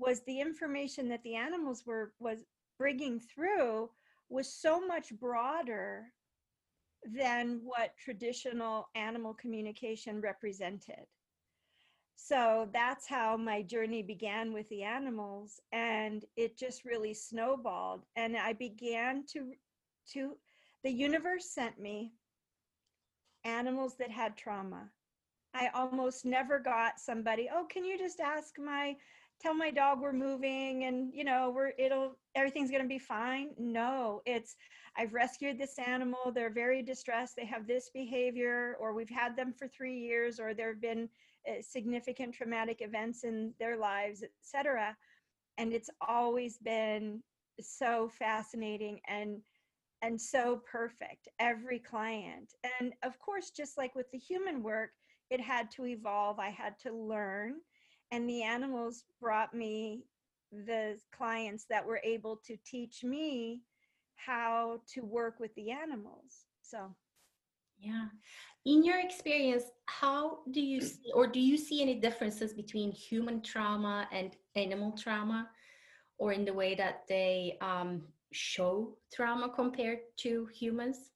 was 0.00 0.22
the 0.22 0.40
information 0.40 1.08
that 1.10 1.22
the 1.24 1.36
animals 1.36 1.84
were 1.86 2.14
was 2.20 2.44
bringing 2.78 3.20
through 3.20 3.90
was 4.30 4.52
so 4.52 4.86
much 4.86 5.12
broader 5.20 6.14
than 7.04 7.60
what 7.64 7.96
traditional 7.98 8.88
animal 8.94 9.34
communication 9.34 10.20
represented. 10.20 11.06
So 12.16 12.68
that's 12.72 13.06
how 13.08 13.36
my 13.36 13.62
journey 13.62 14.02
began 14.02 14.52
with 14.52 14.68
the 14.68 14.82
animals 14.84 15.60
and 15.72 16.24
it 16.36 16.56
just 16.58 16.84
really 16.84 17.14
snowballed 17.14 18.06
and 18.16 18.36
I 18.36 18.52
began 18.52 19.24
to 19.32 19.52
to 20.12 20.36
the 20.84 20.90
universe 20.90 21.50
sent 21.50 21.80
me 21.80 22.14
animals 23.44 23.96
that 23.96 24.10
had 24.10 24.36
trauma. 24.36 24.90
I 25.54 25.68
almost 25.74 26.24
never 26.24 26.58
got 26.58 27.00
somebody, 27.00 27.48
"Oh, 27.52 27.64
can 27.66 27.84
you 27.84 27.98
just 27.98 28.20
ask 28.20 28.58
my 28.58 28.98
tell 29.40 29.54
my 29.54 29.70
dog 29.70 30.00
we're 30.00 30.12
moving 30.12 30.84
and 30.84 31.12
you 31.14 31.24
know 31.24 31.50
we're 31.54 31.72
it'll 31.78 32.16
everything's 32.34 32.70
going 32.70 32.82
to 32.82 32.88
be 32.88 32.98
fine. 32.98 33.50
No 33.58 34.22
it's 34.26 34.56
i've 34.96 35.14
rescued 35.14 35.58
this 35.58 35.78
animal. 35.78 36.32
They're 36.34 36.52
very 36.52 36.82
distressed. 36.82 37.36
They 37.36 37.46
have 37.46 37.66
this 37.66 37.90
behavior 37.92 38.76
or 38.80 38.92
we've 38.94 39.10
had 39.10 39.36
them 39.36 39.52
for 39.52 39.68
three 39.68 39.98
years 39.98 40.38
or 40.38 40.54
there 40.54 40.68
have 40.68 40.80
been 40.80 41.08
uh, 41.48 41.62
significant 41.62 42.34
traumatic 42.34 42.78
events 42.80 43.24
in 43.24 43.54
their 43.58 43.76
lives 43.76 44.22
etc 44.22 44.96
and 45.58 45.72
it's 45.72 45.90
always 46.06 46.58
been 46.58 47.22
so 47.60 48.08
fascinating 48.18 49.00
and 49.08 49.38
and 50.02 50.18
so 50.18 50.62
perfect 50.70 51.28
every 51.38 51.78
client. 51.78 52.54
And 52.80 52.94
of 53.02 53.18
course 53.18 53.50
just 53.50 53.76
like 53.76 53.94
with 53.94 54.10
the 54.12 54.18
human 54.18 54.62
work 54.62 54.90
it 55.30 55.40
had 55.40 55.70
to 55.72 55.86
evolve. 55.86 56.38
I 56.38 56.48
had 56.50 56.78
to 56.80 56.92
learn 56.92 57.56
and 58.10 58.28
the 58.28 58.42
animals 58.42 59.04
brought 59.20 59.54
me 59.54 60.04
the 60.52 60.98
clients 61.16 61.64
that 61.70 61.86
were 61.86 62.00
able 62.04 62.36
to 62.44 62.56
teach 62.64 63.04
me 63.04 63.60
how 64.16 64.80
to 64.92 65.02
work 65.02 65.38
with 65.38 65.54
the 65.54 65.70
animals 65.70 66.46
so. 66.62 66.94
Yeah. 67.78 68.06
In 68.66 68.84
your 68.84 69.00
experience 69.00 69.64
how 69.86 70.40
do 70.50 70.60
you 70.60 70.80
see 70.80 71.10
or 71.14 71.26
do 71.26 71.40
you 71.40 71.56
see 71.56 71.82
any 71.82 71.94
differences 71.94 72.52
between 72.52 72.92
human 72.92 73.40
trauma 73.42 74.06
and 74.12 74.36
animal 74.54 74.92
trauma? 74.92 75.48
Or 76.18 76.32
in 76.32 76.44
the 76.44 76.52
way 76.52 76.74
that 76.74 77.04
they 77.08 77.56
um, 77.62 78.02
show 78.32 78.98
trauma 79.12 79.48
compared 79.48 80.00
to 80.18 80.46
humans 80.54 81.12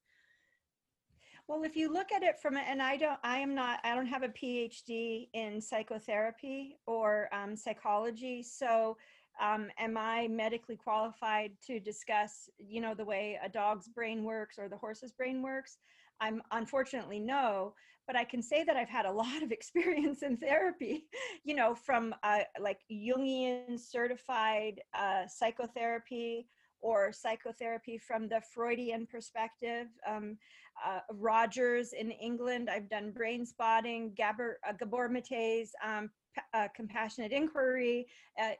Well, 1.47 1.63
if 1.63 1.77
you 1.77 1.93
look 1.93 2.11
at 2.11 2.23
it 2.23 2.41
from, 2.41 2.57
and 2.57 2.81
I 2.81 2.97
don't, 2.97 3.19
I 3.23 3.39
am 3.39 3.55
not, 3.55 3.81
I 3.85 3.95
don't 3.95 4.07
have 4.07 4.23
a 4.23 4.29
PhD 4.29 5.29
in 5.35 5.61
psychotherapy 5.61 6.79
or 6.87 7.29
um, 7.35 7.55
psychology. 7.55 8.43
So, 8.43 8.97
um, 9.41 9.69
am 9.79 9.99
I 9.99 10.29
medically 10.29 10.77
qualified 10.77 11.53
to 11.67 11.81
discuss, 11.81 12.49
you 12.59 12.81
know, 12.81 12.95
the 12.95 13.05
way 13.05 13.39
a 13.45 13.49
dog's 13.49 13.89
brain 13.89 14.25
works 14.25 14.59
or 14.59 14.69
the 14.69 14.77
horse's 14.77 15.13
brain 15.13 15.43
works? 15.43 15.77
I'm 16.21 16.41
unfortunately 16.53 17.19
no, 17.19 17.75
but 18.07 18.17
I 18.17 18.25
can 18.25 18.41
say 18.41 18.65
that 18.65 18.77
I've 18.77 18.89
had 18.89 19.05
a 19.05 19.13
lot 19.23 19.43
of 19.43 19.53
experience 19.53 20.23
in 20.23 20.39
therapy, 20.39 21.05
you 21.45 21.55
know, 21.55 21.75
from 21.75 22.15
uh, 22.23 22.41
like 22.59 22.79
Jungian 22.91 23.79
certified 23.79 24.81
uh, 24.99 25.27
psychotherapy 25.27 26.47
or 26.85 27.11
psychotherapy 27.13 27.97
from 27.97 28.29
the 28.29 28.43
Freudian 28.53 29.07
perspective. 29.07 29.87
Um, 30.07 30.37
uh, 30.85 31.01
Rogers 31.11 31.95
in 31.95 32.11
England, 32.11 32.69
I've 32.69 32.91
done 32.91 33.11
brain 33.11 33.47
spotting, 33.47 34.13
Gabor, 34.15 34.59
uh, 34.69 34.73
Gabor 34.73 35.09
Mate's 35.09 35.73
um, 35.83 36.11
uh, 36.53 36.69
compassionate 36.77 37.33
inquiry, 37.33 38.07
uh, 38.39 38.51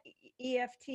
EFT, 0.43 0.89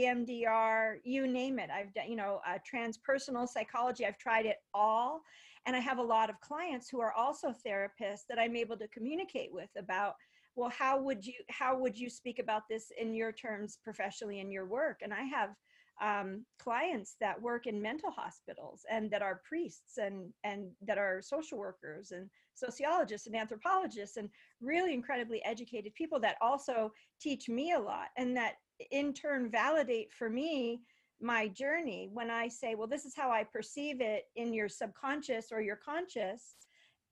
EMDR, 0.00 0.96
you 1.04 1.28
name 1.28 1.60
it. 1.60 1.70
I've 1.70 1.94
done, 1.94 2.08
you 2.08 2.16
know, 2.16 2.40
uh, 2.48 2.58
transpersonal 2.68 3.46
psychology. 3.46 4.04
I've 4.04 4.18
tried 4.18 4.46
it 4.46 4.56
all. 4.74 5.22
And 5.66 5.76
I 5.76 5.78
have 5.78 5.98
a 5.98 6.02
lot 6.02 6.30
of 6.30 6.40
clients 6.40 6.88
who 6.88 7.00
are 7.00 7.12
also 7.12 7.54
therapists 7.64 8.26
that 8.28 8.40
I'm 8.40 8.56
able 8.56 8.76
to 8.78 8.88
communicate 8.88 9.50
with 9.52 9.70
about, 9.78 10.14
well, 10.56 10.70
how 10.70 11.00
would 11.00 11.24
you, 11.24 11.34
how 11.48 11.78
would 11.78 11.96
you 11.96 12.10
speak 12.10 12.40
about 12.40 12.62
this 12.68 12.90
in 12.98 13.14
your 13.14 13.30
terms 13.30 13.78
professionally 13.84 14.40
in 14.40 14.50
your 14.50 14.66
work? 14.66 15.00
And 15.02 15.14
I 15.14 15.22
have 15.22 15.50
um, 16.00 16.44
clients 16.58 17.16
that 17.20 17.40
work 17.40 17.66
in 17.66 17.80
mental 17.80 18.10
hospitals 18.10 18.84
and 18.90 19.10
that 19.10 19.22
are 19.22 19.42
priests 19.46 19.98
and 19.98 20.32
and 20.44 20.70
that 20.86 20.98
are 20.98 21.20
social 21.22 21.58
workers 21.58 22.12
and 22.12 22.28
sociologists 22.54 23.26
and 23.26 23.36
anthropologists 23.36 24.16
and 24.16 24.28
really 24.60 24.94
incredibly 24.94 25.44
educated 25.44 25.94
people 25.94 26.18
that 26.20 26.36
also 26.40 26.90
teach 27.20 27.48
me 27.48 27.72
a 27.72 27.78
lot 27.78 28.08
and 28.16 28.36
that 28.36 28.54
in 28.90 29.12
turn 29.12 29.50
validate 29.50 30.12
for 30.12 30.28
me 30.28 30.80
my 31.20 31.46
journey 31.48 32.08
when 32.12 32.30
i 32.30 32.48
say 32.48 32.74
well 32.74 32.88
this 32.88 33.04
is 33.04 33.14
how 33.14 33.30
i 33.30 33.44
perceive 33.44 34.00
it 34.00 34.24
in 34.36 34.52
your 34.52 34.68
subconscious 34.68 35.48
or 35.52 35.60
your 35.60 35.76
conscious 35.76 36.54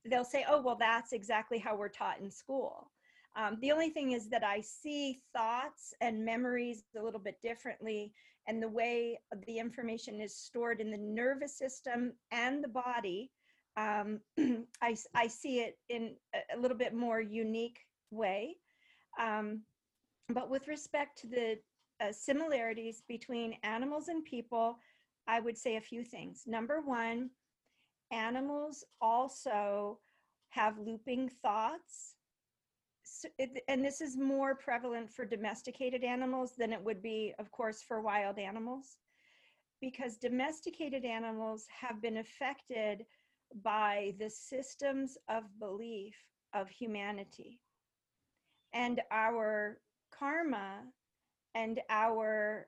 they'll 0.05 0.25
say 0.25 0.45
oh 0.49 0.61
well 0.61 0.77
that's 0.79 1.13
exactly 1.13 1.59
how 1.59 1.77
we're 1.77 1.89
taught 1.89 2.21
in 2.21 2.31
school 2.31 2.91
um, 3.37 3.59
the 3.61 3.73
only 3.73 3.91
thing 3.91 4.13
is 4.13 4.29
that 4.29 4.45
I 4.45 4.61
see 4.61 5.21
thoughts 5.35 5.95
and 6.01 6.25
memories 6.25 6.83
a 6.99 7.03
little 7.03 7.21
bit 7.21 7.41
differently, 7.43 8.13
and 8.49 8.63
the 8.63 8.69
way 8.69 9.21
the 9.47 9.59
information 9.59 10.21
is 10.21 10.35
stored 10.35 10.81
in 10.81 10.91
the 10.91 10.99
nervous 10.99 11.57
system 11.57 12.13
and 12.33 12.63
the 12.65 12.69
body, 12.69 13.31
um, 13.77 14.21
I, 14.83 14.97
I 15.15 15.29
see 15.29 15.61
it 15.61 15.79
in 15.89 16.17
a, 16.35 16.59
little 16.59 16.77
bit 16.77 16.93
more 16.93 17.21
unique 17.21 17.79
way. 18.11 18.57
Um, 19.21 19.61
but 20.29 20.51
with 20.51 20.67
respect 20.67 21.19
to 21.21 21.27
the 21.29 21.59
uh, 22.01 22.13
similarities 22.13 23.03
between 23.09 23.57
animals 23.63 24.09
and 24.09 24.25
people, 24.25 24.79
I 25.29 25.39
would 25.39 25.57
say 25.57 25.77
a 25.77 25.81
few 25.81 26.03
things. 26.03 26.43
Number 26.47 26.81
one, 26.81 27.31
animals 28.11 28.85
also 29.01 30.01
have 30.49 30.79
looping 30.79 31.29
thoughts 31.43 32.17
it, 33.39 33.63
and 33.69 33.85
this 33.85 34.01
is 34.01 34.17
more 34.17 34.55
prevalent 34.55 35.11
for 35.11 35.25
domesticated 35.25 36.05
animals 36.05 36.53
than 36.57 36.73
it 36.73 36.83
would 36.83 37.03
be, 37.03 37.35
of 37.39 37.51
course, 37.51 37.83
for 37.83 38.01
wild 38.01 38.39
animals, 38.39 38.97
because 39.81 40.17
domesticated 40.17 41.05
animals 41.05 41.67
have 41.69 42.01
been 42.03 42.19
affected 42.19 43.07
by 43.63 44.15
the 44.19 44.31
systems 44.31 45.17
of 45.29 45.45
belief 45.59 46.15
of 46.55 46.69
humanity. 46.69 47.61
And 48.73 49.01
our 49.11 49.81
karma 50.13 50.83
and 51.55 51.81
our 51.89 52.67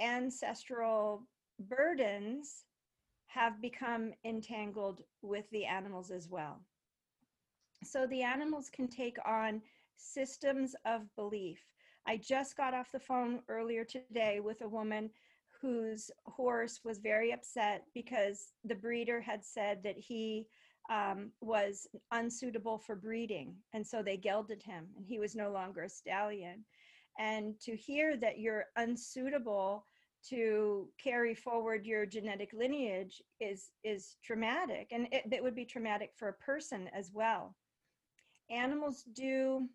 ancestral 0.00 1.26
burdens 1.60 2.64
have 3.26 3.60
become 3.60 4.12
entangled 4.24 5.02
with 5.22 5.48
the 5.50 5.64
animals 5.64 6.10
as 6.10 6.28
well. 6.28 6.60
So 7.84 8.06
the 8.06 8.22
animals 8.22 8.68
can 8.70 8.88
take 8.88 9.16
on 9.24 9.62
systems 9.98 10.74
of 10.84 11.02
belief. 11.16 11.60
I 12.06 12.16
just 12.16 12.56
got 12.56 12.74
off 12.74 12.92
the 12.92 13.00
phone 13.00 13.40
earlier 13.48 13.84
today 13.84 14.40
with 14.40 14.62
a 14.62 14.68
woman 14.68 15.10
whose 15.60 16.10
horse 16.24 16.80
was 16.84 16.98
very 16.98 17.32
upset 17.32 17.84
because 17.94 18.52
the 18.64 18.74
breeder 18.74 19.20
had 19.20 19.44
said 19.44 19.82
that 19.82 19.98
he 19.98 20.46
um, 20.90 21.32
was 21.40 21.86
unsuitable 22.12 22.78
for 22.78 22.94
breeding. 22.94 23.54
And 23.74 23.86
so 23.86 24.02
they 24.02 24.16
gelded 24.16 24.62
him 24.62 24.86
and 24.96 25.04
he 25.06 25.18
was 25.18 25.34
no 25.34 25.50
longer 25.50 25.82
a 25.82 25.88
stallion. 25.88 26.64
And 27.18 27.58
to 27.60 27.76
hear 27.76 28.16
that 28.16 28.38
you're 28.38 28.66
unsuitable 28.76 29.84
to 30.30 30.88
carry 31.02 31.34
forward 31.34 31.86
your 31.86 32.04
genetic 32.04 32.52
lineage 32.52 33.22
is 33.40 33.70
is 33.84 34.16
traumatic 34.24 34.88
and 34.90 35.06
it, 35.12 35.24
it 35.30 35.42
would 35.42 35.54
be 35.54 35.64
traumatic 35.64 36.10
for 36.16 36.28
a 36.28 36.32
person 36.44 36.90
as 36.92 37.12
well 37.14 37.54
animals 38.50 39.04
do 39.14 39.68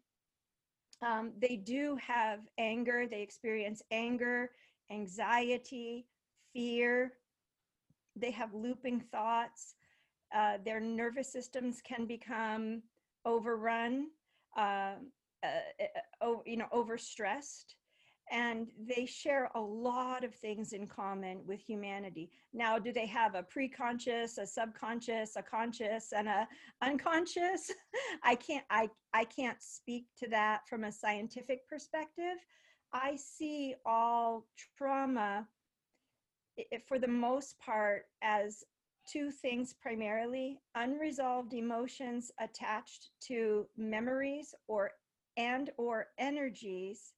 um, 1.03 1.31
they 1.39 1.55
do 1.55 1.97
have 2.05 2.39
anger. 2.57 3.05
They 3.09 3.21
experience 3.21 3.81
anger, 3.91 4.51
anxiety, 4.91 6.05
fear. 6.53 7.13
They 8.15 8.31
have 8.31 8.53
looping 8.53 9.01
thoughts. 9.11 9.75
Uh, 10.33 10.57
their 10.65 10.79
nervous 10.79 11.31
systems 11.31 11.81
can 11.87 12.05
become 12.05 12.81
overrun, 13.25 14.07
uh, 14.57 14.95
uh, 15.43 15.47
uh 16.21 16.35
you 16.45 16.57
know, 16.57 16.67
overstressed 16.73 17.75
and 18.33 18.67
they 18.87 19.05
share 19.05 19.51
a 19.53 19.61
lot 19.61 20.23
of 20.23 20.33
things 20.33 20.73
in 20.73 20.87
common 20.87 21.45
with 21.45 21.61
humanity. 21.61 22.31
Now, 22.51 22.79
do 22.79 22.91
they 22.91 23.05
have 23.05 23.35
a 23.35 23.43
pre-conscious, 23.43 24.39
a 24.39 24.47
subconscious, 24.47 25.35
a 25.35 25.43
conscious, 25.43 26.11
and 26.17 26.27
a 26.27 26.47
unconscious? 26.81 27.71
I 28.23 28.33
can't 28.33 28.65
I 28.71 28.89
I 29.13 29.25
can't 29.25 29.61
speak 29.61 30.07
to 30.17 30.27
that 30.29 30.67
from 30.67 30.83
a 30.83 30.91
scientific 30.91 31.69
perspective. 31.69 32.37
I 32.91 33.17
see 33.17 33.75
all 33.85 34.47
trauma 34.77 35.47
for 36.87 36.97
the 36.97 37.07
most 37.07 37.59
part 37.59 38.05
as 38.23 38.63
two 39.07 39.29
things 39.29 39.75
primarily 39.79 40.59
unresolved 40.75 41.53
emotions 41.53 42.31
attached 42.39 43.09
to 43.27 43.67
memories 43.77 44.55
or 44.67 44.91
and 45.37 45.69
or 45.77 46.07
energies 46.17 47.13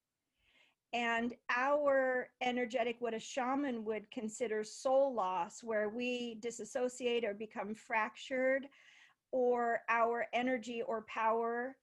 and 0.93 1.33
our 1.55 2.29
energetic 2.41 2.95
what 2.99 3.13
a 3.13 3.19
shaman 3.19 3.83
would 3.83 4.09
consider 4.11 4.63
soul 4.63 5.13
loss 5.13 5.63
where 5.63 5.89
we 5.89 6.37
disassociate 6.39 7.25
or 7.25 7.33
become 7.33 7.75
fractured 7.75 8.67
or 9.31 9.81
our 9.89 10.25
energy 10.33 10.81
or 10.81 11.05
power 11.07 11.75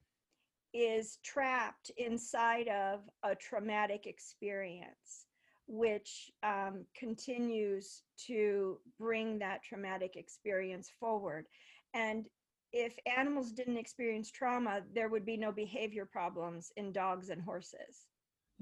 is 0.72 1.18
trapped 1.22 1.90
inside 1.98 2.68
of 2.68 3.00
a 3.24 3.34
traumatic 3.34 4.06
experience 4.06 5.26
which 5.68 6.30
um, 6.42 6.84
continues 6.94 8.02
to 8.16 8.78
bring 8.98 9.38
that 9.38 9.62
traumatic 9.62 10.16
experience 10.16 10.90
forward. 10.98 11.46
And 11.94 12.26
if 12.72 12.94
animals 13.06 13.52
didn't 13.52 13.76
experience 13.76 14.30
trauma 14.30 14.80
there 14.94 15.08
would 15.08 15.26
be 15.26 15.36
no 15.36 15.52
behavior 15.52 16.06
problems 16.06 16.72
in 16.76 16.92
dogs 16.92 17.28
and 17.28 17.42
horses 17.42 18.06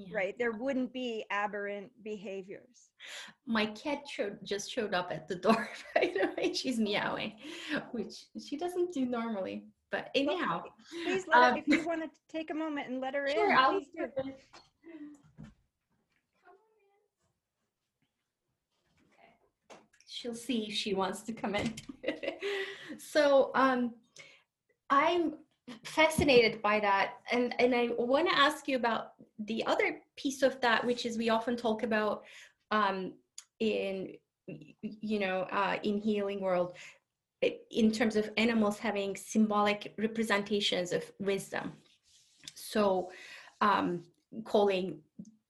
yeah. 0.08 0.16
right? 0.16 0.38
There 0.38 0.52
wouldn't 0.52 0.92
be 0.92 1.24
aberrant 1.30 1.90
behaviors. 2.02 2.90
My 3.46 3.66
cat 3.66 4.00
showed, 4.08 4.38
just 4.44 4.70
showed 4.70 4.94
up 4.94 5.10
at 5.10 5.28
the 5.28 5.36
door 5.36 5.68
right 5.96 6.16
away 6.22 6.52
she's 6.52 6.78
meowing 6.78 7.32
which 7.92 8.26
she 8.42 8.56
doesn't 8.56 8.92
do 8.92 9.06
normally 9.06 9.64
but 9.90 10.10
anyhow 10.14 10.62
well, 10.62 10.74
please 11.04 11.24
let 11.26 11.36
um, 11.36 11.52
her, 11.54 11.58
if 11.58 11.68
you 11.68 11.86
want 11.86 12.02
to 12.02 12.08
take 12.30 12.50
a 12.50 12.54
moment 12.54 12.88
and 12.88 13.00
let 13.00 13.14
her 13.14 13.26
in, 13.26 13.34
sure, 13.34 13.50
in 13.50 13.56
I'll 13.56 13.80
do. 13.80 13.86
she'll 20.06 20.34
see 20.34 20.66
if 20.68 20.74
she 20.74 20.92
wants 20.92 21.22
to 21.22 21.32
come 21.32 21.54
in. 21.54 21.74
So 22.98 23.50
um 23.54 23.94
i'm 24.90 25.34
fascinated 25.84 26.60
by 26.62 26.80
that 26.80 27.14
and 27.32 27.54
and 27.58 27.74
i 27.74 27.88
want 27.98 28.28
to 28.28 28.38
ask 28.38 28.68
you 28.68 28.76
about 28.76 29.12
the 29.40 29.64
other 29.66 30.00
piece 30.16 30.42
of 30.42 30.60
that 30.60 30.84
which 30.84 31.06
is 31.06 31.16
we 31.18 31.28
often 31.28 31.56
talk 31.56 31.82
about 31.82 32.22
um 32.70 33.12
in 33.60 34.14
you 34.46 35.18
know 35.18 35.42
uh 35.52 35.76
in 35.82 35.98
healing 35.98 36.40
world 36.40 36.74
in 37.70 37.90
terms 37.90 38.16
of 38.16 38.30
animals 38.36 38.78
having 38.78 39.16
symbolic 39.16 39.94
representations 39.98 40.92
of 40.92 41.02
wisdom 41.18 41.72
so 42.54 43.10
um 43.60 44.02
calling 44.44 44.98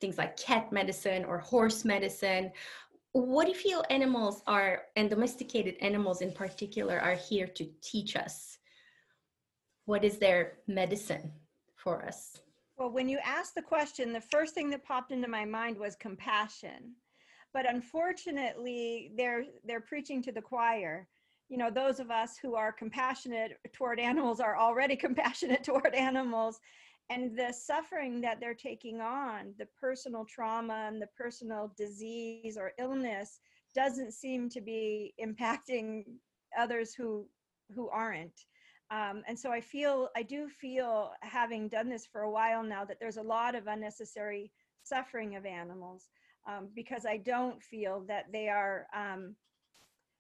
things 0.01 0.19
like 0.19 0.37
cat 0.37 0.73
medicine 0.73 1.25
or 1.25 1.39
horse 1.39 1.85
medicine 1.85 2.51
what 3.13 3.45
do 3.45 3.51
you 3.51 3.59
feel 3.59 3.83
animals 3.91 4.43
are, 4.47 4.83
and 4.95 5.11
domesticated 5.11 5.77
animals 5.81 6.21
in 6.21 6.31
particular, 6.33 7.01
are 7.01 7.15
here 7.15 7.47
to 7.49 7.69
teach 7.83 8.15
us? 8.15 8.59
What 9.87 10.05
is 10.05 10.19
their 10.19 10.59
medicine 10.67 11.33
for 11.77 12.05
us? 12.05 12.41
Well, 12.77 12.91
when 12.91 13.09
you 13.09 13.19
asked 13.25 13.55
the 13.55 13.63
question, 13.63 14.13
the 14.13 14.21
first 14.21 14.55
thing 14.55 14.71
that 14.71 14.85
popped 14.85 15.13
into 15.13 15.29
my 15.29 15.45
mind 15.45 15.79
was 15.79 15.97
compassion. 15.97 16.95
But 17.53 17.69
unfortunately, 17.69 19.13
they're 19.17 19.45
they're 19.65 19.81
preaching 19.81 20.23
to 20.23 20.33
the 20.33 20.41
choir. 20.41 21.09
You 21.49 21.59
know, 21.59 21.71
those 21.71 21.99
of 21.99 22.11
us 22.11 22.39
who 22.41 22.55
are 22.55 22.73
compassionate 22.73 23.59
toward 23.73 23.99
animals 23.99 24.41
are 24.41 24.57
already 24.57 24.97
compassionate 25.07 25.65
toward 25.65 25.95
animals. 25.95 26.61
And 27.11 27.37
the 27.37 27.53
suffering 27.53 28.21
that 28.21 28.39
they're 28.39 28.55
taking 28.55 29.01
on, 29.01 29.53
the 29.59 29.67
personal 29.79 30.25
trauma 30.25 30.85
and 30.87 31.03
the 31.03 31.09
personal 31.19 31.73
disease 31.77 32.57
or 32.57 32.73
illness, 32.79 33.41
doesn't 33.75 34.13
seem 34.13 34.49
to 34.49 34.61
be 34.61 35.13
impacting 35.21 36.05
others 36.57 36.95
who 36.95 37.27
who 37.75 37.89
aren't. 37.89 38.47
Um, 38.91 39.23
and 39.29 39.39
so 39.39 39.53
I 39.53 39.61
feel, 39.61 40.09
I 40.17 40.23
do 40.23 40.49
feel, 40.49 41.13
having 41.23 41.69
done 41.69 41.89
this 41.89 42.07
for 42.07 42.23
a 42.23 42.31
while 42.31 42.63
now, 42.63 42.85
that 42.85 42.99
there's 42.99 43.19
a 43.19 43.23
lot 43.23 43.55
of 43.55 43.67
unnecessary 43.69 44.51
suffering 44.83 45.37
of 45.37 45.47
animals 45.47 46.09
um, 46.49 46.69
because 46.75 47.07
I 47.07 47.19
don't 47.19 47.63
feel 47.63 48.05
that 48.09 48.27
they 48.33 48.49
are 48.49 48.87
um, 48.95 49.37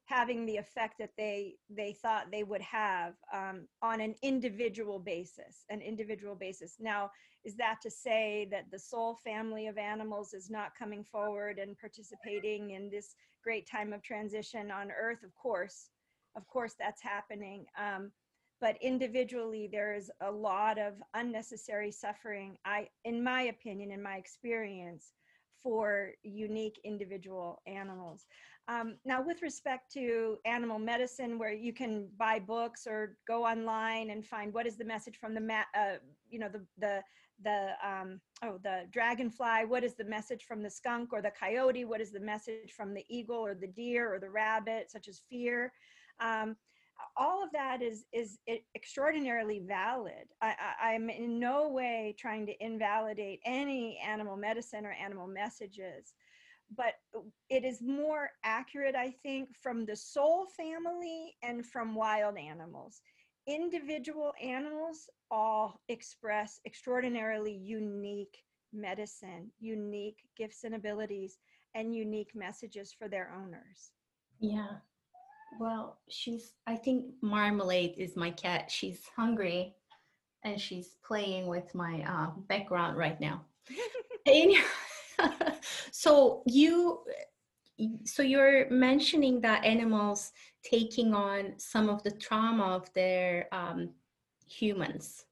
having 0.04 0.44
the 0.44 0.56
effect 0.56 0.98
that 0.98 1.10
they 1.16 1.54
they 1.68 1.92
thought 1.92 2.30
they 2.32 2.42
would 2.42 2.60
have 2.60 3.14
um, 3.32 3.68
on 3.80 4.00
an 4.00 4.14
individual 4.22 4.98
basis 4.98 5.64
an 5.70 5.80
individual 5.80 6.34
basis. 6.34 6.76
Now 6.80 7.10
is 7.44 7.56
that 7.56 7.76
to 7.82 7.90
say 7.90 8.48
that 8.50 8.70
the 8.70 8.78
soul 8.78 9.16
family 9.24 9.66
of 9.68 9.78
animals 9.78 10.34
is 10.34 10.50
not 10.50 10.76
coming 10.76 11.04
forward 11.04 11.58
and 11.58 11.78
participating 11.78 12.72
in 12.72 12.90
this 12.90 13.14
great 13.42 13.66
time 13.70 13.92
of 13.92 14.02
transition 14.02 14.70
on 14.70 14.90
earth? 14.90 15.22
Of 15.22 15.34
course. 15.36 15.88
Of 16.36 16.46
course 16.48 16.74
that's 16.78 17.02
happening. 17.02 17.64
Um, 17.78 18.10
but 18.60 18.76
individually 18.82 19.68
there 19.70 19.94
is 19.94 20.10
a 20.20 20.30
lot 20.30 20.78
of 20.78 20.94
unnecessary 21.14 21.90
suffering 21.90 22.56
i 22.64 22.86
in 23.04 23.22
my 23.22 23.42
opinion 23.42 23.90
in 23.90 24.02
my 24.02 24.16
experience 24.16 25.12
for 25.62 26.12
unique 26.22 26.80
individual 26.84 27.60
animals. 27.66 28.26
Um, 28.68 28.96
now 29.04 29.22
with 29.22 29.42
respect 29.42 29.92
to 29.92 30.38
animal 30.44 30.78
medicine 30.78 31.38
where 31.38 31.52
you 31.52 31.72
can 31.72 32.08
buy 32.18 32.38
books 32.38 32.86
or 32.86 33.16
go 33.26 33.44
online 33.44 34.10
and 34.10 34.24
find 34.24 34.52
what 34.52 34.66
is 34.66 34.76
the 34.76 34.84
message 34.84 35.16
from 35.16 35.34
the 35.34 35.40
ma- 35.40 35.70
uh, 35.76 35.96
you 36.28 36.38
know 36.38 36.48
the 36.48 36.64
the 36.78 37.02
the 37.42 37.70
um, 37.84 38.20
oh 38.44 38.58
the 38.62 38.82
dragonfly 38.92 39.64
what 39.66 39.82
is 39.82 39.94
the 39.94 40.04
message 40.04 40.44
from 40.44 40.62
the 40.62 40.70
skunk 40.70 41.12
or 41.12 41.22
the 41.22 41.32
coyote 41.32 41.84
what 41.84 42.00
is 42.00 42.12
the 42.12 42.20
message 42.20 42.72
from 42.76 42.94
the 42.94 43.04
eagle 43.08 43.44
or 43.44 43.54
the 43.54 43.66
deer 43.66 44.12
or 44.12 44.18
the 44.20 44.30
rabbit 44.30 44.90
such 44.90 45.08
as 45.08 45.22
fear? 45.28 45.72
Um, 46.20 46.56
all 47.16 47.42
of 47.42 47.50
that 47.52 47.82
is 47.82 48.04
is 48.12 48.38
extraordinarily 48.74 49.60
valid. 49.66 50.28
I, 50.40 50.54
I'm 50.82 51.10
in 51.10 51.38
no 51.38 51.68
way 51.68 52.14
trying 52.18 52.46
to 52.46 52.64
invalidate 52.64 53.40
any 53.44 53.98
animal 54.04 54.36
medicine 54.36 54.86
or 54.86 54.92
animal 54.92 55.26
messages, 55.26 56.14
but 56.76 56.94
it 57.48 57.64
is 57.64 57.82
more 57.82 58.30
accurate, 58.44 58.94
I 58.94 59.10
think, 59.22 59.48
from 59.60 59.84
the 59.84 59.96
soul 59.96 60.46
family 60.56 61.36
and 61.42 61.66
from 61.66 61.94
wild 61.94 62.36
animals. 62.36 63.00
Individual 63.46 64.32
animals 64.42 65.08
all 65.30 65.80
express 65.88 66.60
extraordinarily 66.66 67.52
unique 67.52 68.44
medicine, 68.72 69.50
unique 69.58 70.18
gifts 70.36 70.64
and 70.64 70.74
abilities, 70.74 71.38
and 71.74 71.94
unique 71.94 72.34
messages 72.34 72.92
for 72.96 73.08
their 73.08 73.32
owners. 73.36 73.92
Yeah, 74.38 74.76
well, 75.58 75.98
she's, 76.08 76.52
I 76.66 76.76
think 76.76 77.06
Marmalade 77.22 77.94
is 77.98 78.16
my 78.16 78.30
cat. 78.30 78.70
She's 78.70 79.02
hungry 79.16 79.74
and 80.44 80.60
she's 80.60 80.96
playing 81.04 81.46
with 81.46 81.74
my 81.74 82.02
uh, 82.06 82.30
background 82.48 82.96
right 82.96 83.20
now. 83.20 83.44
so 85.90 86.42
you, 86.46 87.00
so 88.04 88.22
you're 88.22 88.68
mentioning 88.70 89.40
that 89.40 89.64
animals 89.64 90.32
taking 90.62 91.14
on 91.14 91.54
some 91.56 91.88
of 91.88 92.02
the 92.02 92.10
trauma 92.10 92.64
of 92.64 92.92
their 92.94 93.48
um, 93.52 93.90
humans. 94.46 95.24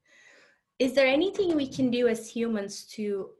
Is 0.78 0.94
there 0.94 1.06
anything 1.06 1.56
we 1.56 1.68
can 1.68 1.90
do 1.90 2.08
as 2.08 2.28
humans 2.28 2.84
to, 2.92 3.30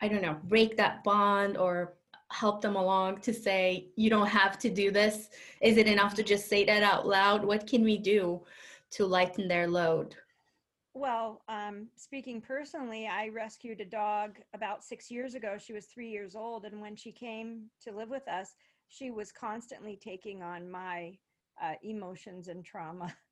I 0.00 0.08
don't 0.08 0.22
know, 0.22 0.36
break 0.44 0.76
that 0.76 1.02
bond 1.04 1.56
or 1.56 1.94
help 2.36 2.60
them 2.60 2.76
along 2.76 3.18
to 3.22 3.32
say 3.32 3.88
you 3.96 4.10
don't 4.10 4.26
have 4.26 4.58
to 4.58 4.68
do 4.68 4.90
this. 4.90 5.30
Is 5.62 5.78
it 5.78 5.86
enough 5.86 6.14
to 6.16 6.22
just 6.22 6.48
say 6.48 6.66
that 6.66 6.82
out 6.82 7.06
loud? 7.06 7.42
What 7.42 7.66
can 7.66 7.82
we 7.82 7.96
do 7.96 8.42
to 8.90 9.06
lighten 9.06 9.48
their 9.48 9.66
load? 9.66 10.14
Well 10.92 11.42
um, 11.48 11.88
speaking 11.96 12.40
personally 12.40 13.06
i 13.06 13.28
rescued 13.28 13.80
a 13.80 13.84
dog 13.84 14.38
about 14.54 14.84
six 14.84 15.10
years 15.10 15.34
ago. 15.34 15.56
She 15.58 15.72
was 15.72 15.86
three 15.86 16.10
years 16.10 16.34
old 16.36 16.64
and 16.64 16.80
when 16.80 16.96
she 16.96 17.12
came 17.12 17.70
to 17.84 17.92
live 17.92 18.10
with 18.10 18.28
us 18.28 18.54
she 18.88 19.10
was 19.10 19.32
constantly 19.32 19.98
taking 20.00 20.42
on 20.42 20.70
my 20.70 21.18
uh, 21.62 21.74
emotions 21.82 22.48
and 22.48 22.64
trauma. 22.64 23.14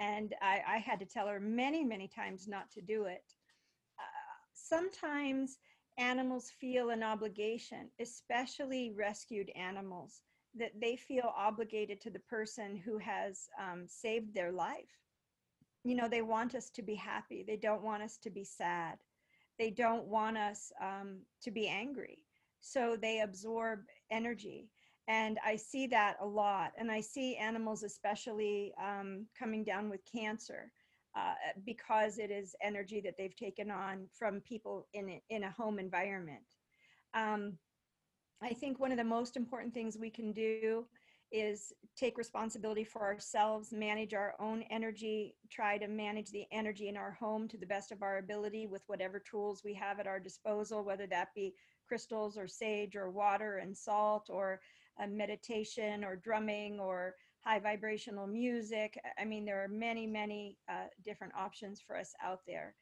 And 0.00 0.32
I, 0.40 0.60
I, 0.74 0.78
had 0.78 1.00
to 1.00 1.06
tell 1.06 1.26
her 1.26 1.40
many 1.40 1.82
many 1.82 2.06
times 2.06 2.46
not 2.46 2.70
to 2.70 2.80
do 2.80 3.06
it. 3.06 3.26
Uh, 3.98 4.36
sometimes 4.54 5.58
animals 5.98 6.52
feel 6.60 6.90
an 6.90 7.02
obligation, 7.02 7.90
especially 8.00 8.92
rescued 8.96 9.50
animals, 9.56 10.22
that 10.54 10.72
they 10.80 10.96
feel 10.96 11.32
obligated 11.36 12.00
to 12.00 12.10
the 12.10 12.20
person 12.20 12.76
who 12.76 12.98
has 12.98 13.48
um, 13.60 13.84
saved 13.86 14.34
their 14.34 14.52
life. 14.52 15.02
You 15.84 15.96
know, 15.96 16.08
they 16.08 16.22
want 16.22 16.54
us 16.54 16.70
to 16.70 16.82
be 16.82 16.94
happy. 16.94 17.44
They 17.46 17.56
don't 17.56 17.82
want 17.82 18.02
us 18.02 18.18
to 18.18 18.30
be 18.30 18.44
sad. 18.44 18.98
They 19.58 19.70
don't 19.70 20.06
want 20.06 20.38
us 20.38 20.72
um, 20.80 21.18
to 21.42 21.50
be 21.50 21.68
angry. 21.68 22.18
So 22.60 22.96
they 23.00 23.20
absorb 23.20 23.80
energy. 24.10 24.68
And 25.08 25.38
I 25.44 25.56
see 25.56 25.86
that 25.88 26.16
a 26.20 26.26
lot. 26.26 26.72
And 26.78 26.90
I 26.90 27.00
see 27.00 27.36
animals, 27.36 27.82
especially 27.82 28.72
um, 28.82 29.26
coming 29.38 29.64
down 29.64 29.88
with 29.88 30.00
cancer 30.10 30.70
uh, 31.18 31.34
because 31.64 32.18
it 32.18 32.30
is 32.30 32.54
energy 32.62 33.00
that 33.00 33.14
they've 33.18 33.36
taken 33.36 33.70
on 33.70 34.06
from 34.16 34.40
people 34.40 34.86
in 34.94 35.08
a, 35.08 35.22
in 35.30 35.44
a 35.44 35.50
home 35.50 35.78
environment. 35.78 36.42
Um, 37.14 37.54
I 38.40 38.50
think 38.50 38.78
one 38.78 38.92
of 38.92 38.98
the 38.98 39.04
most 39.04 39.36
important 39.36 39.74
things 39.74 39.96
we 39.98 40.10
can 40.10 40.32
do 40.32 40.84
is 41.32 41.72
take 41.96 42.16
responsibility 42.16 42.84
for 42.84 43.02
ourselves, 43.02 43.72
manage 43.72 44.14
our 44.14 44.34
own 44.38 44.62
energy, 44.70 45.34
try 45.50 45.76
to 45.76 45.88
manage 45.88 46.30
the 46.30 46.46
energy 46.52 46.88
in 46.88 46.96
our 46.96 47.12
home 47.12 47.48
to 47.48 47.58
the 47.58 47.66
best 47.66 47.90
of 47.90 48.02
our 48.02 48.18
ability 48.18 48.66
with 48.66 48.82
whatever 48.86 49.18
tools 49.18 49.62
we 49.64 49.74
have 49.74 49.98
at 49.98 50.06
our 50.06 50.20
disposal, 50.20 50.84
whether 50.84 51.06
that 51.06 51.28
be 51.34 51.54
crystals 51.86 52.38
or 52.38 52.46
sage 52.46 52.96
or 52.96 53.10
water 53.10 53.58
and 53.58 53.76
salt 53.76 54.28
or 54.30 54.60
meditation 55.08 56.04
or 56.04 56.16
drumming 56.16 56.80
or 56.80 57.14
high 57.48 57.58
vibrational 57.58 58.26
music. 58.26 58.98
I 59.18 59.24
mean, 59.24 59.46
there 59.46 59.64
are 59.64 59.68
many, 59.68 60.06
many 60.06 60.58
uh, 60.70 60.88
different 61.02 61.32
options 61.34 61.80
for 61.80 61.96
us 61.96 62.12
out 62.22 62.40
there. 62.46 62.74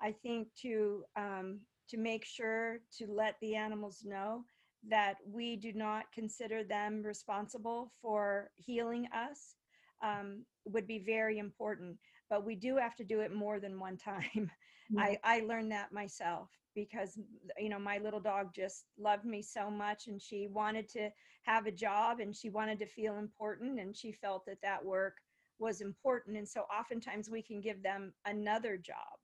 I 0.00 0.12
think 0.12 0.48
to 0.62 1.02
um, 1.16 1.60
to 1.88 1.98
make 1.98 2.24
sure 2.24 2.78
to 2.98 3.06
let 3.06 3.34
the 3.40 3.56
animals 3.56 4.02
know 4.04 4.44
that 4.88 5.16
we 5.26 5.56
do 5.56 5.72
not 5.72 6.04
consider 6.14 6.62
them 6.62 7.02
responsible 7.02 7.90
for 8.00 8.50
healing 8.56 9.06
us 9.12 9.56
um, 10.02 10.44
would 10.64 10.86
be 10.86 11.00
very 11.04 11.38
important. 11.38 11.96
But 12.30 12.46
we 12.46 12.54
do 12.54 12.76
have 12.76 12.94
to 12.96 13.04
do 13.04 13.20
it 13.20 13.34
more 13.34 13.58
than 13.58 13.80
one 13.80 13.96
time. 14.12 14.50
Mm-hmm. 14.92 14.98
I, 14.98 15.18
I 15.24 15.40
learned 15.40 15.72
that 15.72 15.92
myself 15.92 16.50
because 16.74 17.18
you 17.58 17.68
know 17.68 17.78
my 17.78 17.98
little 17.98 18.20
dog 18.20 18.52
just 18.54 18.84
loved 18.98 19.24
me 19.24 19.40
so 19.40 19.70
much 19.70 20.08
and 20.08 20.20
she 20.20 20.48
wanted 20.50 20.88
to 20.90 21.08
have 21.42 21.66
a 21.66 21.72
job 21.72 22.20
and 22.20 22.34
she 22.34 22.50
wanted 22.50 22.78
to 22.80 22.86
feel 22.86 23.16
important 23.16 23.78
and 23.80 23.96
she 23.96 24.12
felt 24.12 24.44
that 24.46 24.60
that 24.62 24.84
work 24.84 25.18
was 25.58 25.80
important 25.80 26.36
and 26.36 26.48
so 26.48 26.62
oftentimes 26.62 27.30
we 27.30 27.40
can 27.40 27.60
give 27.60 27.82
them 27.82 28.12
another 28.26 28.76
job 28.76 29.18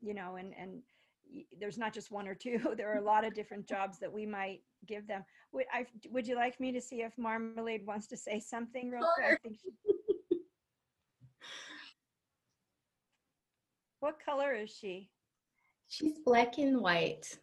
you 0.00 0.14
know 0.14 0.36
and 0.36 0.52
and 0.58 0.82
there's 1.58 1.78
not 1.78 1.92
just 1.92 2.10
one 2.10 2.28
or 2.28 2.34
two 2.34 2.60
there 2.76 2.92
are 2.92 2.98
a 2.98 3.04
lot 3.04 3.24
of 3.24 3.34
different 3.34 3.66
jobs 3.66 3.98
that 3.98 4.12
we 4.12 4.26
might 4.26 4.60
give 4.86 5.06
them. 5.06 5.24
Would 5.52 5.66
i 5.72 5.86
would 6.10 6.26
you 6.26 6.36
like 6.36 6.58
me 6.60 6.72
to 6.72 6.80
see 6.80 7.02
if 7.02 7.12
marmalade 7.18 7.86
wants 7.86 8.06
to 8.08 8.16
say 8.16 8.40
something 8.40 8.90
real 8.90 9.06
quick 9.16 9.40
she... 9.44 9.70
what 14.02 14.18
color 14.22 14.52
is 14.52 14.68
she 14.68 15.08
she's 15.88 16.18
black 16.26 16.58
and 16.58 16.80
white 16.80 17.38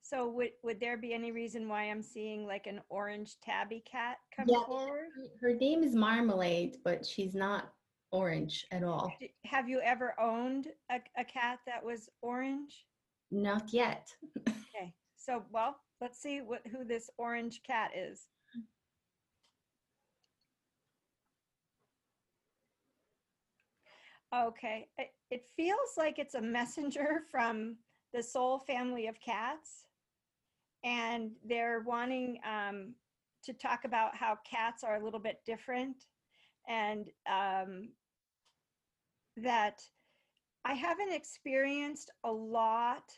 so 0.00 0.28
would, 0.28 0.52
would 0.62 0.80
there 0.80 0.96
be 0.96 1.12
any 1.12 1.32
reason 1.32 1.68
why 1.68 1.82
I'm 1.82 2.02
seeing 2.02 2.46
like 2.46 2.66
an 2.66 2.80
orange 2.88 3.36
tabby 3.42 3.82
cat 3.90 4.18
come 4.36 4.46
yeah, 4.48 4.62
forward? 4.64 5.08
Her 5.40 5.52
name 5.52 5.82
is 5.82 5.96
Marmalade, 5.96 6.76
but 6.84 7.04
she's 7.04 7.34
not 7.34 7.72
orange 8.12 8.64
at 8.70 8.84
all. 8.84 9.12
Have 9.46 9.68
you 9.68 9.80
ever 9.80 10.14
owned 10.20 10.68
a, 10.92 11.00
a 11.18 11.24
cat 11.24 11.58
that 11.66 11.84
was 11.84 12.08
orange? 12.22 12.84
Not 13.32 13.72
yet. 13.72 14.06
okay. 14.48 14.94
So, 15.16 15.42
well, 15.50 15.76
let's 16.00 16.22
see 16.22 16.40
what 16.40 16.62
who 16.70 16.84
this 16.84 17.10
orange 17.18 17.62
cat 17.66 17.90
is. 17.96 18.28
Okay, 24.44 24.88
it, 24.98 25.12
it 25.30 25.44
feels 25.56 25.96
like 25.96 26.18
it's 26.18 26.34
a 26.34 26.40
messenger 26.40 27.22
from 27.30 27.76
the 28.12 28.22
soul 28.22 28.58
family 28.58 29.06
of 29.06 29.20
cats. 29.20 29.86
And 30.84 31.32
they're 31.44 31.82
wanting 31.86 32.38
um, 32.44 32.94
to 33.44 33.52
talk 33.52 33.84
about 33.84 34.14
how 34.14 34.38
cats 34.48 34.84
are 34.84 34.96
a 34.96 35.04
little 35.04 35.20
bit 35.20 35.40
different 35.46 36.04
and 36.68 37.08
um, 37.30 37.88
that 39.36 39.82
I 40.64 40.74
haven't 40.74 41.12
experienced 41.12 42.10
a 42.24 42.30
lot 42.30 43.12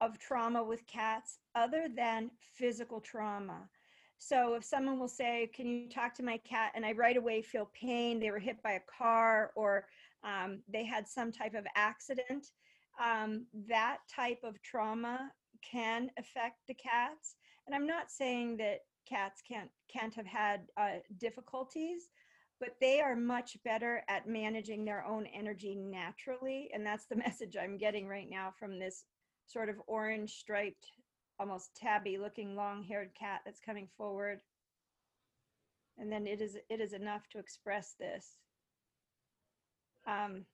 of 0.00 0.18
trauma 0.18 0.62
with 0.62 0.86
cats 0.86 1.38
other 1.54 1.86
than 1.94 2.30
physical 2.54 3.00
trauma. 3.00 3.68
So 4.18 4.54
if 4.54 4.64
someone 4.64 4.98
will 4.98 5.08
say, 5.08 5.50
Can 5.54 5.66
you 5.66 5.88
talk 5.88 6.14
to 6.14 6.22
my 6.22 6.38
cat? 6.38 6.72
And 6.74 6.84
I 6.84 6.92
right 6.92 7.16
away 7.16 7.42
feel 7.42 7.70
pain, 7.72 8.20
they 8.20 8.30
were 8.30 8.38
hit 8.38 8.62
by 8.62 8.72
a 8.72 8.80
car 8.98 9.52
or 9.56 9.86
um, 10.24 10.62
they 10.72 10.84
had 10.84 11.08
some 11.08 11.32
type 11.32 11.54
of 11.54 11.66
accident, 11.74 12.48
um, 13.02 13.46
that 13.68 13.98
type 14.14 14.40
of 14.44 14.60
trauma 14.62 15.30
can 15.68 16.10
affect 16.18 16.58
the 16.68 16.74
cats. 16.74 17.36
And 17.66 17.74
I'm 17.74 17.86
not 17.86 18.10
saying 18.10 18.56
that 18.58 18.80
cats 19.08 19.42
can't 19.46 19.70
can't 19.92 20.14
have 20.14 20.26
had 20.26 20.62
uh, 20.76 20.98
difficulties, 21.18 22.08
but 22.60 22.76
they 22.80 23.00
are 23.00 23.16
much 23.16 23.56
better 23.64 24.02
at 24.08 24.28
managing 24.28 24.84
their 24.84 25.04
own 25.04 25.26
energy 25.26 25.74
naturally, 25.74 26.70
and 26.72 26.84
that's 26.86 27.06
the 27.06 27.16
message 27.26 27.56
I'm 27.60 27.78
getting 27.78 28.06
right 28.06 28.28
now 28.28 28.52
from 28.58 28.78
this 28.78 29.04
sort 29.46 29.68
of 29.68 29.76
orange 29.86 30.32
striped, 30.32 30.86
almost 31.38 31.74
tabby 31.76 32.18
looking 32.18 32.56
long 32.56 32.82
haired 32.82 33.10
cat 33.18 33.40
that's 33.44 33.60
coming 33.60 33.88
forward. 33.96 34.40
And 35.98 36.10
then 36.10 36.26
it 36.26 36.40
is 36.40 36.56
it 36.70 36.80
is 36.80 36.92
enough 36.92 37.28
to 37.32 37.38
express 37.38 37.94
this. 37.98 38.38
Um, 40.06 40.44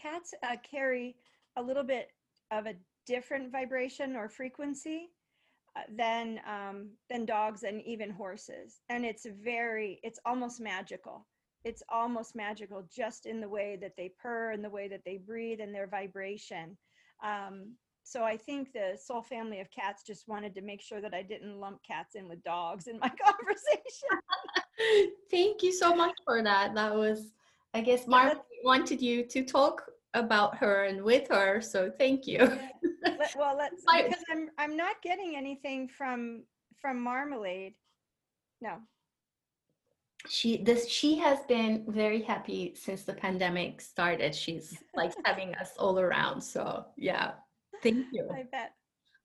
cats 0.00 0.34
uh, 0.42 0.56
carry 0.68 1.16
a 1.56 1.62
little 1.62 1.84
bit 1.84 2.10
of 2.50 2.66
a 2.66 2.74
different 3.06 3.50
vibration 3.50 4.16
or 4.16 4.28
frequency 4.28 5.10
uh, 5.76 5.82
than 5.96 6.40
um, 6.46 6.90
than 7.10 7.24
dogs 7.24 7.62
and 7.62 7.82
even 7.82 8.10
horses, 8.10 8.80
and 8.88 9.04
it's 9.04 9.26
very 9.42 10.00
it's 10.02 10.20
almost 10.24 10.60
magical. 10.60 11.26
It's 11.64 11.82
almost 11.88 12.36
magical 12.36 12.86
just 12.94 13.24
in 13.24 13.40
the 13.40 13.48
way 13.48 13.78
that 13.80 13.96
they 13.96 14.12
purr 14.20 14.52
and 14.52 14.62
the 14.62 14.70
way 14.70 14.86
that 14.88 15.00
they 15.06 15.16
breathe 15.16 15.60
and 15.60 15.74
their 15.74 15.86
vibration. 15.86 16.76
Um, 17.24 17.72
so 18.02 18.22
I 18.22 18.36
think 18.36 18.72
the 18.72 18.98
soul 19.02 19.22
family 19.22 19.60
of 19.60 19.70
cats 19.70 20.02
just 20.06 20.28
wanted 20.28 20.54
to 20.56 20.60
make 20.60 20.82
sure 20.82 21.00
that 21.00 21.14
I 21.14 21.22
didn't 21.22 21.58
lump 21.58 21.80
cats 21.82 22.16
in 22.16 22.28
with 22.28 22.42
dogs 22.42 22.86
in 22.86 22.98
my 22.98 23.08
conversation. 23.24 25.12
Thank 25.30 25.62
you 25.62 25.72
so 25.72 25.94
much 25.94 26.14
for 26.22 26.42
that. 26.42 26.74
That 26.74 26.94
was 26.94 27.32
I 27.74 27.80
guess 27.80 28.06
Mark 28.06 28.38
wanted 28.62 29.02
you 29.02 29.24
to 29.24 29.44
talk 29.44 29.82
about 30.14 30.56
her 30.56 30.84
and 30.84 31.02
with 31.02 31.28
her, 31.28 31.60
so 31.60 31.90
thank 31.98 32.26
you. 32.26 32.38
Let, 33.02 33.34
well, 33.36 33.56
let's 33.58 33.84
because 33.84 34.24
I'm 34.30 34.48
I'm 34.58 34.76
not 34.76 35.02
getting 35.02 35.36
anything 35.36 35.88
from 35.88 36.44
from 36.80 37.02
Marmalade. 37.02 37.74
No. 38.62 38.76
She 40.28 40.62
this 40.62 40.88
she 40.88 41.16
has 41.16 41.40
been 41.48 41.84
very 41.88 42.22
happy 42.22 42.74
since 42.76 43.02
the 43.02 43.12
pandemic 43.12 43.80
started. 43.80 44.34
She's 44.34 44.82
like 44.94 45.12
having 45.24 45.54
us 45.56 45.72
all 45.78 45.98
around. 45.98 46.40
So 46.40 46.86
yeah, 46.96 47.32
thank 47.82 48.06
you. 48.12 48.28
I 48.34 48.44
bet. 48.50 48.72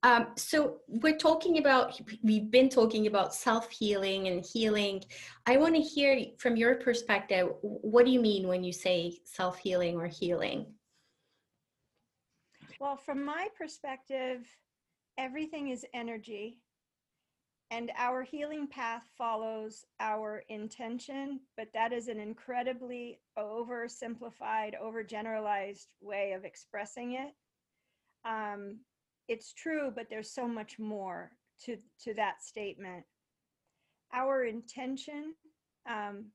Um, 0.02 0.28
so 0.36 0.78
we're 0.88 1.18
talking 1.18 1.58
about, 1.58 2.00
we've 2.22 2.50
been 2.50 2.70
talking 2.70 3.06
about 3.06 3.34
self-healing 3.34 4.28
and 4.28 4.44
healing. 4.44 5.02
I 5.46 5.58
want 5.58 5.74
to 5.74 5.82
hear 5.82 6.24
from 6.38 6.56
your 6.56 6.76
perspective, 6.76 7.48
what 7.60 8.06
do 8.06 8.10
you 8.10 8.20
mean 8.20 8.48
when 8.48 8.64
you 8.64 8.72
say 8.72 9.18
self-healing 9.24 9.96
or 9.96 10.06
healing? 10.06 10.66
Well, 12.80 12.96
from 12.96 13.24
my 13.24 13.48
perspective, 13.58 14.46
everything 15.18 15.68
is 15.68 15.84
energy 15.92 16.60
and 17.70 17.92
our 17.96 18.22
healing 18.22 18.66
path 18.66 19.04
follows 19.16 19.84
our 20.00 20.42
intention, 20.48 21.40
but 21.56 21.68
that 21.72 21.92
is 21.92 22.08
an 22.08 22.18
incredibly 22.18 23.20
oversimplified, 23.38 24.74
overgeneralized 24.82 25.86
way 26.00 26.32
of 26.32 26.44
expressing 26.44 27.12
it. 27.12 27.32
Um, 28.24 28.80
it's 29.30 29.52
true, 29.52 29.92
but 29.94 30.08
there's 30.10 30.34
so 30.34 30.48
much 30.48 30.76
more 30.80 31.30
to, 31.64 31.76
to 32.02 32.12
that 32.14 32.42
statement. 32.42 33.04
Our 34.12 34.44
intention, 34.44 35.34
um, 35.88 36.26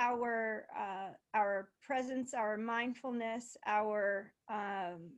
our, 0.00 0.66
uh, 0.76 1.10
our 1.32 1.68
presence, 1.80 2.34
our 2.34 2.56
mindfulness, 2.56 3.56
our 3.68 4.32
um, 4.50 5.12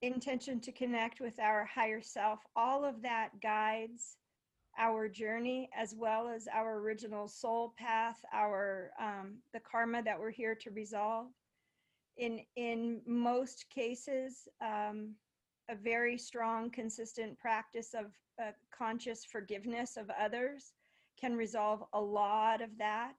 intention 0.00 0.60
to 0.60 0.72
connect 0.72 1.20
with 1.20 1.38
our 1.38 1.66
higher 1.66 2.00
self, 2.00 2.38
all 2.56 2.86
of 2.86 3.02
that 3.02 3.28
guides 3.42 4.16
our 4.78 5.10
journey 5.10 5.68
as 5.78 5.94
well 5.94 6.26
as 6.26 6.48
our 6.54 6.78
original 6.78 7.28
soul 7.28 7.74
path, 7.78 8.16
our 8.32 8.92
um, 8.98 9.36
the 9.52 9.60
karma 9.60 10.02
that 10.02 10.18
we're 10.18 10.30
here 10.30 10.54
to 10.54 10.70
resolve. 10.70 11.26
In 12.16 12.40
in 12.56 13.02
most 13.06 13.66
cases, 13.68 14.48
um, 14.62 15.14
a 15.70 15.74
very 15.74 16.18
strong, 16.18 16.70
consistent 16.70 17.38
practice 17.38 17.94
of 17.94 18.06
uh, 18.42 18.52
conscious 18.76 19.24
forgiveness 19.24 19.96
of 19.96 20.10
others 20.20 20.72
can 21.20 21.34
resolve 21.36 21.84
a 21.92 22.00
lot 22.00 22.62
of 22.62 22.70
that 22.78 23.14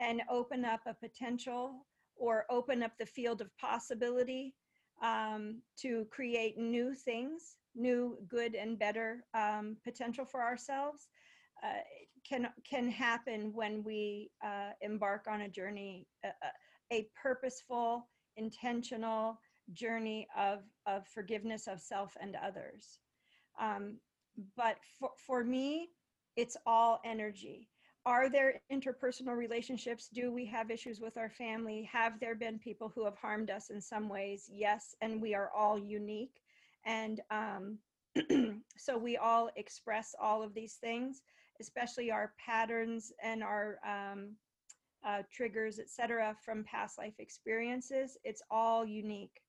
and 0.00 0.22
open 0.30 0.64
up 0.64 0.80
a 0.86 0.94
potential 0.94 1.86
or 2.16 2.44
open 2.50 2.82
up 2.82 2.92
the 2.98 3.06
field 3.06 3.40
of 3.40 3.56
possibility 3.58 4.54
um, 5.02 5.62
to 5.80 6.06
create 6.10 6.58
new 6.58 6.94
things, 6.94 7.56
new, 7.74 8.18
good, 8.28 8.54
and 8.54 8.78
better 8.78 9.24
um, 9.34 9.76
potential 9.84 10.24
for 10.24 10.42
ourselves. 10.42 11.08
Uh, 11.62 11.80
can 12.28 12.48
can 12.68 12.90
happen 12.90 13.50
when 13.54 13.82
we 13.82 14.30
uh, 14.44 14.70
embark 14.82 15.26
on 15.28 15.42
a 15.42 15.48
journey, 15.48 16.06
a, 16.24 16.28
a 16.92 17.08
purposeful, 17.20 18.06
intentional, 18.36 19.38
journey 19.72 20.26
of, 20.36 20.60
of 20.86 21.06
forgiveness 21.06 21.66
of 21.66 21.80
self 21.80 22.16
and 22.20 22.36
others. 22.36 22.98
Um, 23.60 23.96
but 24.56 24.76
for, 24.98 25.10
for 25.26 25.44
me, 25.44 25.88
it's 26.36 26.56
all 26.66 27.00
energy. 27.04 27.68
Are 28.06 28.30
there 28.30 28.62
interpersonal 28.72 29.36
relationships? 29.36 30.08
Do 30.12 30.32
we 30.32 30.46
have 30.46 30.70
issues 30.70 31.00
with 31.00 31.18
our 31.18 31.28
family? 31.28 31.88
Have 31.92 32.18
there 32.18 32.34
been 32.34 32.58
people 32.58 32.90
who 32.94 33.04
have 33.04 33.16
harmed 33.16 33.50
us 33.50 33.68
in 33.68 33.80
some 33.80 34.08
ways? 34.08 34.48
Yes, 34.50 34.94
and 35.02 35.20
we 35.20 35.34
are 35.34 35.50
all 35.54 35.78
unique. 35.78 36.40
And 36.86 37.20
um, 37.30 37.78
so 38.76 38.96
we 38.96 39.18
all 39.18 39.50
express 39.56 40.14
all 40.18 40.42
of 40.42 40.54
these 40.54 40.74
things, 40.74 41.20
especially 41.60 42.10
our 42.10 42.32
patterns 42.44 43.12
and 43.22 43.42
our 43.42 43.78
um, 43.86 44.30
uh, 45.06 45.22
triggers, 45.30 45.78
etc., 45.78 46.34
from 46.42 46.64
past 46.64 46.96
life 46.96 47.14
experiences. 47.18 48.16
It's 48.24 48.42
all 48.50 48.86
unique. 48.86 49.40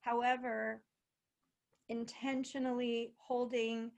However, 0.00 0.82
intentionally 1.88 3.12
holding 3.18 3.90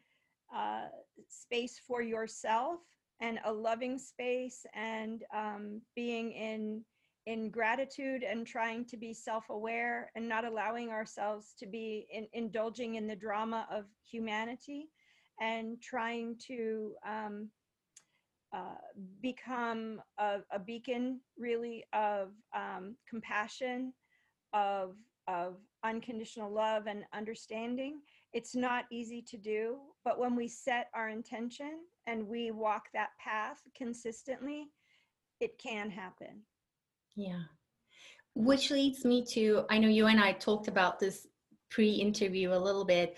uh, 0.54 0.86
space 1.28 1.80
for 1.86 2.02
yourself 2.02 2.80
and 3.20 3.38
a 3.44 3.52
loving 3.52 3.98
space 3.98 4.64
and 4.74 5.24
um, 5.34 5.80
being 5.94 6.32
in 6.32 6.82
in 7.26 7.50
gratitude 7.50 8.22
and 8.22 8.46
trying 8.46 8.84
to 8.84 8.96
be 8.96 9.12
self-aware 9.12 10.10
and 10.14 10.26
not 10.26 10.44
allowing 10.46 10.88
ourselves 10.88 11.54
to 11.58 11.66
be 11.66 12.06
in, 12.10 12.26
indulging 12.32 12.94
in 12.94 13.06
the 13.06 13.14
drama 13.14 13.66
of 13.70 13.84
humanity 14.10 14.88
and 15.38 15.80
trying 15.82 16.34
to 16.38 16.94
um, 17.06 17.48
uh, 18.52 18.74
become 19.20 20.00
a, 20.18 20.38
a, 20.50 20.58
beacon 20.58 21.20
really 21.38 21.84
of 21.92 22.30
um, 22.56 22.96
compassion 23.08 23.92
of 24.52 24.96
of 25.30 25.56
unconditional 25.84 26.50
love 26.50 26.86
and 26.86 27.04
understanding. 27.14 28.00
It's 28.32 28.54
not 28.54 28.84
easy 28.90 29.22
to 29.22 29.36
do, 29.36 29.78
but 30.04 30.18
when 30.18 30.36
we 30.36 30.48
set 30.48 30.88
our 30.94 31.08
intention 31.08 31.80
and 32.06 32.26
we 32.26 32.50
walk 32.50 32.88
that 32.92 33.10
path 33.18 33.58
consistently, 33.76 34.68
it 35.40 35.58
can 35.58 35.90
happen. 35.90 36.42
Yeah. 37.16 37.42
Which 38.34 38.70
leads 38.70 39.04
me 39.04 39.24
to 39.32 39.64
I 39.70 39.78
know 39.78 39.88
you 39.88 40.06
and 40.06 40.20
I 40.20 40.32
talked 40.32 40.68
about 40.68 41.00
this 41.00 41.26
pre 41.70 41.90
interview 41.90 42.52
a 42.52 42.58
little 42.58 42.84
bit. 42.84 43.16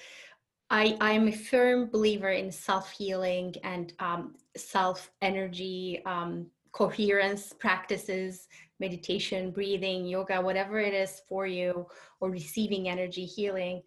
I, 0.70 0.96
I'm 1.02 1.28
a 1.28 1.32
firm 1.32 1.90
believer 1.90 2.30
in 2.30 2.50
self 2.50 2.90
healing 2.92 3.54
and 3.62 3.92
um, 3.98 4.36
self 4.56 5.10
energy 5.20 6.02
um, 6.06 6.46
coherence 6.72 7.52
practices 7.52 8.48
meditation, 8.80 9.52
breathing, 9.52 10.04
yoga, 10.04 10.40
whatever 10.40 10.80
it 10.80 10.92
is 10.92 11.22
for 11.28 11.46
you, 11.46 11.86
or 12.20 12.30
receiving 12.30 12.88
energy, 12.88 13.24
healing. 13.24 13.80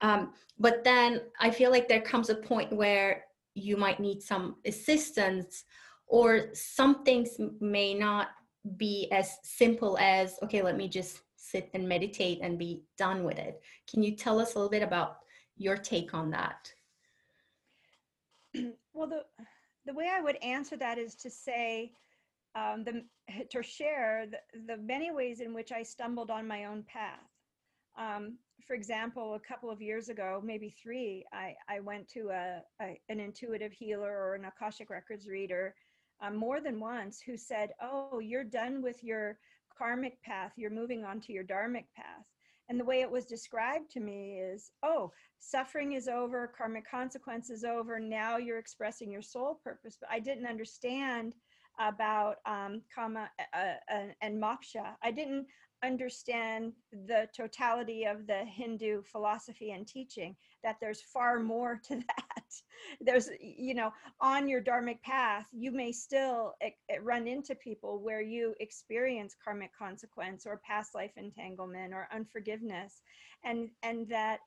Um, 0.00 0.32
but 0.58 0.82
then 0.84 1.20
I 1.38 1.50
feel 1.50 1.70
like 1.70 1.86
there 1.86 2.00
comes 2.00 2.30
a 2.30 2.34
point 2.34 2.72
where 2.72 3.24
you 3.54 3.76
might 3.76 4.00
need 4.00 4.22
some 4.22 4.56
assistance, 4.64 5.64
or 6.06 6.48
some 6.54 7.04
things 7.04 7.38
may 7.60 7.92
not 7.92 8.28
be 8.78 9.08
as 9.12 9.36
simple 9.42 9.98
as, 9.98 10.38
okay, 10.42 10.62
let 10.62 10.78
me 10.78 10.88
just 10.88 11.20
sit 11.36 11.68
and 11.74 11.86
meditate 11.86 12.38
and 12.42 12.58
be 12.58 12.82
done 12.96 13.24
with 13.24 13.38
it. 13.38 13.60
Can 13.90 14.02
you 14.02 14.16
tell 14.16 14.40
us 14.40 14.54
a 14.54 14.58
little 14.58 14.70
bit 14.70 14.82
about 14.82 15.18
your 15.58 15.76
take 15.76 16.14
on 16.14 16.30
that? 16.30 16.72
well, 18.94 19.08
the 19.08 19.24
the 19.84 19.94
way 19.94 20.10
I 20.12 20.20
would 20.20 20.36
answer 20.36 20.76
that 20.76 20.98
is 20.98 21.14
to 21.14 21.30
say, 21.30 21.92
um, 22.54 22.84
the 22.84 23.04
to 23.50 23.62
share 23.62 24.26
the, 24.30 24.38
the 24.66 24.76
many 24.76 25.10
ways 25.10 25.40
in 25.40 25.54
which 25.54 25.72
I 25.72 25.82
stumbled 25.82 26.30
on 26.30 26.46
my 26.46 26.64
own 26.64 26.84
path. 26.84 27.20
Um, 27.98 28.38
for 28.66 28.74
example, 28.74 29.34
a 29.34 29.40
couple 29.40 29.70
of 29.70 29.80
years 29.80 30.08
ago, 30.08 30.40
maybe 30.44 30.74
three, 30.82 31.24
I, 31.32 31.54
I 31.68 31.80
went 31.80 32.08
to 32.10 32.28
a, 32.30 32.62
a 32.82 33.00
an 33.08 33.20
intuitive 33.20 33.72
healer 33.72 34.12
or 34.12 34.34
an 34.34 34.44
Akashic 34.44 34.90
Records 34.90 35.26
reader 35.26 35.74
um, 36.20 36.36
more 36.36 36.60
than 36.60 36.80
once 36.80 37.20
who 37.20 37.36
said, 37.36 37.70
Oh, 37.82 38.18
you're 38.20 38.44
done 38.44 38.82
with 38.82 39.02
your 39.02 39.38
karmic 39.76 40.20
path, 40.22 40.52
you're 40.56 40.70
moving 40.70 41.04
on 41.04 41.20
to 41.22 41.32
your 41.32 41.44
dharmic 41.44 41.86
path. 41.96 42.24
And 42.68 42.78
the 42.78 42.84
way 42.84 43.00
it 43.00 43.10
was 43.10 43.24
described 43.24 43.90
to 43.92 44.00
me 44.00 44.40
is, 44.40 44.72
oh, 44.82 45.10
suffering 45.38 45.92
is 45.92 46.06
over, 46.06 46.52
karmic 46.56 46.88
consequence 46.88 47.48
is 47.48 47.64
over, 47.64 47.98
now 47.98 48.36
you're 48.36 48.58
expressing 48.58 49.10
your 49.10 49.22
soul 49.22 49.58
purpose. 49.64 49.96
But 49.98 50.10
I 50.12 50.18
didn't 50.18 50.46
understand 50.46 51.34
about 51.78 52.36
um, 52.46 52.82
kama 52.94 53.30
uh, 53.54 53.94
uh, 53.94 54.06
and 54.20 54.42
moksha. 54.42 54.94
I 55.02 55.10
didn't 55.10 55.46
understand 55.84 56.72
the 56.92 57.28
totality 57.36 58.04
of 58.04 58.26
the 58.26 58.44
Hindu 58.44 59.02
philosophy 59.02 59.70
and 59.70 59.86
teaching, 59.86 60.34
that 60.64 60.76
there's 60.80 61.00
far 61.00 61.38
more 61.40 61.80
to 61.84 61.96
that. 62.08 62.44
there's, 63.00 63.30
you 63.40 63.74
know, 63.74 63.92
on 64.20 64.48
your 64.48 64.62
dharmic 64.62 65.00
path, 65.02 65.46
you 65.52 65.70
may 65.70 65.92
still 65.92 66.54
run 67.02 67.28
into 67.28 67.54
people 67.54 68.00
where 68.02 68.20
you 68.22 68.54
experience 68.60 69.36
karmic 69.42 69.70
consequence 69.76 70.46
or 70.46 70.60
past 70.64 70.94
life 70.94 71.12
entanglement 71.16 71.92
or 71.94 72.08
unforgiveness. 72.12 73.02
And, 73.44 73.68
and 73.82 74.08
that 74.08 74.40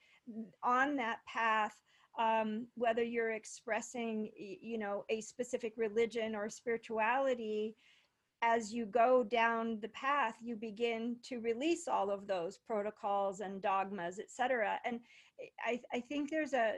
on 0.64 0.96
that 0.98 1.20
path, 1.28 1.76
um, 2.20 2.68
whether 2.76 3.04
you're 3.04 3.32
expressing, 3.32 4.30
you 4.36 4.78
know, 4.78 5.06
a 5.10 5.22
specific 5.22 5.74
religion 5.78 6.36
or 6.36 6.50
spirituality, 6.50 7.76
as 8.42 8.74
you 8.74 8.86
go 8.86 9.24
down 9.24 9.80
the 9.82 9.90
path, 9.90 10.36
you 10.42 10.56
begin 10.56 11.16
to 11.24 11.40
release 11.40 11.88
all 11.88 12.10
of 12.10 12.28
those 12.28 12.58
protocols 12.58 13.40
and 13.40 13.62
dogmas, 13.62 14.20
etc. 14.20 14.80
And 14.84 15.00
I, 15.64 15.80
I 15.94 16.00
think 16.00 16.30
there's 16.30 16.54
a, 16.54 16.78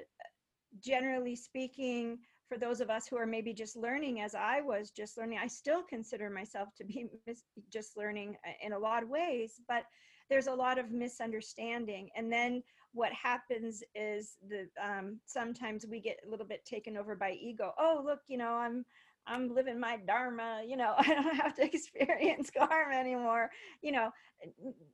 generally 0.84 1.36
speaking, 1.36 2.19
for 2.49 2.57
those 2.57 2.81
of 2.81 2.89
us 2.89 3.07
who 3.07 3.15
are 3.15 3.25
maybe 3.25 3.53
just 3.53 3.77
learning 3.77 4.21
as 4.21 4.36
I 4.36 4.61
was 4.61 4.91
just 4.91 5.17
learning, 5.17 5.39
I 5.41 5.47
still 5.47 5.81
consider 5.81 6.29
myself 6.29 6.69
to 6.77 6.84
be 6.84 7.07
just 7.71 7.97
learning 7.97 8.36
uh, 8.45 8.51
in 8.61 8.73
a 8.73 8.79
lot 8.79 9.03
of 9.03 9.09
ways, 9.09 9.61
but 9.67 9.86
there's 10.29 10.47
a 10.47 10.53
lot 10.53 10.77
of 10.77 10.91
misunderstanding. 10.91 12.09
And 12.15 12.31
then 12.31 12.61
what 12.94 13.12
happens 13.12 13.84
is 13.96 14.38
that 14.50 14.70
um, 14.82 15.20
sometimes 15.26 15.86
we 15.86 16.00
get 16.00 16.20
a 16.26 16.30
little 16.30 16.46
bit 16.46 16.66
taken 16.66 16.98
over 16.98 17.16
by 17.16 17.32
ego. 17.32 17.74
Oh, 17.78 18.02
look, 18.06 18.20
you 18.28 18.38
know, 18.38 18.54
I'm 18.54 18.86
I'm 19.26 19.54
living 19.54 19.80
my 19.80 19.98
dharma, 20.06 20.64
you 20.68 20.76
know, 20.76 20.96
I 20.98 21.04
don't 21.14 21.36
have 21.36 21.56
to 21.56 21.66
experience 21.66 22.52
karma 22.58 22.96
anymore, 22.96 23.50
you 23.82 23.91
know, 23.91 24.12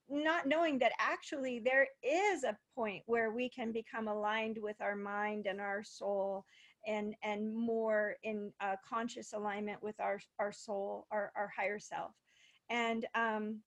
not 0.10 0.46
knowing 0.46 0.80
that 0.80 0.92
actually 1.00 1.60
there 1.60 1.88
is 2.04 2.44
a 2.44 2.58
point 2.76 3.04
where 3.08 3.32
we 3.32 3.50
can 3.50 3.72
become 3.72 4.08
aligned 4.08 4.58
with 4.62 4.80
our 4.82 4.96
mind 4.96 5.48
and 5.48 5.60
our 5.60 5.84
soul 5.84 6.46
and 6.88 7.16
and 7.24 7.54
more 7.54 8.16
in 8.24 8.52
uh, 8.62 8.76
conscious 8.88 9.34
alignment 9.34 9.82
with 9.84 10.00
our 10.00 10.20
our 10.40 10.52
soul 10.52 11.08
our, 11.12 11.32
our 11.36 11.52
higher 11.56 11.80
self 11.80 12.12
and 12.70 13.06
um 13.16 13.60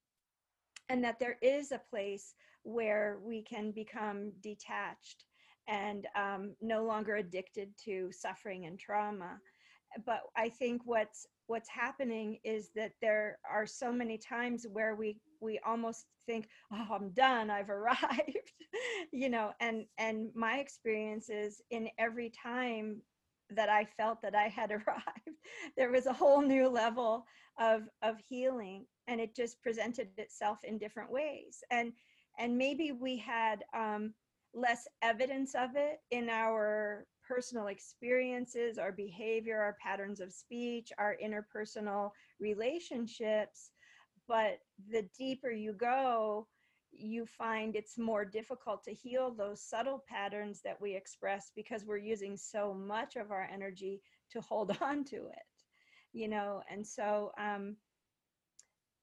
and 0.89 1.05
that 1.05 1.19
there 1.19 1.37
is 1.43 1.73
a 1.73 1.81
place 1.91 2.35
where 2.63 3.19
we 3.25 3.43
can 3.43 3.73
become 3.73 4.33
detached 4.43 5.25
and 5.69 6.07
um, 6.17 6.55
no 6.61 6.85
longer 6.85 7.17
addicted 7.17 7.71
to 7.85 8.11
suffering 8.13 8.67
and 8.67 8.79
trauma. 8.79 9.39
But 10.07 10.21
I 10.37 10.49
think 10.49 10.83
what's 10.85 11.27
what's 11.47 11.69
happening 11.69 12.39
is 12.45 12.71
that 12.75 12.93
there 13.03 13.39
are 13.51 13.67
so 13.67 13.93
many 13.93 14.19
times 14.19 14.67
where 14.71 14.95
we 14.95 15.21
we 15.41 15.61
almost 15.67 16.07
think 16.25 16.49
oh 16.73 16.87
i'm 16.93 17.11
done 17.11 17.51
i've 17.51 17.69
arrived 17.81 18.53
you 19.13 19.29
know 19.29 19.51
and 19.61 19.85
and 19.99 20.31
my 20.35 20.59
experience 20.59 21.29
is 21.29 21.61
in 21.71 21.89
every 21.99 22.31
time 22.31 23.03
that 23.51 23.69
i 23.69 23.85
felt 23.85 24.23
that 24.23 24.35
i 24.37 24.49
had 24.49 24.71
arrived 24.87 25.37
there 25.77 25.91
was 25.91 26.07
a 26.07 26.13
whole 26.13 26.41
new 26.41 26.69
level 26.69 27.27
of 27.59 27.83
of 28.03 28.17
healing 28.27 28.87
and 29.09 29.21
it 29.21 29.35
just 29.35 29.61
presented 29.63 30.09
itself 30.19 30.59
in 30.65 30.79
different 30.79 31.11
ways. 31.11 31.63
And 31.71 31.93
and 32.39 32.57
maybe 32.57 32.93
we 32.93 33.17
had 33.17 33.65
um 33.75 34.15
less 34.55 34.87
evidence 35.01 35.55
of 35.55 35.71
it 35.77 36.01
in 36.11 36.29
our 36.29 37.07
personal 37.27 37.69
experiences, 37.69 38.79
our 38.79 38.93
behavior, 38.93 39.59
our 39.59 39.77
patterns 39.83 40.21
of 40.21 40.33
speech, 40.33 40.93
our 40.99 41.17
interpersonal 41.25 42.11
relationships. 42.39 43.71
But 44.29 44.59
the 44.91 45.09
deeper 45.19 45.51
you 45.51 45.73
go, 45.73 46.49
you 46.93 47.25
find 47.27 47.75
it's 47.75 47.99
more 47.99 48.25
difficult 48.25 48.85
to 48.85 48.93
heal 48.93 49.31
those 49.33 49.63
subtle 49.63 50.05
patterns 50.07 50.61
that 50.63 50.81
we 50.81 50.95
express 50.95 51.51
because 51.57 51.85
we're 51.87 51.97
using 51.97 52.37
so 52.37 52.75
much 52.75 53.17
of 53.17 53.31
our 53.31 53.49
energy 53.51 54.03
to 54.31 54.41
hold 54.41 54.77
on 54.83 55.05
to 55.05 55.17
it, 55.17 55.47
you 56.13 56.29
know. 56.29 56.63
And 56.71 56.87
so, 56.87 57.33
um, 57.39 57.77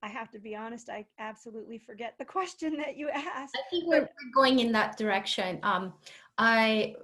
I 0.02 0.08
have 0.08 0.30
to 0.30 0.38
be 0.38 0.56
honest, 0.56 0.88
I 0.88 1.06
absolutely 1.18 1.78
forget 1.78 2.14
the 2.18 2.24
question 2.24 2.76
that 2.78 2.96
you 2.96 3.10
asked. 3.10 3.56
I 3.56 3.68
think 3.70 3.86
we're, 3.86 4.08
going 4.34 4.60
in 4.60 4.72
that 4.72 4.96
direction. 4.96 5.58
Um, 5.62 5.92
I 6.38 6.94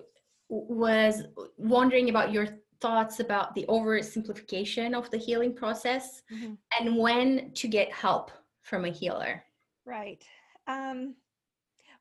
was 0.48 1.24
wondering 1.58 2.08
about 2.08 2.32
your 2.32 2.46
thoughts 2.80 3.20
about 3.20 3.54
the 3.54 3.64
oversimplification 3.68 4.94
of 4.94 5.10
the 5.10 5.16
healing 5.16 5.54
process 5.54 6.22
mm-hmm. 6.32 6.54
and 6.78 6.96
when 6.96 7.50
to 7.52 7.68
get 7.68 7.92
help 7.92 8.30
from 8.62 8.84
a 8.84 8.90
healer. 8.90 9.42
Right. 9.84 10.24
Um, 10.66 11.14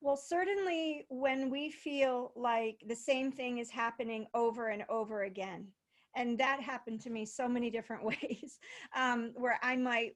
well, 0.02 0.18
certainly 0.18 1.06
when 1.10 1.50
we 1.50 1.72
feel 1.72 2.32
like 2.36 2.84
the 2.88 2.96
same 2.96 3.32
thing 3.32 3.58
is 3.58 3.70
happening 3.70 4.28
over 4.34 4.70
and 4.70 4.84
over 4.89 5.24
again. 5.24 5.68
And 6.16 6.38
that 6.39 6.61
happened 6.61 7.01
to 7.01 7.09
me 7.09 7.26
so 7.26 7.47
many 7.47 7.70
different 7.70 8.03
ways 8.11 8.59
um, 8.95 9.32
where 9.36 9.59
I 9.61 9.76
might, 9.76 10.13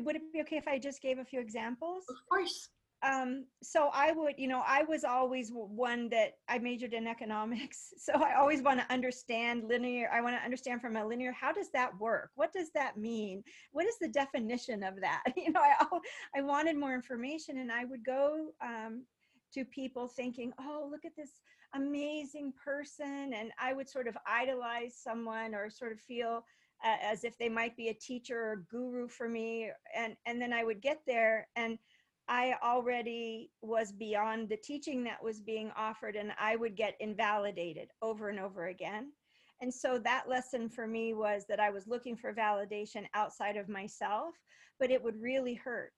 would 0.00 0.16
it 0.16 0.32
be 0.32 0.40
okay 0.42 0.56
if 0.56 0.68
I 0.68 0.78
just 0.78 1.02
gave 1.02 1.18
a 1.18 1.24
few 1.24 1.40
examples? 1.40 2.04
Of 2.08 2.16
course 2.28 2.68
um, 3.02 3.46
so 3.62 3.88
I 3.94 4.12
would, 4.12 4.34
you 4.36 4.46
know, 4.46 4.62
I 4.66 4.82
was 4.82 5.04
always 5.04 5.50
one 5.54 6.10
that 6.10 6.32
I 6.48 6.58
majored 6.58 6.92
in 6.92 7.06
economics. 7.06 7.88
So 8.00 8.14
I 8.14 8.34
always 8.38 8.62
want 8.62 8.80
to 8.80 8.92
understand 8.92 9.64
linear. 9.68 10.10
I 10.12 10.20
want 10.20 10.34
to 10.34 10.42
understand 10.42 10.80
from 10.80 10.96
a 10.96 11.06
linear, 11.06 11.32
how 11.32 11.52
does 11.52 11.70
that 11.74 11.96
work? 12.00 12.30
What 12.34 12.52
does 12.52 12.70
that 12.74 12.96
mean? 12.96 13.44
What 13.72 13.84
is 13.86 13.98
the 14.00 14.08
definition 14.08 14.82
of 14.82 15.00
that? 15.00 15.22
You 15.36 15.52
know, 15.52 15.60
I, 15.60 15.84
I 16.36 16.42
wanted 16.42 16.76
more 16.76 16.94
information 16.94 17.58
and 17.58 17.70
I 17.70 17.84
would 17.84 18.04
go 18.04 18.48
um, 18.62 19.04
to 19.54 19.64
people 19.64 20.08
thinking, 20.08 20.52
oh, 20.58 20.88
look 20.90 21.04
at 21.04 21.12
this 21.16 21.30
amazing 21.74 22.52
person. 22.62 23.32
And 23.34 23.52
I 23.58 23.72
would 23.72 23.88
sort 23.88 24.08
of 24.08 24.16
idolize 24.26 24.96
someone 24.96 25.54
or 25.54 25.70
sort 25.70 25.92
of 25.92 26.00
feel 26.00 26.44
uh, 26.84 26.96
as 27.02 27.24
if 27.24 27.36
they 27.38 27.48
might 27.48 27.76
be 27.76 27.88
a 27.88 27.94
teacher 27.94 28.38
or 28.38 28.64
guru 28.70 29.08
for 29.08 29.28
me. 29.28 29.70
And, 29.94 30.16
and 30.26 30.40
then 30.40 30.52
I 30.52 30.64
would 30.64 30.80
get 30.80 31.00
there 31.06 31.48
and 31.56 31.78
I 32.30 32.54
already 32.62 33.50
was 33.60 33.90
beyond 33.90 34.48
the 34.48 34.56
teaching 34.56 35.02
that 35.02 35.22
was 35.22 35.40
being 35.40 35.72
offered, 35.76 36.14
and 36.14 36.30
I 36.38 36.54
would 36.54 36.76
get 36.76 36.94
invalidated 37.00 37.88
over 38.02 38.28
and 38.28 38.38
over 38.38 38.68
again. 38.68 39.10
And 39.60 39.74
so 39.74 39.98
that 39.98 40.28
lesson 40.28 40.68
for 40.68 40.86
me 40.86 41.12
was 41.12 41.44
that 41.48 41.58
I 41.58 41.70
was 41.70 41.88
looking 41.88 42.16
for 42.16 42.32
validation 42.32 43.06
outside 43.14 43.56
of 43.56 43.68
myself, 43.68 44.36
but 44.78 44.92
it 44.92 45.02
would 45.02 45.20
really 45.20 45.54
hurt. 45.54 45.92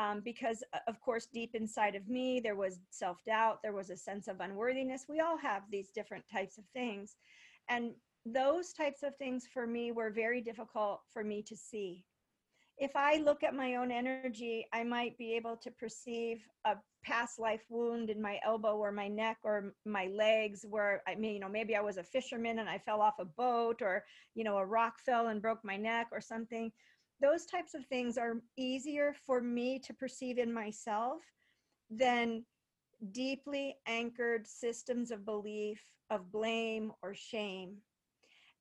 Um, 0.00 0.22
because, 0.24 0.62
uh, 0.72 0.78
of 0.88 1.00
course, 1.00 1.26
deep 1.26 1.54
inside 1.54 1.94
of 1.94 2.08
me, 2.08 2.40
there 2.40 2.56
was 2.56 2.78
self 2.90 3.18
doubt, 3.26 3.58
there 3.62 3.74
was 3.74 3.90
a 3.90 3.96
sense 3.96 4.28
of 4.28 4.40
unworthiness. 4.40 5.04
We 5.08 5.20
all 5.20 5.36
have 5.36 5.62
these 5.70 5.90
different 5.90 6.24
types 6.32 6.56
of 6.58 6.64
things. 6.72 7.16
And 7.68 7.92
those 8.24 8.72
types 8.72 9.02
of 9.02 9.16
things 9.16 9.46
for 9.52 9.66
me 9.66 9.92
were 9.92 10.10
very 10.10 10.40
difficult 10.40 11.00
for 11.12 11.22
me 11.22 11.42
to 11.42 11.56
see 11.56 12.04
if 12.80 12.96
I 12.96 13.18
look 13.18 13.42
at 13.42 13.54
my 13.54 13.74
own 13.74 13.92
energy, 13.92 14.66
I 14.72 14.84
might 14.84 15.16
be 15.18 15.34
able 15.34 15.56
to 15.58 15.70
perceive 15.70 16.40
a 16.64 16.76
past 17.04 17.38
life 17.38 17.60
wound 17.68 18.08
in 18.08 18.20
my 18.20 18.40
elbow 18.44 18.76
or 18.76 18.90
my 18.90 19.06
neck 19.06 19.36
or 19.42 19.74
my 19.84 20.06
legs 20.06 20.64
where 20.68 21.02
I 21.06 21.14
mean, 21.14 21.34
you 21.34 21.40
know, 21.40 21.48
maybe 21.48 21.76
I 21.76 21.82
was 21.82 21.98
a 21.98 22.02
fisherman 22.02 22.58
and 22.58 22.70
I 22.70 22.78
fell 22.78 23.02
off 23.02 23.18
a 23.18 23.26
boat 23.26 23.82
or, 23.82 24.04
you 24.34 24.44
know, 24.44 24.56
a 24.56 24.64
rock 24.64 24.94
fell 25.04 25.28
and 25.28 25.42
broke 25.42 25.62
my 25.62 25.76
neck 25.76 26.08
or 26.10 26.22
something. 26.22 26.72
Those 27.20 27.44
types 27.44 27.74
of 27.74 27.84
things 27.86 28.16
are 28.16 28.40
easier 28.56 29.14
for 29.26 29.40
me 29.40 29.78
to 29.80 29.92
perceive 29.92 30.38
in 30.38 30.52
myself 30.52 31.22
than 31.90 32.44
deeply 33.12 33.76
anchored 33.86 34.46
systems 34.46 35.10
of 35.10 35.24
belief 35.24 35.80
of 36.10 36.30
blame 36.30 36.92
or 37.02 37.14
shame. 37.14 37.76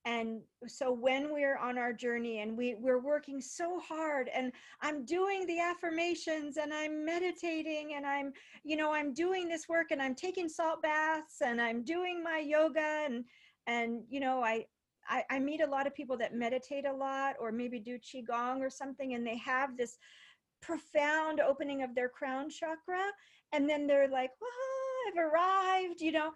And 0.05 0.41
so 0.67 0.91
when 0.91 1.31
we're 1.33 1.57
on 1.57 1.77
our 1.77 1.91
journey 1.91 2.39
and 2.39 2.57
we 2.57 2.75
we're 2.79 3.01
working 3.01 3.41
so 3.41 3.79
hard 3.81 4.29
and 4.33 4.53
i'm 4.81 5.03
doing 5.03 5.45
the 5.45 5.59
affirmations 5.59 6.55
and 6.55 6.73
i'm 6.73 7.03
meditating 7.05 7.95
and 7.95 8.05
i'm 8.05 8.31
you 8.63 8.77
know 8.77 8.93
i'm 8.93 9.13
doing 9.13 9.49
this 9.49 9.67
work 9.67 9.87
and 9.91 10.01
i'm 10.01 10.15
taking 10.15 10.47
salt 10.47 10.81
baths 10.81 11.41
and 11.41 11.61
i'm 11.61 11.83
doing 11.83 12.23
my 12.23 12.39
yoga 12.39 13.03
and 13.05 13.25
and 13.67 14.01
you 14.09 14.21
know 14.21 14.41
i 14.41 14.65
I, 15.09 15.23
I 15.29 15.39
meet 15.39 15.61
a 15.61 15.67
lot 15.67 15.87
of 15.87 15.95
people 15.95 16.17
that 16.17 16.33
meditate 16.33 16.85
a 16.85 16.93
lot 16.93 17.35
or 17.39 17.51
maybe 17.51 17.79
do 17.79 17.97
qigong 17.97 18.59
or 18.59 18.69
something 18.69 19.13
and 19.13 19.25
they 19.25 19.37
have 19.37 19.75
this 19.75 19.97
profound 20.61 21.39
opening 21.39 21.83
of 21.83 21.95
their 21.95 22.09
crown 22.09 22.49
chakra 22.49 23.05
and 23.53 23.69
then 23.69 23.87
they're 23.87 24.09
like 24.09 24.31
oh 24.41 25.09
i've 25.09 25.17
arrived 25.17 26.01
you 26.01 26.11
know 26.11 26.31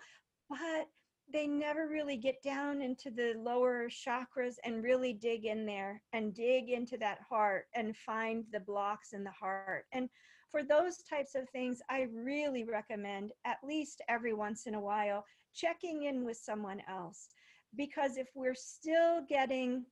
but 0.50 0.88
they 1.32 1.48
never 1.48 1.88
really 1.88 2.18
get 2.18 2.42
down 2.44 2.82
into 2.82 3.10
the 3.10 3.34
lower 3.38 3.88
chakras 3.90 4.56
and 4.64 4.84
really 4.84 5.14
dig 5.14 5.46
in 5.46 5.66
there 5.66 6.02
and 6.12 6.34
dig 6.34 6.70
into 6.70 6.98
that 6.98 7.20
heart 7.28 7.66
and 7.76 7.96
find 7.96 8.46
the 8.52 8.60
blocks 8.60 9.14
in 9.14 9.24
the 9.24 9.32
heart. 9.32 9.86
And 9.94 10.10
for 10.52 10.64
those 10.64 10.98
types 11.10 11.34
of 11.36 11.50
things, 11.50 11.82
I 11.90 12.08
really 12.14 12.64
recommend 12.64 13.32
at 13.46 13.58
least 13.64 14.02
every 14.08 14.34
once 14.34 14.68
in 14.68 14.76
a 14.76 14.80
while 14.80 15.26
checking 15.56 16.04
in 16.04 16.26
with 16.26 16.38
someone 16.38 16.82
else. 16.88 17.30
Because 17.76 18.18
if 18.18 18.28
we're 18.36 18.56
still 18.56 19.22
getting 19.28 19.86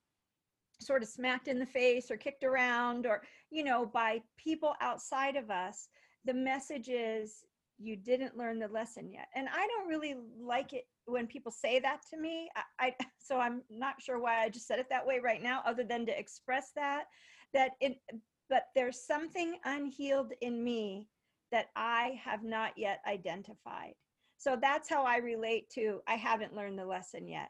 sort 0.80 1.04
of 1.04 1.10
smacked 1.10 1.48
in 1.48 1.60
the 1.60 1.66
face 1.66 2.10
or 2.10 2.18
kicked 2.18 2.44
around 2.44 3.06
or, 3.06 3.22
you 3.50 3.64
know, 3.64 3.86
by 3.86 4.22
people 4.38 4.74
outside 4.82 5.36
of 5.36 5.50
us, 5.50 5.88
the 6.26 6.34
message 6.34 6.90
is 6.90 7.46
you 7.80 7.96
didn't 7.96 8.38
learn 8.38 8.60
the 8.60 8.68
lesson 8.68 9.12
yet. 9.12 9.28
And 9.36 9.48
I 9.50 9.68
don't 9.68 9.88
really 9.88 10.16
like 10.40 10.74
it 10.74 10.86
when 11.06 11.28
people 11.28 11.52
say 11.52 11.80
that 11.80 12.02
to 12.12 12.18
me. 12.18 12.50
I, 12.56 12.88
I, 12.88 12.96
so 13.20 13.40
I'm 13.40 13.62
not 13.70 14.02
sure 14.02 14.20
why 14.20 14.44
I 14.44 14.50
just 14.50 14.68
said 14.68 14.80
it 14.80 14.88
that 14.90 15.06
way 15.06 15.20
right 15.20 15.42
now, 15.42 15.62
other 15.66 15.84
than 15.84 16.06
to 16.06 16.20
express 16.20 16.72
that 16.76 17.06
that 17.54 17.72
it. 17.80 17.98
But 18.50 18.66
there's 18.76 19.06
something 19.08 19.58
unhealed 19.64 20.34
in 20.42 20.62
me 20.62 21.08
that 21.54 21.68
I 21.76 22.20
have 22.24 22.44
not 22.44 22.74
yet 22.78 23.02
identified. 23.08 23.94
So 24.38 24.58
that's 24.60 24.90
how 24.90 25.04
I 25.06 25.18
relate 25.18 25.70
to 25.76 26.02
I 26.08 26.16
haven't 26.16 26.56
learned 26.56 26.78
the 26.78 26.86
lesson 26.86 27.28
yet. 27.28 27.50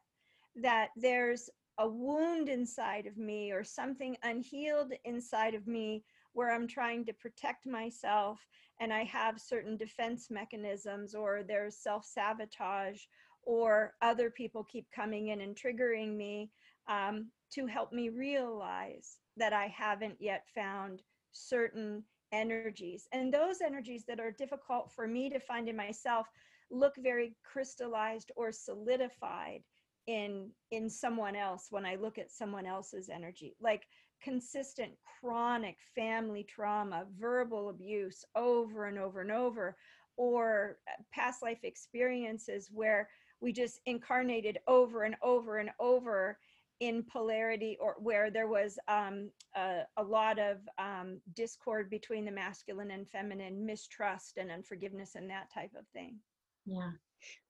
That 0.56 0.90
there's 0.96 1.50
a 1.78 1.88
wound 1.88 2.50
inside 2.50 3.06
of 3.06 3.18
me 3.18 3.52
or 3.52 3.64
something 3.64 4.16
unhealed 4.24 4.94
inside 5.06 5.56
of 5.56 5.68
me 5.68 6.04
where 6.34 6.52
I'm 6.52 6.68
trying 6.68 7.06
to 7.06 7.14
protect 7.14 7.66
myself 7.66 8.46
and 8.80 8.94
I 8.94 9.04
have 9.06 9.40
certain 9.40 9.78
defense 9.78 10.28
mechanisms 10.30 11.14
or 11.16 11.44
there's 11.44 11.78
self 11.78 12.06
sabotage 12.06 13.02
or 13.44 13.94
other 14.02 14.30
people 14.30 14.64
keep 14.64 14.86
coming 14.96 15.30
in 15.30 15.42
and 15.42 15.56
triggering 15.56 16.16
me 16.16 16.52
um, 16.88 17.28
to 17.54 17.66
help 17.66 17.92
me 17.92 18.10
realize 18.10 19.18
that 19.38 19.54
I 19.54 19.68
haven't 19.68 20.18
yet 20.20 20.46
found 20.54 21.02
certain 21.32 22.04
energies. 22.32 23.08
And 23.12 23.34
those 23.34 23.62
energies 23.62 24.04
that 24.08 24.20
are 24.20 24.32
difficult 24.32 24.92
for 24.92 25.08
me 25.08 25.30
to 25.30 25.40
find 25.40 25.68
in 25.68 25.76
myself 25.76 26.28
look 26.70 26.94
very 26.98 27.36
crystallized 27.44 28.32
or 28.36 28.52
solidified 28.52 29.64
in 30.12 30.50
in 30.72 30.90
someone 30.90 31.38
else 31.38 31.68
when 31.70 31.86
I 31.86 31.96
look 31.96 32.18
at 32.18 32.32
someone 32.32 32.66
else's 32.66 33.10
energy. 33.10 33.56
Like 33.62 33.84
consistent 34.22 34.92
chronic 35.20 35.78
family 35.96 36.44
trauma, 36.44 37.06
verbal 37.18 37.70
abuse 37.70 38.26
over 38.36 38.86
and 38.86 39.00
over 39.00 39.22
and 39.22 39.32
over, 39.32 39.78
or 40.18 40.78
uh, 40.88 41.02
past 41.14 41.42
life 41.42 41.64
experiences 41.64 42.70
where 42.72 43.10
we 43.40 43.54
just 43.54 43.80
incarnated 43.86 44.60
over 44.68 45.04
and 45.04 45.16
over 45.24 45.60
and 45.60 45.70
over 45.80 46.38
in 46.82 47.04
polarity 47.04 47.78
or 47.80 47.96
where 48.00 48.30
there 48.30 48.48
was 48.48 48.78
um, 48.88 49.30
a, 49.56 49.82
a, 49.98 50.04
lot 50.04 50.40
of 50.40 50.58
um, 50.78 51.22
discord 51.36 51.90
between 51.90 52.26
the 52.26 52.32
masculine 52.32 52.92
and 52.92 53.08
feminine 53.08 53.66
mistrust 53.66 54.38
and 54.38 54.52
unforgiveness 54.52 55.16
and 55.16 55.30
that 55.30 55.52
type 55.54 55.72
of 55.78 55.88
thing 55.94 56.18
yeah 56.66 56.92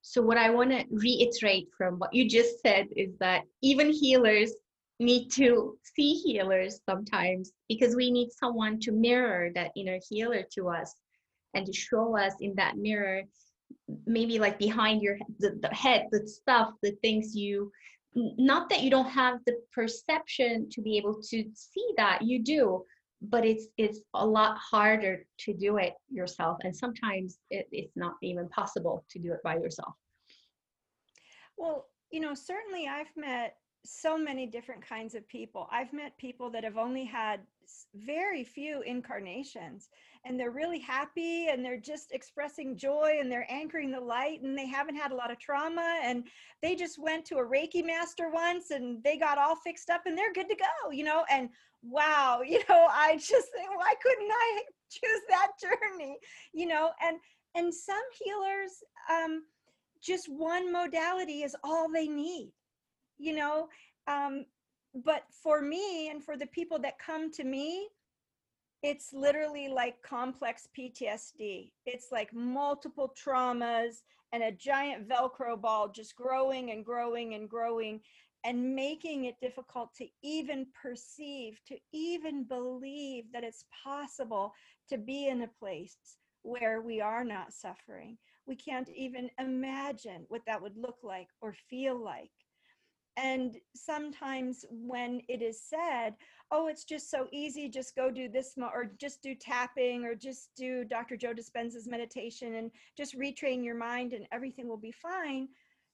so 0.01 0.22
what 0.22 0.38
i 0.38 0.49
want 0.49 0.72
to 0.72 0.84
reiterate 0.91 1.67
from 1.78 1.97
what 1.99 2.13
you 2.13 2.28
just 2.28 2.61
said 2.61 2.88
is 2.95 3.09
that 3.19 3.43
even 3.61 3.91
healers 3.91 4.51
need 4.99 5.30
to 5.30 5.78
see 5.95 6.13
healers 6.13 6.80
sometimes 6.88 7.51
because 7.67 7.95
we 7.95 8.11
need 8.11 8.30
someone 8.32 8.80
to 8.80 8.91
mirror 8.91 9.49
that 9.55 9.72
inner 9.76 9.99
healer 10.09 10.43
to 10.53 10.69
us 10.69 10.93
and 11.53 11.65
to 11.65 11.74
show 11.74 12.15
us 12.15 12.34
in 12.39 12.53
that 12.55 12.78
mirror 12.78 13.24
maybe 14.05 14.38
like 14.39 14.59
behind 14.59 15.01
your 15.01 15.17
the, 15.39 15.57
the 15.61 15.74
head 15.74 16.07
the 16.11 16.28
stuff 16.28 16.72
the 16.84 16.91
things 17.01 17.36
you 17.36 17.72
not 18.13 18.69
that 18.69 18.82
you 18.82 18.89
don't 18.89 19.09
have 19.09 19.39
the 19.45 19.55
perception 19.74 20.67
to 20.69 20.82
be 20.82 20.97
able 20.97 21.15
to 21.15 21.45
see 21.53 21.88
that 21.97 22.22
you 22.22 22.43
do 22.43 22.84
but 23.22 23.45
it's 23.45 23.67
it's 23.78 23.99
a 24.15 24.26
lot 24.26 24.57
harder 24.57 25.26
to 25.38 25.53
do 25.53 25.78
it 25.78 25.93
yourself 26.09 26.57
and 26.63 26.76
sometimes 26.76 27.38
it, 27.49 27.67
it's 27.72 27.95
not 27.95 28.15
even 28.22 28.49
possible 28.49 29.05
to 29.09 29.19
do 29.19 29.32
it 29.32 29.39
by 29.43 29.55
yourself. 29.55 29.93
Well 31.57 31.86
you 32.11 32.19
know 32.19 32.34
certainly 32.34 32.88
i've 32.88 33.15
met 33.15 33.55
so 33.84 34.18
many 34.18 34.46
different 34.46 34.88
kinds 34.88 35.16
of 35.16 35.28
people. 35.28 35.68
I've 35.72 35.94
met 35.94 36.18
people 36.18 36.50
that 36.52 36.64
have 36.64 36.78
only 36.78 37.06
had 37.06 37.42
very 37.96 38.44
few 38.44 38.82
incarnations 38.82 39.90
and 40.24 40.40
they're 40.40 40.52
really 40.52 40.80
happy 40.80 41.48
and 41.48 41.66
they're 41.66 41.80
just 41.80 42.12
expressing 42.12 42.78
joy 42.78 43.18
and 43.20 43.32
they're 43.32 43.50
anchoring 43.50 43.92
the 43.92 44.00
light 44.00 44.42
and 44.42 44.58
they 44.58 44.68
haven't 44.68 44.96
had 44.96 45.12
a 45.12 45.16
lot 45.16 45.32
of 45.32 45.40
trauma 45.40 46.00
and 46.04 46.26
they 46.62 46.76
just 46.76 47.00
went 47.00 47.26
to 47.26 47.38
a 47.38 47.46
Reiki 47.46 47.86
master 47.86 48.30
once 48.30 48.72
and 48.72 49.04
they 49.04 49.18
got 49.18 49.38
all 49.38 49.56
fixed 49.56 49.90
up 49.90 50.02
and 50.06 50.18
they're 50.18 50.34
good 50.34 50.50
to 50.50 50.56
go, 50.56 50.92
you 50.92 51.04
know, 51.04 51.24
and 51.30 51.50
wow, 51.82 52.42
you 52.46 52.60
know, 52.70 52.88
I 52.90 53.16
just 53.16 53.52
think 53.56 53.70
why 53.76 53.94
couldn't 54.02 54.32
I 54.32 54.62
choose 54.90 55.22
that 55.30 55.52
journey, 55.60 56.18
you 56.54 56.68
know, 56.68 56.92
and 57.04 57.18
and 57.56 57.74
some 57.74 58.02
healers 58.24 58.72
um 59.12 59.44
just 60.02 60.28
one 60.30 60.72
modality 60.72 61.44
is 61.44 61.56
all 61.64 61.92
they 61.92 62.08
need 62.08 62.52
you 63.22 63.36
know 63.36 63.67
um, 64.07 64.45
but 65.05 65.24
for 65.43 65.61
me 65.61 66.09
and 66.09 66.24
for 66.24 66.36
the 66.36 66.47
people 66.47 66.80
that 66.80 66.99
come 66.99 67.32
to 67.32 67.43
me 67.43 67.88
it's 68.84 69.13
literally 69.13 69.67
like 69.67 70.01
complex 70.01 70.67
PTSD. 70.78 71.72
It's 71.86 72.11
like 72.11 72.34
multiple 72.34 73.13
traumas 73.15 74.01
and 74.34 74.41
a 74.41 74.51
giant 74.51 75.07
Velcro 75.07 75.59
ball 75.59 75.89
just 75.89 76.15
growing 76.15 76.72
and 76.72 76.84
growing 76.84 77.36
and 77.36 77.47
growing 77.49 78.01
and 78.43 78.76
making 78.76 79.26
it 79.26 79.36
difficult 79.39 79.93
to 79.95 80.07
even 80.24 80.65
perceive, 80.82 81.59
to 81.67 81.78
even 81.93 82.43
believe 82.43 83.26
that 83.34 83.43
it's 83.43 83.65
possible 83.84 84.51
to 84.89 84.97
be 84.97 85.28
in 85.28 85.43
a 85.43 85.47
place 85.59 85.97
where 86.41 86.82
we 86.82 86.99
are 86.99 87.24
not 87.24 87.53
suffering. 87.53 88.17
We 88.47 88.55
can't 88.55 88.89
even 88.95 89.30
imagine 89.39 90.26
what 90.30 90.41
that 90.47 90.59
would 90.59 90.76
look 90.76 90.97
like 91.03 91.28
or 91.39 91.53
feel 91.69 92.03
like 92.03 92.32
and 93.18 93.57
sometimes 93.76 94.66
when 94.70 95.22
it 95.28 95.41
is 95.41 95.62
said 95.62 96.16
oh 96.51 96.68
it's 96.68 96.86
just 96.86 97.12
so 97.12 97.28
easy 97.32 97.68
just 97.68 97.95
go 97.95 98.09
do 98.09 98.30
this 98.30 98.53
or 98.57 98.91
just 98.97 99.22
do 99.22 99.36
tapping 99.36 100.05
or 100.05 100.16
just 100.16 100.49
do 100.55 100.86
dr 100.86 101.18
joe 101.18 101.34
dispenza's 101.34 101.88
meditation 101.88 102.55
and 102.55 102.72
just 102.95 103.18
retrain 103.18 103.64
your 103.64 103.76
mind 103.76 104.14
and 104.14 104.26
everything 104.32 104.68
will 104.68 104.78
be 104.78 104.93
fine 104.93 105.47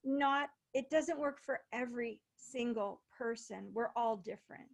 not 0.03 0.49
it 0.74 0.89
doesn't 0.89 1.20
work 1.20 1.39
for 1.43 1.61
every 1.74 2.22
single 2.36 3.01
person. 3.18 3.70
We're 3.74 3.91
all 3.95 4.18
different. 4.18 4.70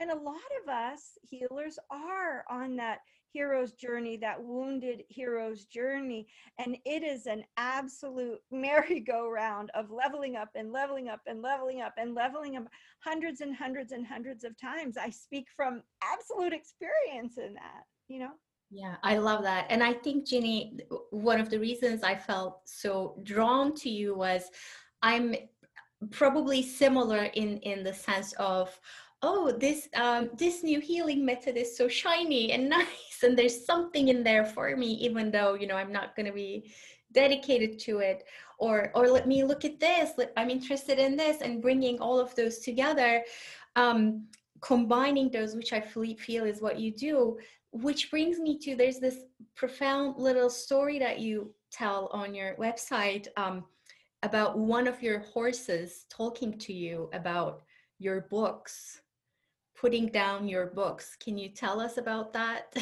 And 0.00 0.10
a 0.10 0.18
lot 0.18 0.36
of 0.62 0.68
us 0.68 1.16
healers 1.22 1.78
are 1.90 2.44
on 2.50 2.76
that 2.76 2.98
hero's 3.32 3.72
journey, 3.72 4.16
that 4.18 4.42
wounded 4.42 5.02
hero's 5.08 5.64
journey. 5.64 6.26
And 6.58 6.76
it 6.84 7.02
is 7.02 7.26
an 7.26 7.44
absolute 7.56 8.38
merry-go-round 8.50 9.70
of 9.74 9.90
leveling 9.90 10.36
up 10.36 10.50
and 10.54 10.72
leveling 10.72 11.08
up 11.08 11.20
and 11.26 11.42
leveling 11.42 11.80
up 11.80 11.94
and 11.96 12.14
leveling 12.14 12.56
up 12.56 12.64
hundreds 13.04 13.40
and 13.40 13.54
hundreds 13.54 13.92
and 13.92 14.06
hundreds 14.06 14.44
of 14.44 14.58
times. 14.60 14.96
I 14.96 15.10
speak 15.10 15.46
from 15.54 15.82
absolute 16.02 16.52
experience 16.52 17.38
in 17.38 17.54
that, 17.54 17.84
you 18.08 18.20
know? 18.20 18.32
Yeah, 18.70 18.96
I 19.02 19.18
love 19.18 19.42
that. 19.44 19.66
And 19.70 19.82
I 19.82 19.92
think, 19.92 20.26
Ginny, 20.26 20.78
one 21.10 21.40
of 21.40 21.50
the 21.50 21.58
reasons 21.58 22.02
I 22.02 22.16
felt 22.16 22.62
so 22.64 23.20
drawn 23.22 23.74
to 23.76 23.88
you 23.88 24.16
was 24.16 24.50
I'm 25.02 25.36
probably 26.10 26.62
similar 26.62 27.24
in 27.24 27.58
in 27.58 27.82
the 27.82 27.94
sense 27.94 28.32
of 28.34 28.78
oh 29.22 29.52
this 29.52 29.88
um, 29.94 30.30
this 30.36 30.62
new 30.62 30.80
healing 30.80 31.24
method 31.24 31.56
is 31.56 31.76
so 31.76 31.88
shiny 31.88 32.52
and 32.52 32.68
nice 32.78 33.22
and 33.22 33.36
there's 33.36 33.64
something 33.64 34.08
in 34.08 34.22
there 34.22 34.44
for 34.44 34.76
me 34.76 34.92
even 34.94 35.30
though 35.30 35.54
you 35.54 35.66
know 35.66 35.76
i'm 35.76 35.92
not 35.92 36.14
going 36.14 36.26
to 36.26 36.32
be 36.32 36.70
dedicated 37.12 37.78
to 37.78 37.98
it. 37.98 38.24
Or 38.58 38.90
or 38.94 39.08
let 39.08 39.28
me 39.28 39.44
look 39.44 39.66
at 39.66 39.78
this 39.78 40.12
i'm 40.36 40.48
interested 40.48 40.98
in 40.98 41.14
this 41.14 41.42
and 41.42 41.60
bringing 41.60 41.98
all 42.00 42.18
of 42.18 42.34
those 42.34 42.60
together 42.60 43.22
um, 43.76 44.24
combining 44.62 45.30
those 45.30 45.54
which 45.54 45.74
i 45.74 45.80
feel 45.80 46.44
is 46.44 46.62
what 46.62 46.78
you 46.80 46.90
do 46.90 47.38
which 47.72 48.10
brings 48.10 48.38
me 48.38 48.58
to 48.60 48.74
there's 48.74 48.98
this 48.98 49.18
profound 49.54 50.16
little 50.16 50.48
story 50.48 50.98
that 50.98 51.20
you 51.20 51.52
tell 51.70 52.08
on 52.12 52.34
your 52.34 52.54
website 52.56 53.26
um, 53.36 53.62
about 54.22 54.58
one 54.58 54.88
of 54.88 55.02
your 55.02 55.18
horses 55.18 56.06
talking 56.08 56.58
to 56.58 56.72
you 56.72 57.10
about 57.12 57.62
your 57.98 58.22
books, 58.22 59.00
putting 59.76 60.06
down 60.08 60.48
your 60.48 60.66
books. 60.66 61.16
Can 61.16 61.36
you 61.38 61.48
tell 61.48 61.80
us 61.80 61.98
about 61.98 62.32
that? 62.32 62.74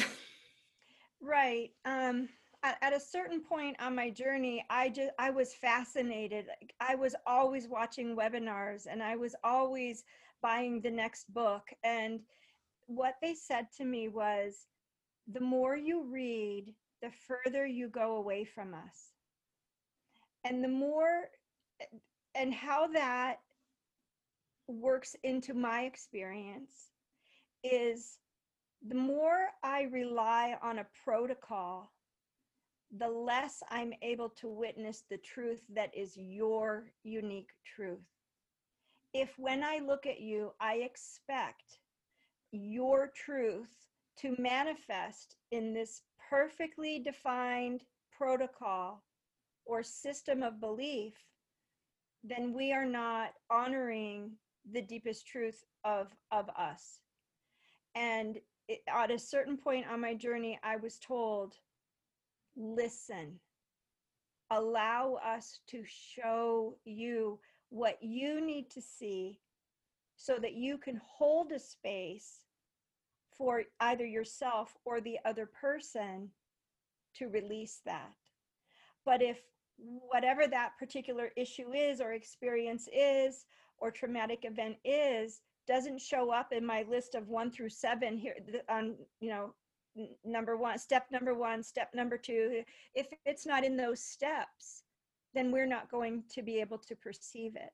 right. 1.21 1.71
Um, 1.85 2.29
at, 2.63 2.77
at 2.81 2.93
a 2.93 2.99
certain 2.99 3.41
point 3.41 3.75
on 3.79 3.95
my 3.95 4.09
journey, 4.09 4.65
I 4.69 4.89
just 4.89 5.11
I 5.19 5.29
was 5.29 5.53
fascinated. 5.53 6.47
I 6.79 6.95
was 6.95 7.15
always 7.27 7.67
watching 7.67 8.15
webinars, 8.15 8.87
and 8.89 9.03
I 9.03 9.15
was 9.15 9.35
always 9.43 10.03
buying 10.41 10.81
the 10.81 10.91
next 10.91 11.31
book. 11.33 11.63
And 11.83 12.21
what 12.87 13.15
they 13.21 13.33
said 13.33 13.67
to 13.77 13.85
me 13.85 14.07
was, 14.07 14.67
the 15.31 15.41
more 15.41 15.75
you 15.75 16.05
read, 16.11 16.73
the 17.01 17.11
further 17.27 17.65
you 17.65 17.89
go 17.89 18.17
away 18.17 18.45
from 18.45 18.73
us. 18.73 19.11
And 20.43 20.63
the 20.63 20.69
more, 20.69 21.29
and 22.35 22.53
how 22.53 22.87
that 22.87 23.39
works 24.67 25.15
into 25.23 25.53
my 25.53 25.81
experience 25.83 26.91
is 27.63 28.17
the 28.87 28.95
more 28.95 29.49
I 29.63 29.83
rely 29.83 30.57
on 30.61 30.79
a 30.79 30.87
protocol, 31.03 31.91
the 32.95 33.07
less 33.07 33.63
I'm 33.69 33.93
able 34.01 34.29
to 34.41 34.47
witness 34.47 35.03
the 35.09 35.17
truth 35.17 35.61
that 35.73 35.91
is 35.95 36.15
your 36.15 36.91
unique 37.03 37.49
truth. 37.75 38.05
If 39.13 39.33
when 39.37 39.63
I 39.63 39.79
look 39.79 40.05
at 40.05 40.19
you, 40.19 40.51
I 40.59 40.75
expect 40.75 41.79
your 42.51 43.11
truth 43.15 43.71
to 44.19 44.35
manifest 44.37 45.35
in 45.51 45.73
this 45.73 46.01
perfectly 46.29 46.99
defined 46.99 47.81
protocol 48.15 49.03
or 49.65 49.83
system 49.83 50.43
of 50.43 50.59
belief, 50.59 51.13
then 52.23 52.53
we 52.53 52.71
are 52.71 52.85
not 52.85 53.31
honoring 53.49 54.31
the 54.71 54.81
deepest 54.81 55.27
truth 55.27 55.63
of, 55.83 56.07
of 56.31 56.49
us. 56.57 56.99
And 57.95 58.37
it, 58.67 58.81
at 58.87 59.11
a 59.11 59.19
certain 59.19 59.57
point 59.57 59.85
on 59.91 60.01
my 60.01 60.13
journey, 60.13 60.59
I 60.63 60.77
was 60.77 60.97
told, 60.99 61.55
listen, 62.55 63.39
allow 64.51 65.17
us 65.25 65.59
to 65.67 65.83
show 65.85 66.75
you 66.85 67.39
what 67.69 67.97
you 68.01 68.41
need 68.41 68.69
to 68.71 68.81
see 68.81 69.39
so 70.15 70.37
that 70.41 70.53
you 70.53 70.77
can 70.77 71.01
hold 71.05 71.51
a 71.51 71.59
space 71.59 72.41
for 73.37 73.63
either 73.81 74.05
yourself 74.05 74.75
or 74.85 75.01
the 75.01 75.17
other 75.25 75.45
person 75.45 76.29
to 77.15 77.27
release 77.27 77.81
that. 77.85 78.13
But 79.03 79.21
if 79.21 79.39
whatever 79.77 80.47
that 80.47 80.71
particular 80.79 81.31
issue 81.35 81.73
is 81.73 81.99
or 81.99 82.13
experience 82.13 82.87
is 82.93 83.45
or 83.79 83.91
traumatic 83.91 84.39
event 84.43 84.75
is 84.83 85.41
doesn't 85.67 85.99
show 85.99 86.31
up 86.31 86.51
in 86.51 86.65
my 86.65 86.85
list 86.87 87.15
of 87.15 87.27
1 87.27 87.51
through 87.51 87.69
7 87.69 88.17
here 88.17 88.35
on 88.69 88.95
you 89.19 89.29
know 89.29 89.53
number 90.23 90.57
1 90.57 90.77
step 90.77 91.05
number 91.11 91.33
1 91.33 91.63
step 91.63 91.89
number 91.93 92.17
2 92.17 92.63
if 92.93 93.07
it's 93.25 93.45
not 93.45 93.63
in 93.63 93.77
those 93.77 94.01
steps 94.03 94.83
then 95.33 95.51
we're 95.51 95.65
not 95.65 95.91
going 95.91 96.23
to 96.29 96.41
be 96.41 96.59
able 96.59 96.77
to 96.77 96.95
perceive 96.95 97.55
it 97.55 97.71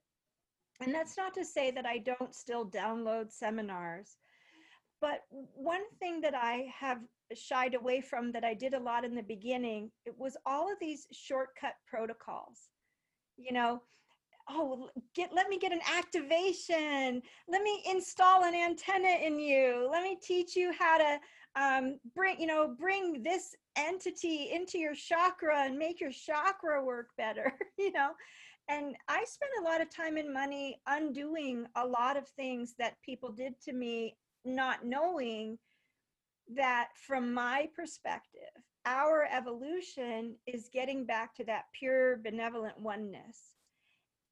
and 0.80 0.94
that's 0.94 1.16
not 1.16 1.34
to 1.34 1.44
say 1.44 1.70
that 1.70 1.86
I 1.86 1.98
don't 1.98 2.34
still 2.34 2.66
download 2.66 3.30
seminars 3.30 4.16
but 5.02 5.22
one 5.30 5.82
thing 5.98 6.20
that 6.20 6.34
I 6.34 6.72
have 6.78 7.00
shied 7.34 7.74
away 7.74 8.00
from 8.00 8.30
that 8.32 8.44
I 8.44 8.54
did 8.54 8.72
a 8.72 8.78
lot 8.78 9.04
in 9.04 9.16
the 9.16 9.22
beginning, 9.22 9.90
it 10.06 10.14
was 10.16 10.36
all 10.46 10.70
of 10.72 10.78
these 10.80 11.08
shortcut 11.10 11.74
protocols. 11.88 12.68
You 13.36 13.52
know, 13.52 13.82
oh, 14.52 14.90
get 15.14 15.32
let 15.34 15.48
me 15.48 15.58
get 15.58 15.72
an 15.72 15.80
activation. 15.96 17.22
Let 17.48 17.62
me 17.62 17.82
install 17.88 18.44
an 18.44 18.54
antenna 18.54 19.18
in 19.24 19.38
you. 19.38 19.88
Let 19.90 20.02
me 20.02 20.18
teach 20.22 20.56
you 20.56 20.72
how 20.78 20.98
to 20.98 21.18
um, 21.56 21.98
bring, 22.14 22.40
you 22.40 22.46
know, 22.46 22.74
bring 22.78 23.22
this 23.22 23.54
entity 23.76 24.50
into 24.52 24.78
your 24.78 24.94
chakra 24.94 25.64
and 25.64 25.78
make 25.78 26.00
your 26.00 26.12
chakra 26.12 26.84
work 26.84 27.08
better. 27.16 27.52
you 27.78 27.92
know, 27.92 28.10
and 28.68 28.94
I 29.08 29.24
spent 29.24 29.52
a 29.60 29.64
lot 29.64 29.80
of 29.80 29.94
time 29.94 30.16
and 30.16 30.32
money 30.32 30.80
undoing 30.86 31.66
a 31.76 31.86
lot 31.86 32.16
of 32.16 32.28
things 32.28 32.74
that 32.78 33.00
people 33.04 33.30
did 33.30 33.60
to 33.62 33.72
me 33.72 34.16
not 34.44 34.84
knowing 34.84 35.58
that 36.54 36.88
from 37.06 37.32
my 37.32 37.68
perspective, 37.74 38.40
our 38.84 39.28
evolution 39.30 40.36
is 40.46 40.68
getting 40.72 41.04
back 41.04 41.34
to 41.36 41.44
that 41.44 41.64
pure 41.78 42.16
benevolent 42.16 42.78
oneness. 42.78 43.56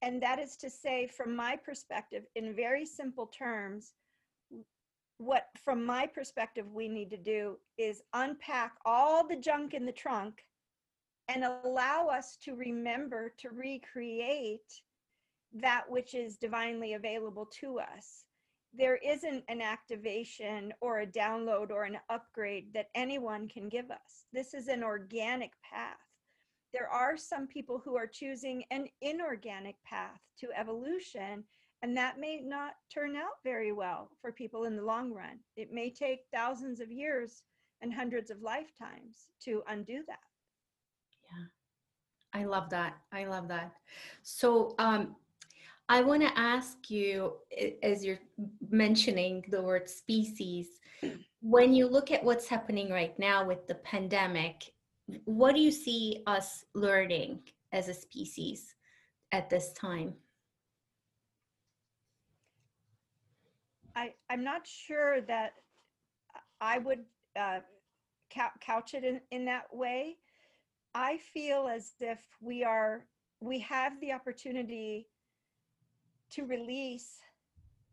And 0.03 0.23
that 0.23 0.39
is 0.39 0.57
to 0.57 0.71
say, 0.71 1.07
from 1.07 1.37
my 1.37 1.57
perspective, 1.57 2.25
in 2.35 2.55
very 2.55 2.87
simple 2.87 3.27
terms, 3.27 3.93
what 5.19 5.49
from 5.63 5.85
my 5.85 6.07
perspective 6.07 6.67
we 6.73 6.89
need 6.89 7.11
to 7.11 7.19
do 7.19 7.59
is 7.77 8.03
unpack 8.15 8.73
all 8.87 9.27
the 9.27 9.37
junk 9.37 9.75
in 9.75 9.85
the 9.85 9.93
trunk 9.93 10.47
and 11.29 11.45
allow 11.45 12.07
us 12.07 12.39
to 12.45 12.55
remember 12.55 13.35
to 13.39 13.51
recreate 13.51 14.81
that 15.53 15.85
which 15.89 16.15
is 16.15 16.39
divinely 16.39 16.95
available 16.95 17.47
to 17.61 17.79
us 17.79 18.25
there 18.73 18.97
isn't 18.97 19.45
an 19.49 19.61
activation 19.61 20.73
or 20.81 21.01
a 21.01 21.07
download 21.07 21.71
or 21.71 21.85
an 21.85 21.99
upgrade 22.09 22.73
that 22.73 22.89
anyone 22.95 23.49
can 23.49 23.69
give 23.69 23.91
us. 23.91 24.27
This 24.33 24.55
is 24.55 24.69
an 24.69 24.85
organic 24.85 25.53
path. 25.63 25.97
There 26.73 26.89
are 26.89 27.17
some 27.17 27.47
people 27.47 27.81
who 27.85 27.97
are 27.97 28.07
choosing 28.07 28.65
an 28.71 28.87
inorganic 29.01 29.77
path 29.85 30.21
to 30.41 30.49
evolution, 30.57 31.45
and 31.83 31.97
that 31.97 32.19
may 32.19 32.41
not 32.41 32.75
turn 32.93 33.17
out 33.17 33.43
very 33.45 33.73
well 33.73 34.11
for 34.21 34.31
people 34.31 34.65
in 34.65 34.77
the 34.77 34.85
long 34.85 35.13
run. 35.13 35.39
It 35.57 35.73
may 35.73 35.91
take 35.91 36.21
thousands 36.33 36.81
of 36.81 36.93
years 36.93 37.43
and 37.83 37.93
hundreds 37.93 38.31
of 38.31 38.43
lifetimes 38.43 39.31
to 39.45 39.63
undo 39.69 40.03
that. 40.07 40.19
Yeah. 41.31 42.41
I 42.41 42.45
love 42.45 42.71
that. 42.71 42.99
I 43.13 43.25
love 43.25 43.49
that. 43.49 43.73
So, 44.23 44.75
um, 44.79 45.17
I 45.89 46.03
want 46.03 46.23
to 46.23 46.39
ask 46.39 46.89
you, 46.89 47.33
as 47.83 48.05
you're 48.05 48.21
mentioning 48.71 49.45
the 49.49 49.61
word 49.61 49.89
species, 49.89 50.69
when 51.43 51.75
you 51.75 51.89
look 51.89 52.13
at 52.13 52.23
what's 52.23 52.47
happening 52.47 52.93
right 52.93 53.19
now 53.19 53.45
with 53.45 53.67
the 53.67 53.75
pandemic, 53.75 54.73
what 55.25 55.55
do 55.55 55.61
you 55.61 55.71
see 55.71 56.23
us 56.27 56.65
learning 56.75 57.41
as 57.73 57.89
a 57.89 57.95
species 57.95 58.75
at 59.33 59.49
this 59.49 59.73
time? 59.73 60.15
I, 63.97 64.15
I'm 64.29 64.45
not 64.45 64.67
sure 64.67 65.21
that 65.23 65.55
I 66.61 66.79
would 66.79 67.01
uh, 67.39 67.61
couch 68.61 68.95
it 68.95 69.05
in, 69.05 69.21
in 69.31 69.45
that 69.47 69.65
way. 69.73 70.17
I 70.95 71.19
feel 71.19 71.69
as 71.69 71.93
if 72.01 72.19
we 72.41 72.65
are, 72.65 73.05
we 73.41 73.59
have 73.61 74.01
the 74.01 74.13
opportunity 74.13 75.07
to 76.33 76.45
release 76.45 77.19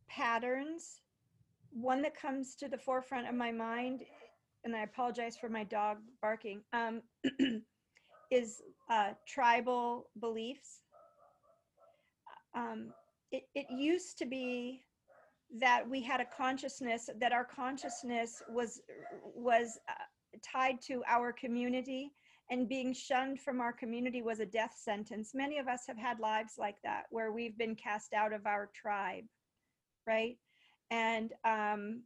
patterns. 0.08 1.02
One 1.72 2.02
that 2.04 2.20
comes 2.20 2.56
to 2.56 2.68
the 2.68 2.78
forefront 2.78 3.28
of 3.28 3.36
my 3.36 3.52
mind, 3.52 4.04
and 4.68 4.76
I 4.76 4.84
apologize 4.84 5.38
for 5.38 5.48
my 5.48 5.64
dog 5.64 5.98
barking, 6.22 6.62
um, 6.74 7.02
is 8.32 8.62
uh, 8.90 9.12
tribal 9.26 10.10
beliefs. 10.20 10.82
Um, 12.54 12.92
it, 13.32 13.44
it 13.56 13.66
used 13.72 14.18
to 14.18 14.26
be 14.26 14.82
that 15.58 15.90
we 15.90 16.02
had 16.02 16.20
a 16.20 16.26
consciousness 16.26 17.10
that 17.22 17.32
our 17.32 17.46
consciousness 17.46 18.44
was 18.50 18.82
was 19.34 19.80
uh, 19.88 19.94
tied 20.46 20.82
to 20.82 21.02
our 21.08 21.32
community 21.32 22.12
and 22.52 22.68
being 22.68 22.94
shunned 22.94 23.40
from 23.40 23.62
our 23.62 23.72
community 23.72 24.22
was 24.22 24.42
a 24.42 24.46
death 24.46 24.76
sentence. 24.78 25.32
Many 25.34 25.60
of 25.60 25.70
us 25.70 25.84
have 25.88 25.98
had 25.98 26.20
lives 26.20 26.56
like 26.58 26.82
that 26.84 27.04
where 27.10 27.32
we've 27.32 27.58
been 27.58 27.76
cast 27.76 28.14
out 28.14 28.34
of 28.34 28.46
our 28.46 28.70
tribe, 28.76 29.24
right? 30.06 30.38
And 30.92 31.32
um, 31.46 32.02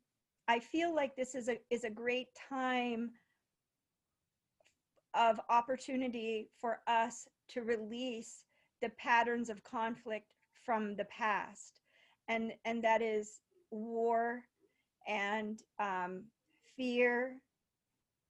I 0.48 0.60
feel 0.60 0.94
like 0.94 1.16
this 1.16 1.36
is 1.36 1.50
a 1.50 1.58
is 1.70 1.84
a 1.84 1.89
great 1.89 2.28
time 2.50 3.12
of 5.14 5.39
opportunity 5.50 6.50
for 6.60 6.80
us 6.88 7.28
to 7.50 7.62
release 7.62 8.44
the 8.82 8.89
patterns 8.89 9.50
of 9.50 9.64
conflict 9.64 10.34
from 10.66 10.96
the 10.96 11.06
past, 11.06 11.82
and 12.28 12.54
and 12.66 12.84
that 12.84 13.02
is 13.02 13.42
war 13.72 14.44
and 15.08 15.62
um, 15.80 16.24
fear 16.76 17.38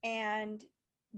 and 0.04 0.64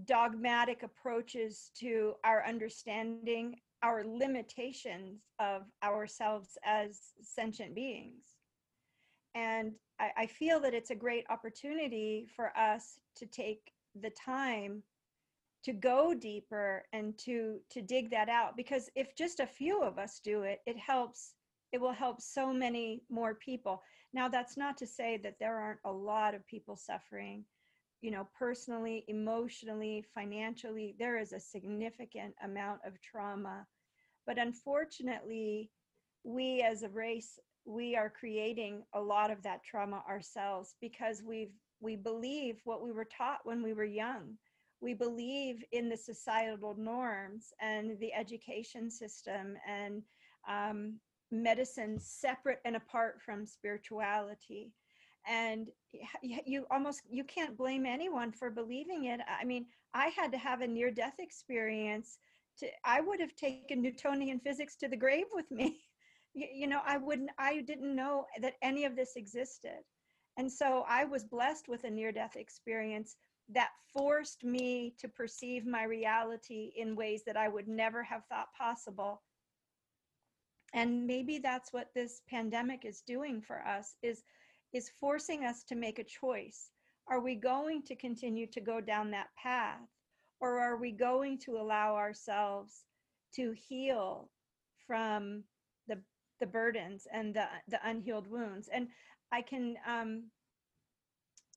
dogmatic 0.06 0.84
approaches 0.84 1.72
to 1.80 2.14
our 2.24 2.46
understanding 2.46 3.56
our 3.84 4.04
limitations 4.06 5.22
of 5.40 5.64
ourselves 5.84 6.58
as 6.64 7.12
sentient 7.22 7.76
beings. 7.76 8.33
And 9.36 9.74
I, 10.00 10.12
I, 10.18 10.26
feel 10.28 10.60
that 10.60 10.74
it's 10.74 10.92
a 10.92 10.96
great 10.96 11.26
opportunity 11.30 12.28
for 12.36 12.56
us 12.58 13.00
to 13.16 13.26
take 13.26 13.72
the 14.00 14.12
time 14.12 14.84
to 15.64 15.74
go 15.74 16.14
deeper 16.14 16.84
and 16.94 17.18
to 17.18 17.60
to 17.70 17.82
dig 17.82 18.12
that 18.12 18.30
out 18.30 18.58
because 18.58 18.90
if 18.96 19.16
just 19.16 19.40
a 19.40 19.48
few 19.48 19.82
of 19.82 19.98
us 19.98 20.20
do 20.20 20.44
it 20.44 20.60
it 20.66 20.78
helps 20.78 21.36
it 21.72 21.80
will 21.82 21.94
help 21.94 22.22
so 22.22 22.54
many 22.54 23.02
more 23.10 23.34
people. 23.34 23.82
Now 24.14 24.28
that's 24.28 24.58
not 24.58 24.78
to 24.78 24.86
say 24.86 25.18
that 25.24 25.38
there 25.40 25.58
aren't 25.58 25.80
a 25.86 25.92
lot 25.92 26.36
of 26.36 26.46
people 26.46 26.76
suffering 26.76 27.46
you 28.02 28.12
know 28.12 28.28
personally 28.38 29.06
emotionally 29.08 30.06
financially. 30.14 30.96
There 31.00 31.18
is 31.18 31.34
a 31.34 31.40
significant 31.40 32.36
amount 32.44 32.82
of 32.86 33.02
trauma. 33.02 33.66
But 34.28 34.38
unfortunately 34.38 35.72
we 36.24 36.62
as 36.62 36.84
a 36.84 36.90
race 36.90 37.40
we 37.66 37.96
are 37.96 38.10
creating 38.10 38.84
a 38.94 39.00
lot 39.00 39.32
of 39.32 39.42
that 39.44 39.64
trauma 39.64 40.04
ourselves 40.08 40.76
because 40.82 41.24
we've 41.26 41.54
we 41.80 41.96
believe 41.98 42.62
what 42.64 42.82
we 42.82 42.92
were 42.94 43.06
taught 43.06 43.40
when 43.44 43.62
we 43.62 43.74
were 43.74 43.84
young. 43.84 44.38
We 44.80 44.94
believe 44.94 45.64
in 45.74 45.90
the 45.90 45.98
societal 45.98 46.76
norms 46.78 47.54
and 47.60 48.00
the 48.00 48.14
education 48.14 48.90
system 48.90 49.58
and 49.68 50.02
um, 50.48 51.00
medicine 51.30 52.00
separate 52.00 52.60
and 52.64 52.78
apart 52.78 53.22
from 53.22 53.46
spirituality. 53.46 54.72
And 55.28 55.70
you 56.22 56.66
almost 56.72 57.02
you 57.10 57.24
can't 57.24 57.58
blame 57.58 57.86
anyone 57.86 58.32
for 58.32 58.50
believing 58.50 59.06
it. 59.06 59.20
I 59.40 59.44
mean 59.44 59.66
i 59.94 60.08
had 60.08 60.32
to 60.32 60.38
have 60.38 60.62
a 60.62 60.68
near 60.68 60.92
death 60.92 61.16
experience 61.20 62.18
to 62.58 62.68
i 62.86 63.02
would 63.02 63.20
have 63.20 63.36
taken 63.36 63.82
newtonian 63.82 64.40
physics 64.40 64.76
to 64.78 64.88
the 64.88 64.98
grave 64.98 65.26
with 65.34 65.50
me 65.52 65.80
you, 66.34 66.48
you 66.54 66.68
know 66.68 66.82
i 66.86 66.98
wouldn't 66.98 67.30
i 67.38 67.62
didn't 67.62 67.96
know 67.96 68.26
that 68.42 68.56
any 68.62 68.86
of 68.86 68.96
this 68.96 69.16
existed 69.16 69.84
and 70.38 70.52
so 70.52 70.86
i 70.88 71.04
was 71.04 71.24
blessed 71.24 71.68
with 71.68 71.84
a 71.84 71.90
near 71.90 72.12
death 72.12 72.36
experience 72.36 73.16
that 73.50 73.70
forced 73.94 74.44
me 74.44 74.96
to 75.00 75.08
perceive 75.08 75.66
my 75.66 75.84
reality 75.84 76.72
in 76.76 76.96
ways 76.96 77.24
that 77.26 77.38
I 77.38 77.48
would 77.48 77.68
never 77.68 78.04
have 78.04 78.26
thought 78.26 78.54
possible. 78.58 79.22
And 80.74 81.06
maybe 81.06 81.38
that's 81.38 81.72
what 81.72 81.94
this 81.94 82.22
pandemic 82.28 82.86
is 82.86 83.02
doing 83.02 83.42
for 83.42 83.60
us 83.66 83.96
is 84.02 84.24
is 84.74 84.90
forcing 85.00 85.46
us 85.46 85.64
to 85.64 85.76
make 85.76 86.00
a 86.00 86.04
choice. 86.04 86.72
Are 87.08 87.20
we 87.20 87.36
going 87.36 87.84
to 87.84 87.96
continue 87.96 88.48
to 88.48 88.60
go 88.60 88.82
down 88.82 89.12
that 89.12 89.28
path 89.38 89.88
or 90.40 90.60
are 90.60 90.78
we 90.78 90.92
going 90.92 91.38
to 91.40 91.58
allow 91.58 91.96
ourselves 91.96 92.86
to 93.36 93.52
heal 93.52 94.32
from 94.88 95.44
the 96.44 96.52
burdens 96.60 97.08
and 97.18 97.34
the 97.34 97.46
the 97.74 97.80
unhealed 97.90 98.28
wounds? 98.28 98.70
And 98.76 98.88
I 99.32 99.42
can 99.42 99.76
um, 99.88 100.10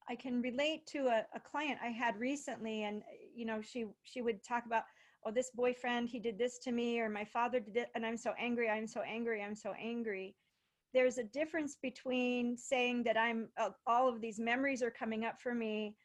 I 0.09 0.15
can 0.15 0.41
relate 0.41 0.87
to 0.89 1.09
a, 1.09 1.27
a 1.35 1.41
client 1.41 1.79
I 1.83 1.89
had 1.89 2.19
recently, 2.19 2.85
and 2.85 3.03
you 3.35 3.47
know, 3.47 3.61
she 3.61 3.87
she 4.05 4.23
would 4.23 4.43
talk 4.45 4.65
about, 4.67 4.85
oh, 5.25 5.33
this 5.33 5.51
boyfriend, 5.55 6.09
he 6.09 6.21
did 6.21 6.39
this 6.39 6.59
to 6.65 6.73
me, 6.73 7.01
or 7.01 7.09
my 7.09 7.25
father 7.25 7.61
did 7.61 7.77
it, 7.77 7.89
and 7.95 8.07
I'm 8.07 8.17
so 8.17 8.33
angry, 8.39 8.69
I'm 8.71 8.87
so 8.87 9.01
angry, 9.01 9.43
I'm 9.43 9.57
so 9.57 9.73
angry. 9.95 10.37
There's 10.95 11.19
a 11.19 11.25
difference 11.25 11.77
between 11.83 12.57
saying 12.57 13.03
that 13.05 13.19
I'm 13.19 13.49
uh, 13.59 13.71
all 13.87 14.09
of 14.09 14.21
these 14.21 14.39
memories 14.39 14.83
are 14.83 14.91
coming 15.03 15.25
up 15.25 15.41
for 15.41 15.55
me, 15.55 15.97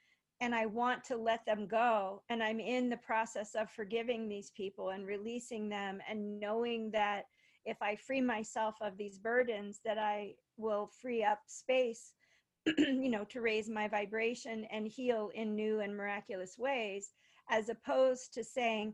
and 0.42 0.56
I 0.56 0.66
want 0.66 1.04
to 1.06 1.16
let 1.16 1.46
them 1.46 1.68
go, 1.68 2.24
and 2.30 2.42
I'm 2.42 2.60
in 2.60 2.90
the 2.90 2.98
process 2.98 3.54
of 3.56 3.70
forgiving 3.70 4.28
these 4.28 4.52
people 4.62 4.90
and 4.90 5.06
releasing 5.06 5.70
them, 5.70 6.00
and 6.10 6.40
knowing 6.40 6.92
that 6.92 7.26
if 7.66 7.82
I 7.82 7.95
free 7.95 8.22
myself 8.22 8.76
of 8.82 8.97
these 8.97 9.18
burdens, 9.18 9.80
that 9.86 9.97
I 9.97 10.34
will 10.57 10.89
free 11.01 11.24
up 11.24 11.39
space 11.47 12.14
you 12.78 13.09
know, 13.09 13.24
to 13.26 13.41
raise 13.41 13.70
my 13.70 13.88
vibration 13.88 14.66
and 14.72 14.88
heal 14.88 15.32
in 15.34 15.55
new 15.55 15.80
and 15.80 15.95
miraculous 15.95 16.57
ways, 16.57 17.14
as 17.49 17.70
opposed 17.70 18.34
to 18.34 18.43
saying, 18.43 18.93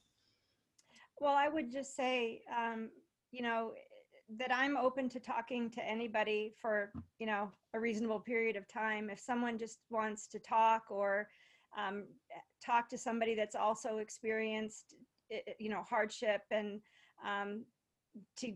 Well, 1.22 1.36
I 1.36 1.48
would 1.48 1.72
just 1.72 1.96
say, 1.96 2.42
um, 2.56 2.90
you 3.32 3.42
know, 3.42 3.72
that 4.38 4.54
I'm 4.54 4.76
open 4.76 5.08
to 5.10 5.20
talking 5.20 5.70
to 5.70 5.88
anybody 5.88 6.54
for, 6.60 6.92
you 7.20 7.28
know, 7.28 7.52
a 7.74 7.80
reasonable 7.80 8.20
period 8.20 8.58
of 8.58 8.68
time. 8.68 9.10
If 9.10 9.20
someone 9.20 9.58
just 9.58 9.80
wants 9.90 10.28
to 10.28 10.40
talk 10.40 10.84
or 10.90 11.30
um, 11.78 12.06
talk 12.66 12.90
to 12.90 12.98
somebody 12.98 13.36
that's 13.36 13.56
also 13.56 13.98
experienced, 13.98 14.96
you 15.60 15.70
know, 15.70 15.84
hardship 15.90 16.42
and 16.52 16.82
um, 17.26 17.66
to 18.38 18.54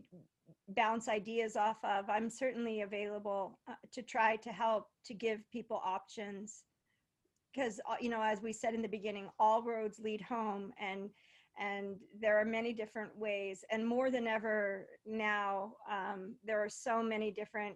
bounce 0.70 1.08
ideas 1.08 1.56
off 1.56 1.78
of, 1.84 2.10
I'm 2.10 2.30
certainly 2.30 2.82
available 2.82 3.60
uh, 3.68 3.74
to 3.94 4.02
try 4.02 4.36
to 4.38 4.50
help 4.50 4.88
to 5.06 5.14
give 5.14 5.40
people 5.52 5.82
options. 5.84 6.64
Because, 7.54 7.80
uh, 7.90 7.96
you 8.00 8.10
know, 8.10 8.22
as 8.22 8.42
we 8.42 8.54
said 8.54 8.74
in 8.76 8.82
the 8.82 8.88
beginning, 8.88 9.28
all 9.40 9.64
roads 9.64 10.00
lead 10.00 10.22
home. 10.22 10.72
And 10.80 11.10
and 11.60 11.98
there 12.22 12.40
are 12.40 12.46
many 12.46 12.74
different 12.74 13.16
ways 13.18 13.66
and 13.70 13.86
more 13.86 14.10
than 14.10 14.28
ever 14.28 14.88
now 15.06 15.74
um, 15.92 16.36
there 16.46 16.64
are 16.64 16.70
so 16.70 17.04
many 17.04 17.32
different 17.32 17.76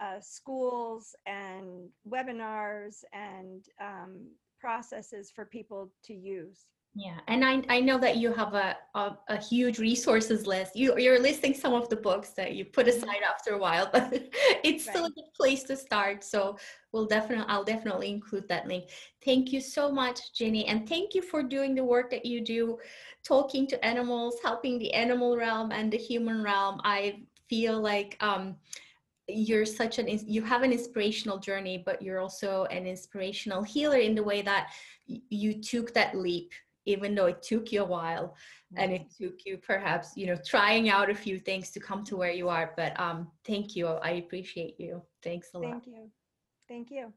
uh, 0.00 0.20
schools 0.20 1.14
and 1.26 1.88
webinars 2.06 2.96
and 3.12 3.64
um, 3.80 4.26
processes 4.66 5.30
for 5.34 5.44
people 5.44 5.92
to 6.02 6.12
use 6.12 6.66
yeah, 6.98 7.18
and 7.28 7.44
I, 7.44 7.62
I 7.68 7.80
know 7.80 7.98
that 7.98 8.16
you 8.16 8.32
have 8.32 8.54
a, 8.54 8.74
a, 8.94 9.18
a, 9.28 9.36
huge 9.36 9.78
resources 9.78 10.46
list. 10.46 10.74
You, 10.74 10.98
you're 10.98 11.20
listing 11.20 11.52
some 11.52 11.74
of 11.74 11.90
the 11.90 11.96
books 11.96 12.30
that 12.38 12.54
you 12.54 12.64
put 12.64 12.86
mm-hmm. 12.86 12.96
aside 13.04 13.20
after 13.28 13.50
a 13.50 13.58
while, 13.58 13.90
but 13.92 14.10
it's 14.64 14.86
right. 14.86 14.94
still 14.94 15.04
a 15.04 15.10
good 15.10 15.30
place 15.38 15.62
to 15.64 15.76
start. 15.76 16.24
So 16.24 16.56
we'll 16.92 17.04
definitely, 17.04 17.44
I'll 17.48 17.64
definitely 17.64 18.08
include 18.08 18.48
that 18.48 18.66
link. 18.66 18.84
Thank 19.22 19.52
you 19.52 19.60
so 19.60 19.92
much, 19.92 20.32
Jenny, 20.32 20.64
and 20.68 20.88
thank 20.88 21.14
you 21.14 21.20
for 21.20 21.42
doing 21.42 21.74
the 21.74 21.84
work 21.84 22.10
that 22.12 22.24
you 22.24 22.40
do, 22.40 22.78
talking 23.22 23.66
to 23.66 23.84
animals, 23.84 24.36
helping 24.42 24.78
the 24.78 24.94
animal 24.94 25.36
realm 25.36 25.72
and 25.72 25.92
the 25.92 25.98
human 25.98 26.42
realm. 26.42 26.80
I 26.82 27.24
feel 27.50 27.78
like 27.78 28.16
um, 28.20 28.56
you're 29.28 29.66
such 29.66 29.98
an 29.98 30.06
you 30.26 30.42
have 30.42 30.62
an 30.62 30.72
inspirational 30.72 31.38
journey 31.38 31.82
but 31.84 32.00
you're 32.00 32.20
also 32.20 32.64
an 32.66 32.86
inspirational 32.86 33.62
healer 33.62 33.98
in 33.98 34.14
the 34.14 34.22
way 34.22 34.40
that 34.40 34.70
you 35.06 35.60
took 35.60 35.92
that 35.92 36.16
leap 36.16 36.52
even 36.84 37.14
though 37.14 37.26
it 37.26 37.42
took 37.42 37.72
you 37.72 37.82
a 37.82 37.84
while 37.84 38.34
and 38.76 38.92
it 38.92 39.02
mm-hmm. 39.02 39.24
took 39.24 39.44
you 39.44 39.58
perhaps 39.58 40.12
you 40.16 40.26
know 40.26 40.36
trying 40.46 40.88
out 40.88 41.10
a 41.10 41.14
few 41.14 41.38
things 41.38 41.70
to 41.70 41.80
come 41.80 42.04
to 42.04 42.16
where 42.16 42.32
you 42.32 42.48
are 42.48 42.72
but 42.76 42.98
um 42.98 43.28
thank 43.44 43.76
you. 43.76 43.86
I 43.86 44.10
appreciate 44.12 44.78
you. 44.78 45.02
Thanks 45.22 45.50
a 45.54 45.58
lot. 45.58 45.70
Thank 45.72 45.86
you. 45.86 46.10
Thank 46.68 46.90
you 46.90 47.12